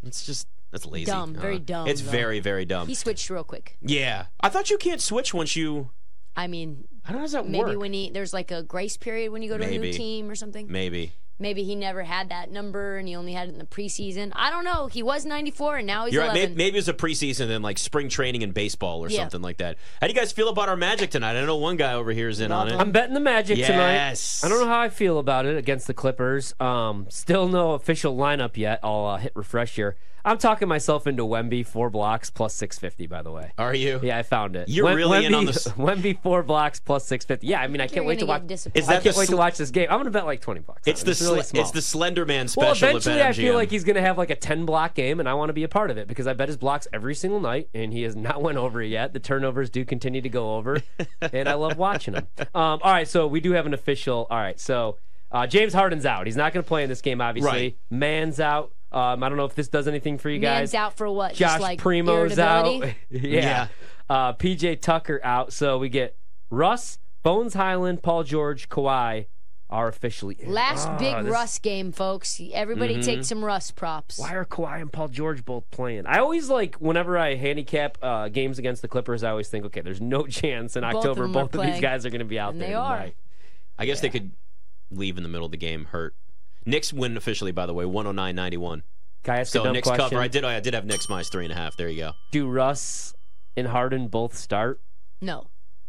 It's 0.04 0.24
just 0.24 0.46
that's 0.70 0.86
lazy. 0.86 1.06
Dumb, 1.06 1.34
very 1.34 1.58
dumb, 1.58 1.88
It's 1.88 2.00
though. 2.00 2.10
very 2.10 2.38
very 2.40 2.64
dumb. 2.64 2.86
He 2.86 2.94
switched 2.94 3.28
real 3.28 3.44
quick. 3.44 3.76
Yeah, 3.82 4.26
I 4.40 4.48
thought 4.48 4.70
you 4.70 4.78
can't 4.78 5.00
switch 5.00 5.34
once 5.34 5.54
you. 5.56 5.90
I 6.36 6.46
mean, 6.46 6.86
How 7.04 7.14
does 7.18 7.32
that 7.32 7.48
maybe 7.48 7.64
work? 7.64 7.78
when 7.78 7.92
he 7.92 8.10
there's 8.10 8.32
like 8.32 8.50
a 8.50 8.62
grace 8.62 8.96
period 8.96 9.32
when 9.32 9.42
you 9.42 9.48
go 9.48 9.58
to 9.58 9.64
a 9.64 9.78
new 9.78 9.92
team 9.92 10.30
or 10.30 10.34
something. 10.34 10.66
Maybe. 10.70 11.12
Maybe 11.38 11.64
he 11.64 11.74
never 11.74 12.04
had 12.04 12.28
that 12.28 12.52
number 12.52 12.98
and 12.98 13.08
he 13.08 13.16
only 13.16 13.32
had 13.32 13.48
it 13.48 13.52
in 13.52 13.58
the 13.58 13.64
preseason. 13.64 14.30
I 14.36 14.48
don't 14.50 14.62
know. 14.64 14.86
He 14.86 15.02
was 15.02 15.24
94 15.24 15.78
and 15.78 15.86
now 15.88 16.04
he's 16.04 16.14
You're 16.14 16.22
right. 16.22 16.30
11. 16.36 16.50
Maybe, 16.50 16.54
maybe 16.56 16.78
it's 16.78 16.86
a 16.86 16.94
preseason 16.94 17.50
and 17.50 17.64
like 17.64 17.78
spring 17.78 18.08
training 18.08 18.42
in 18.42 18.52
baseball 18.52 19.04
or 19.04 19.08
Yeah. 19.08 19.22
something 19.22 19.42
like 19.42 19.56
that. 19.56 19.76
How 20.00 20.06
do 20.06 20.12
you 20.12 20.18
guys 20.18 20.30
feel 20.30 20.48
about 20.48 20.68
our 20.68 20.76
Magic 20.76 21.10
tonight? 21.10 21.36
I 21.36 21.44
know 21.44 21.56
one 21.56 21.76
guy 21.76 21.94
over 21.94 22.12
here 22.12 22.28
is 22.28 22.38
in 22.38 22.52
on 22.52 22.68
it. 22.68 22.74
I'm 22.78 22.92
betting 22.92 23.14
the 23.14 23.18
Magic 23.20 23.58
Yes. 23.58 23.66
tonight. 24.40 24.46
I 24.46 24.48
don't 24.56 24.64
know 24.64 24.72
how 24.72 24.80
I 24.80 24.88
feel 24.88 25.18
about 25.18 25.44
it 25.46 25.56
against 25.56 25.88
the 25.88 25.94
Clippers. 25.94 26.54
Um, 26.60 27.06
still 27.08 27.48
no 27.48 27.72
official 27.72 28.16
lineup 28.16 28.56
yet. 28.56 28.78
I'll 28.84 29.06
uh, 29.06 29.16
hit 29.16 29.32
refresh 29.34 29.74
here. 29.74 29.96
I'm 30.24 30.38
talking 30.38 30.68
myself 30.68 31.06
into 31.06 31.24
Wemby 31.24 31.66
four 31.66 31.90
blocks 31.90 32.30
plus 32.30 32.54
650. 32.54 33.06
By 33.06 33.22
the 33.22 33.30
way, 33.32 33.52
Are 33.58 33.74
you? 33.74 34.00
yeah, 34.02 34.18
I 34.18 34.22
found 34.22 34.56
it. 34.56 34.68
You're 34.68 34.84
Wem- 34.84 34.96
really 34.96 35.24
in 35.26 35.32
Wemby, 35.32 35.38
on 35.38 35.44
this- 35.46 35.68
Wemby 35.76 36.22
four 36.22 36.42
blocks 36.42 36.80
plus 36.80 37.04
650. 37.06 37.46
Yeah, 37.46 37.60
I 37.60 37.66
mean, 37.68 37.80
I 37.80 37.84
You're 37.84 37.88
can't 37.88 38.06
wait 38.06 38.14
to 38.20 38.26
gonna 38.26 38.32
watch. 38.38 38.42
get 38.42 38.48
disappointed. 38.48 38.82
Is 38.82 38.88
I 38.88 38.92
can't 39.00 39.14
the 39.14 39.18
wait 39.20 39.28
to 39.30 39.36
watch 39.36 39.56
this 39.58 39.70
game. 39.70 39.88
I'm 39.90 39.98
gonna 39.98 40.10
bet 40.10 40.24
like 40.26 40.40
20 40.40 40.60
bucks. 40.60 40.82
on 40.86 40.90
It's 40.90 41.02
it. 41.02 41.04
the 41.04 41.10
It's 41.12 41.22
really 41.22 41.42
sl- 41.42 41.56
it's 41.58 41.70
the 41.72 41.82
Slender 41.82 42.24
Man 42.26 42.48
special. 42.48 42.66
Well, 42.68 42.76
eventually, 42.90 43.20
at 43.20 43.26
I 43.26 43.32
feel 43.32 43.54
like 43.54 43.70
he's 43.70 43.84
going 43.84 43.96
to 43.96 44.02
have 44.02 44.18
like 44.18 44.30
a 44.30 44.36
10 44.36 44.64
block 44.64 44.94
game, 44.94 45.20
and 45.20 45.28
I 45.28 45.34
want 45.34 45.48
to 45.48 45.52
be 45.54 45.64
a 45.64 45.68
part 45.68 45.90
of 45.90 45.98
it 45.98 46.08
because 46.08 46.26
I 46.26 46.32
bet 46.34 46.48
his 46.48 46.56
blocks 46.56 46.86
every 46.92 47.14
single 47.14 47.40
night, 47.40 47.68
and 47.74 47.92
he 47.92 48.02
has 48.02 48.14
not 48.16 48.40
went 48.42 48.58
over 48.58 48.82
yet. 48.82 49.12
The 49.12 49.20
turnovers 49.20 49.70
do 49.70 49.84
continue 49.84 50.20
to 50.20 50.28
go 50.28 50.56
over, 50.56 50.80
and 51.32 51.48
I 51.48 51.54
love 51.54 51.76
watching 51.78 52.14
him. 52.14 52.26
Um, 52.38 52.80
all 52.82 52.92
right, 52.92 53.08
so 53.08 53.26
we 53.26 53.40
do 53.40 53.52
have 53.52 53.66
an 53.66 53.74
official. 53.74 54.26
All 54.30 54.38
right, 54.38 54.58
so 54.60 54.98
uh, 55.32 55.46
James 55.46 55.72
Harden's 55.74 56.06
out. 56.06 56.26
He's 56.26 56.36
not 56.36 56.52
going 56.52 56.62
to 56.62 56.68
play 56.68 56.82
in 56.82 56.88
this 56.88 57.00
game, 57.00 57.20
obviously. 57.20 57.50
Right. 57.50 57.76
Man's 57.90 58.38
out. 58.40 58.72
Um, 58.92 59.22
I 59.22 59.28
don't 59.28 59.38
know 59.38 59.44
if 59.46 59.54
this 59.54 59.68
does 59.68 59.88
anything 59.88 60.18
for 60.18 60.28
you 60.28 60.38
guys. 60.38 60.58
Man's 60.58 60.74
out 60.74 60.96
for 60.96 61.10
what? 61.10 61.34
Josh 61.34 61.52
Just 61.52 61.60
like 61.60 61.80
Primo's 61.80 62.38
out. 62.38 62.66
yeah. 63.10 63.20
Yeah. 63.30 63.68
Uh, 64.10 64.32
PJ 64.34 64.80
Tucker 64.82 65.20
out. 65.24 65.52
So 65.52 65.78
we 65.78 65.88
get 65.88 66.16
Russ, 66.50 66.98
Bones 67.22 67.54
Highland, 67.54 68.02
Paul 68.02 68.24
George, 68.24 68.68
Kawhi 68.68 69.26
are 69.70 69.88
officially 69.88 70.36
in. 70.38 70.52
Last 70.52 70.86
Ah, 70.86 70.98
big 70.98 71.14
this- 71.14 71.22
Mm-hmm. 71.22 71.32
Russ 71.32 71.58
game, 71.58 71.92
folks. 71.92 72.38
Everybody 72.52 73.02
take 73.02 73.24
some 73.24 73.42
Russ 73.42 73.70
props. 73.70 74.18
Why 74.18 74.34
are 74.34 74.44
Kawhi 74.44 74.82
and 74.82 74.92
Paul 74.92 75.08
George 75.08 75.46
both 75.46 75.70
playing? 75.70 76.04
I 76.04 76.18
always 76.18 76.50
like 76.50 76.74
whenever 76.74 77.16
I 77.16 77.36
handicap 77.36 77.96
uh, 78.02 78.28
games 78.28 78.58
against 78.58 78.82
the 78.82 78.88
Clippers. 78.88 79.22
I 79.24 79.30
always 79.30 79.48
think, 79.48 79.64
okay, 79.66 79.80
there's 79.80 80.02
no 80.02 80.26
chance 80.26 80.76
in 80.76 80.82
Both 80.82 80.90
of 80.90 80.96
October 80.98 81.22
them 81.22 81.32
both 81.32 81.54
of 81.54 81.64
these 81.64 81.80
guys 81.80 82.04
are 82.04 82.10
going 82.10 82.18
to 82.18 82.26
be 82.26 82.38
out 82.38 82.52
And 82.52 82.60
there 82.60 82.68
they 82.68 82.74
are. 82.74 82.96
tonight. 82.98 83.16
I 83.78 83.86
guess 83.86 84.02
they 84.02 84.10
could 84.10 84.32
leave 84.90 85.16
in 85.16 85.22
the 85.22 85.28
middle 85.30 85.46
of 85.46 85.52
the 85.52 85.56
game 85.56 85.86
hurt. 85.86 86.14
Knicks 86.64 86.92
win 86.92 87.16
officially, 87.16 87.52
by 87.52 87.66
the 87.66 87.74
way, 87.74 87.84
109-91. 87.84 88.82
Can 89.24 89.34
I 89.34 89.38
ask 89.40 89.48
a 89.48 89.58
So 89.58 89.64
dumb 89.64 89.72
Knicks 89.74 89.86
question? 89.88 90.10
cover. 90.10 90.20
I 90.22 90.28
did. 90.28 90.44
I 90.44 90.58
did 90.60 90.74
have 90.74 90.84
Knicks 90.84 91.08
minus 91.08 91.28
three 91.28 91.44
and 91.44 91.52
a 91.52 91.56
half. 91.56 91.76
There 91.76 91.88
you 91.88 91.98
go. 91.98 92.12
Do 92.30 92.48
Russ 92.48 93.14
and 93.56 93.68
Harden 93.68 94.08
both 94.08 94.36
start? 94.36 94.80
No. 95.20 95.46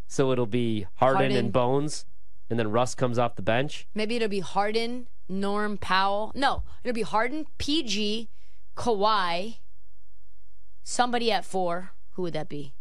So 0.08 0.32
it'll 0.32 0.46
be 0.46 0.86
Harden, 0.96 1.22
Harden. 1.22 1.38
and 1.38 1.52
Bones, 1.54 2.06
and 2.50 2.60
then 2.60 2.70
Russ 2.72 2.94
comes 2.94 3.18
off 3.18 3.36
the 3.36 3.42
bench. 3.42 3.88
Maybe 3.96 4.16
it'll 4.16 4.28
be 4.28 4.42
Harden, 4.42 5.08
Norm 5.28 5.78
Powell. 5.78 6.32
No, 6.36 6.62
it'll 6.84 6.94
be 6.94 7.02
Harden, 7.02 7.48
PG, 7.58 8.30
Kawhi, 8.78 9.58
somebody 10.84 11.32
at 11.32 11.46
four. 11.46 11.92
Who 12.12 12.22
would 12.24 12.34
that 12.34 12.50
be? 12.50 12.74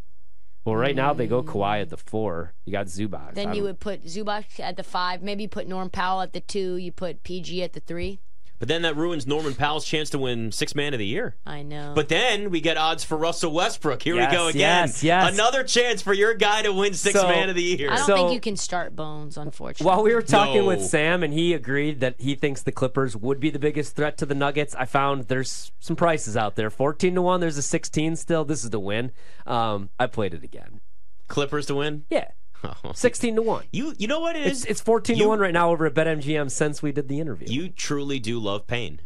Well, 0.64 0.76
right 0.76 0.94
now 0.94 1.12
they 1.12 1.26
go 1.26 1.42
Kawhi 1.42 1.82
at 1.82 1.90
the 1.90 1.96
four. 1.96 2.54
You 2.64 2.72
got 2.72 2.86
Zubac. 2.86 3.34
Then 3.34 3.52
you 3.54 3.64
would 3.64 3.80
put 3.80 4.04
Zubac 4.04 4.60
at 4.60 4.76
the 4.76 4.84
five. 4.84 5.22
Maybe 5.22 5.42
you 5.42 5.48
put 5.48 5.66
Norm 5.66 5.90
Powell 5.90 6.22
at 6.22 6.32
the 6.32 6.40
two. 6.40 6.76
You 6.76 6.92
put 6.92 7.24
PG 7.24 7.62
at 7.62 7.72
the 7.72 7.80
three. 7.80 8.20
But 8.62 8.68
then 8.68 8.82
that 8.82 8.96
ruins 8.96 9.26
Norman 9.26 9.56
Powell's 9.56 9.84
chance 9.84 10.08
to 10.10 10.20
win 10.20 10.52
Six 10.52 10.76
Man 10.76 10.92
of 10.94 11.00
the 11.00 11.04
Year. 11.04 11.34
I 11.44 11.62
know. 11.64 11.94
But 11.96 12.08
then 12.08 12.48
we 12.50 12.60
get 12.60 12.76
odds 12.76 13.02
for 13.02 13.16
Russell 13.18 13.50
Westbrook. 13.52 14.00
Here 14.04 14.14
Yes, 14.14 14.30
we 14.30 14.36
go 14.36 14.46
again. 14.46 14.60
yes, 14.60 15.02
yes. 15.02 15.34
Another 15.34 15.64
chance 15.64 16.00
for 16.00 16.12
your 16.14 16.32
guy 16.34 16.62
to 16.62 16.72
win 16.72 16.94
Six 16.94 17.18
So- 17.18 17.26
Man 17.26 17.48
of 17.50 17.56
the 17.56 17.62
Year. 17.64 17.90
I 17.90 17.96
don't 17.96 18.06
So- 18.06 18.14
think 18.14 18.32
you 18.32 18.38
can 18.38 18.54
start 18.56 18.94
Bones, 18.94 19.36
unfortunately. 19.36 19.84
While 19.84 20.04
we 20.04 20.14
were 20.14 20.22
talking 20.22 20.64
with 20.64 20.80
Sam 20.80 21.24
and 21.24 21.34
he 21.34 21.54
agreed 21.54 21.98
that 21.98 22.14
he 22.20 22.36
thinks 22.36 22.62
the 22.62 22.70
Clippers 22.70 23.16
would 23.16 23.40
be 23.40 23.50
the 23.50 23.58
biggest 23.58 23.96
threat 23.96 24.16
to 24.18 24.26
the 24.26 24.34
Nuggets, 24.36 24.76
I 24.76 24.84
found 24.84 25.24
there's 25.24 25.72
some 25.80 25.96
prices 25.96 26.36
out 26.36 26.54
there. 26.54 26.70
14 26.70 27.16
to 27.16 27.22
1, 27.22 27.40
there's 27.40 27.58
a 27.58 27.62
16 27.62 28.14
still. 28.14 28.44
This 28.44 28.62
is 28.62 28.70
the 28.70 28.78
win. 28.78 29.10
Um, 29.44 29.90
I 29.98 30.06
played 30.06 30.34
it 30.34 30.44
again. 30.44 30.80
Clippers 31.26 31.66
to 31.66 31.74
win. 31.74 32.04
Yeah. 32.10 32.28
16 32.94 33.36
to 33.36 33.42
1. 33.42 33.64
You 33.72 33.94
you 33.98 34.06
know 34.08 34.20
what 34.20 34.36
it 34.36 34.46
It's 34.46 34.64
it's 34.64 34.80
14 34.80 35.16
You- 35.16 35.24
to 35.24 35.28
1 35.30 35.38
right 35.40 35.52
now 35.54 35.70
over 35.70 35.86
at 35.86 35.94
BetMGM 35.94 36.50
since 36.50 36.82
we 36.82 36.92
did 36.92 37.08
the 37.08 37.20
interview. 37.20 37.48
You 37.48 37.68
truly 37.68 38.18
do 38.18 38.38
love 38.38 38.66
pain. 38.66 39.00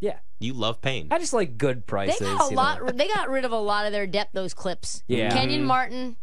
yeah. 0.00 0.18
You 0.38 0.52
love 0.52 0.82
pain. 0.82 1.08
I 1.10 1.18
just 1.18 1.32
like 1.32 1.56
good 1.56 1.78
they 1.78 1.86
prices. 1.86 2.20
got 2.20 2.40
a 2.42 2.44
you 2.44 2.50
know. 2.50 2.56
lot. 2.56 2.96
They 2.98 3.08
got 3.08 3.30
rid 3.30 3.46
of 3.46 3.52
a 3.52 3.58
lot 3.58 3.86
of 3.86 3.92
their 3.92 4.06
depth. 4.06 4.32
Those 4.34 4.52
clips. 4.52 5.02
Yeah. 5.08 5.30
Kenyon 5.32 5.60
mm-hmm. 5.60 5.66
Martin. 5.68 6.16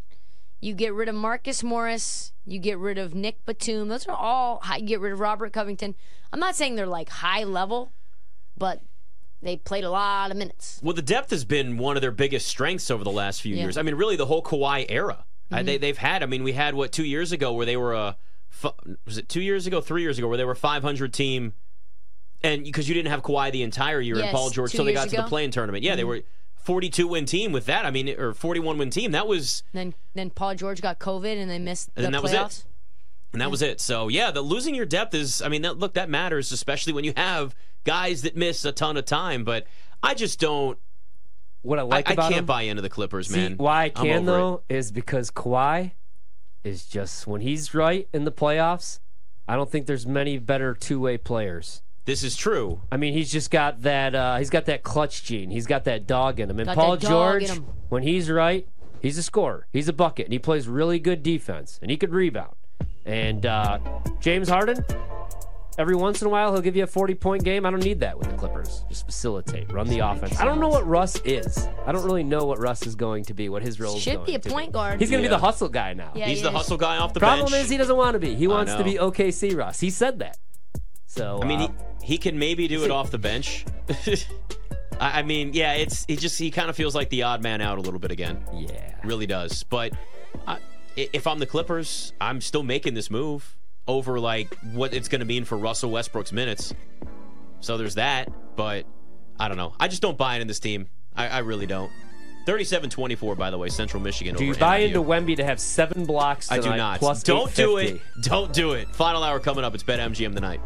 You 0.62 0.74
get 0.76 0.94
rid 0.94 1.10
of 1.10 1.16
Marcus 1.16 1.64
Morris. 1.64 2.32
You 2.46 2.60
get 2.60 2.78
rid 2.78 2.98
of 3.00 3.16
Nick 3.16 3.44
Batum. 3.46 3.88
Those 3.90 4.06
are 4.08 4.16
all. 4.16 4.60
High, 4.62 4.78
you 4.78 4.86
get 4.86 5.00
rid 5.02 5.14
of 5.14 5.20
Robert 5.20 5.52
Covington. 5.52 5.96
I'm 6.32 6.40
not 6.40 6.56
saying 6.56 6.76
they're 6.76 6.86
like 6.86 7.10
high 7.10 7.44
level, 7.44 7.92
but 8.58 8.82
they 9.42 9.58
played 9.58 9.84
a 9.84 9.90
lot 9.90 10.30
of 10.32 10.38
minutes. 10.38 10.80
Well, 10.84 10.94
the 10.94 11.02
depth 11.02 11.32
has 11.32 11.44
been 11.44 11.78
one 11.78 11.98
of 11.98 12.02
their 12.02 12.12
biggest 12.12 12.48
strengths 12.48 12.90
over 12.92 13.04
the 13.04 13.12
last 13.12 13.42
few 13.42 13.56
Yeah. 13.56 13.64
years. 13.64 13.78
I 13.78 13.82
mean, 13.82 13.96
really, 13.96 14.16
the 14.16 14.28
whole 14.28 14.44
Kawhi 14.44 14.86
era. 14.90 15.26
Mm-hmm. 15.52 15.66
they, 15.66 15.78
they've 15.78 15.98
had. 15.98 16.24
I 16.24 16.26
mean, 16.26 16.44
we 16.44 16.54
had 16.54 16.76
what 16.76 16.92
two 16.92 17.06
years 17.06 17.32
ago 17.32 17.54
where 17.54 17.66
they 17.66 17.78
were 17.78 17.94
a. 17.94 18.18
Was 19.06 19.18
it 19.18 19.28
two 19.28 19.42
years 19.42 19.68
ago, 19.68 19.82
three 19.82 20.04
years 20.04 20.18
ago, 20.18 20.28
where 20.28 20.38
they 20.38 20.46
were 20.46 20.56
500 20.56 21.14
team, 21.14 21.54
and 22.44 22.64
because 22.64 22.88
you 22.88 22.94
didn't 22.94 23.10
have 23.10 23.24
Kawhi 23.24 23.52
the 23.52 23.64
entire 23.64 24.00
year 24.00 24.20
and 24.20 24.30
Paul 24.30 24.52
George 24.52 24.72
till 24.72 24.86
they 24.86 24.94
got 24.94 25.06
to 25.06 25.10
the. 25.10 25.18
Mm-hmm. 25.18 25.28
playing 25.28 25.52
tournament. 25.52 25.84
Yeah, 25.84 25.96
they 25.96 26.04
were 26.04 26.22
42 26.64 27.08
win 27.08 27.26
team 27.26 27.52
with 27.52 27.66
that. 27.66 27.86
I 27.86 27.92
mean, 27.92 28.10
or 28.10 28.34
41 28.34 28.78
win 28.78 28.90
team. 28.90 29.12
That 29.12 29.28
was 29.28 29.64
Then 29.74 29.94
then 30.14 30.30
Paul 30.30 30.56
George 30.56 30.82
got 30.82 31.00
COVID 31.00 31.38
and 31.38 31.50
they 31.50 31.60
missed 31.60 31.90
And 31.96 32.06
the 32.06 32.12
that 32.12 32.24
was 32.24 32.34
it. 32.34 32.66
And 33.34 33.42
that 33.42 33.52
was 33.52 33.62
it. 33.62 33.82
So 33.82 34.08
yeah, 34.08 34.32
the 34.32 34.42
losing 34.42 34.76
your 34.76 34.86
depth 34.86 35.14
is. 35.14 35.42
I 35.42 35.50
mean, 35.50 35.64
that, 35.64 35.78
look, 35.78 35.96
that 35.96 36.10
matters, 36.10 36.52
especially 36.52 36.94
when 36.94 37.04
you 37.04 37.14
have 37.18 37.56
guys 37.84 38.22
that 38.22 38.36
miss 38.38 38.64
a 38.64 38.72
ton 38.72 38.96
of 38.96 39.06
time. 39.06 39.44
But 39.44 39.66
I 40.02 40.14
just 40.14 40.40
don't. 40.40 40.78
What 41.64 41.80
I 41.80 41.82
I, 41.82 41.86
like 41.86 42.10
I 42.10 42.14
about 42.14 42.26
I 42.26 42.30
can't 42.30 42.40
him, 42.40 42.46
buy 42.46 42.62
into 42.64 42.82
the 42.82 42.90
Clippers, 42.90 43.28
See, 43.30 43.38
man. 43.38 43.56
why 43.58 43.86
I 43.86 43.90
can 43.90 44.26
though 44.26 44.62
is 44.70 44.92
because 44.92 45.32
Kawhi 45.32 45.92
is 46.64 46.86
just 46.86 47.26
when 47.26 47.42
he's 47.42 47.74
right 47.74 48.08
in 48.14 48.24
the 48.26 48.32
playoffs. 48.32 49.00
I 49.48 49.56
don't 49.56 49.70
think 49.70 49.88
there's 49.88 50.06
many 50.08 50.38
better 50.38 50.74
two-way 50.74 51.18
players. 51.18 51.82
This 52.06 52.24
is 52.24 52.36
true. 52.36 52.82
I 52.92 52.98
mean, 52.98 53.14
he's 53.14 53.32
just 53.32 53.50
got 53.52 53.82
that. 53.84 54.14
Uh, 54.14 54.38
he's 54.38 54.50
got 54.50 54.66
that 54.66 54.84
clutch 54.84 55.24
gene. 55.24 55.50
He's 55.50 55.66
got 55.66 55.86
that 55.86 56.06
dog 56.06 56.40
in 56.40 56.50
him. 56.50 56.60
And 56.60 56.68
Got 56.68 56.76
Paul 56.76 56.92
that 56.98 57.02
dog 57.02 57.42
in 57.42 57.48
George, 57.48 57.62
when 57.90 58.04
he's 58.04 58.30
right, 58.30 58.68
he's 59.02 59.18
a 59.18 59.24
scorer. 59.24 59.68
He's 59.72 59.88
a 59.88 59.94
bucket, 59.94 60.26
and 60.26 60.34
he 60.34 60.40
plays 60.40 60.68
really 60.68 61.00
good 61.00 61.24
defense, 61.24 61.80
and 61.82 61.90
he 61.90 61.98
could 61.98 62.12
rebound. 62.14 62.56
And 63.06 63.46
uh, 63.46 63.80
James 64.20 64.50
Harden, 64.50 64.84
every 65.78 65.96
once 65.96 66.22
in 66.22 66.28
a 66.28 66.30
while, 66.30 66.52
he'll 66.54 66.62
give 66.62 66.76
you 66.76 66.84
a 66.84 66.88
40-point 66.88 67.44
game. 67.44 67.66
I 67.66 67.72
don't 67.72 67.84
need 67.84 68.00
that 68.02 68.18
with 68.18 68.30
the 68.30 68.36
Clippers. 68.38 68.84
Just 68.90 69.06
facilitate, 69.06 69.72
run 69.72 69.88
the 69.88 70.00
offense. 70.00 70.40
I 70.40 70.46
don't 70.46 70.60
know 70.60 70.68
what 70.70 70.86
Russ 70.88 71.20
is. 71.26 71.68
I 71.86 71.92
don't 71.92 72.04
really 72.06 72.24
know 72.24 72.46
what 72.46 72.60
Russ 72.60 72.86
is 72.86 72.96
going 72.96 73.26
to 73.26 73.34
be. 73.34 73.50
What 73.50 73.62
his 73.64 73.80
role 73.80 73.96
is 73.98 74.02
Should 74.04 74.16
going 74.16 74.26
be 74.26 74.36
a 74.36 74.40
to 74.40 74.50
point 74.50 74.72
guard. 74.72 75.00
He's 75.00 75.10
going 75.10 75.22
to 75.24 75.28
be 75.30 75.34
the 75.34 75.40
hustle 75.40 75.70
guy 75.70 75.94
now. 75.94 76.12
Yeah, 76.16 76.28
He's 76.28 76.38
he 76.40 76.44
the 76.44 76.50
is. 76.50 76.56
hustle 76.56 76.78
guy 76.78 76.98
off 76.98 77.14
the 77.14 77.20
bench. 77.20 77.30
Problem 77.30 77.52
bench. 77.52 77.66
is 77.66 77.70
he 77.70 77.78
doesn't 77.78 77.98
want 77.98 78.14
to 78.14 78.20
be. 78.20 78.36
He 78.36 78.48
wants 78.48 78.74
to 78.76 78.84
be 78.84 78.96
OKC 78.96 79.56
Russ. 79.56 79.80
He 79.80 79.90
said 79.90 80.20
that. 80.20 80.38
So 81.06 81.40
I 81.42 81.46
mean, 81.46 81.60
uh, 81.62 81.68
he, 82.02 82.14
he 82.14 82.18
can 82.18 82.40
maybe 82.40 82.68
do 82.68 82.84
it 82.84 82.92
off 82.92 83.12
the 83.12 83.20
bench. 83.20 83.66
I, 85.00 85.20
I 85.20 85.22
mean, 85.24 85.52
yeah, 85.54 85.74
it's 85.74 86.06
he 86.06 86.16
just 86.16 86.38
he 86.40 86.52
kind 86.52 86.70
of 86.70 86.76
feels 86.76 86.96
like 86.96 87.10
the 87.10 87.24
odd 87.24 87.42
man 87.42 87.62
out 87.62 87.78
a 87.78 87.82
little 87.82 88.00
bit 88.00 88.12
again. 88.12 88.44
yeah. 88.54 88.96
Really 89.04 89.26
does. 89.28 89.64
But 89.64 89.94
I, 90.48 90.58
i- 90.98 91.10
if 91.14 91.28
I'm 91.28 91.40
the 91.40 91.46
Clippers, 91.46 92.14
I'm 92.22 92.42
still 92.42 92.64
making 92.64 92.94
this 92.94 93.10
move. 93.12 93.56
Over 93.88 94.20
like 94.20 94.56
what 94.74 94.94
it's 94.94 95.08
going 95.08 95.20
to 95.20 95.26
mean 95.26 95.46
for 95.46 95.58
Russell 95.58 95.92
Westbrook's 95.92 96.32
minutes. 96.32 96.74
So 97.60 97.78
there's 97.78 97.96
that, 97.96 98.32
but 98.56 98.86
I 99.40 99.48
don't 99.48 99.58
know. 99.58 99.74
I 99.80 99.88
just 99.88 100.02
don't 100.02 100.18
buy 100.18 100.36
into 100.36 100.46
this 100.46 100.60
team. 100.60 100.88
I, 101.16 101.28
I 101.28 101.40
really 101.40 101.66
don't. 101.66 101.92
37-24, 102.46 103.38
by 103.38 103.50
the 103.52 103.58
way, 103.58 103.70
Central 103.70 104.04
Michigan. 104.04 104.36
Do 104.36 104.44
you 104.44 104.56
buy 104.56 104.80
NIU. 104.80 104.88
into 104.88 105.02
Wemby 105.02 105.38
to 105.38 105.46
have 105.46 105.60
seven 105.60 106.06
blocks? 106.06 106.52
I 106.52 106.60
do 106.60 106.76
not. 106.76 107.00
Plus 107.00 107.24
Don't 107.24 107.54
do 107.56 107.78
it. 107.78 108.02
Don't 108.22 108.52
do 108.52 108.74
it. 108.74 108.90
Final 108.90 109.24
hour 109.24 109.40
coming 109.40 109.64
up. 109.64 109.74
It's 109.74 109.84
Bet 109.84 110.00
MGM 110.00 110.36
tonight. 110.36 110.60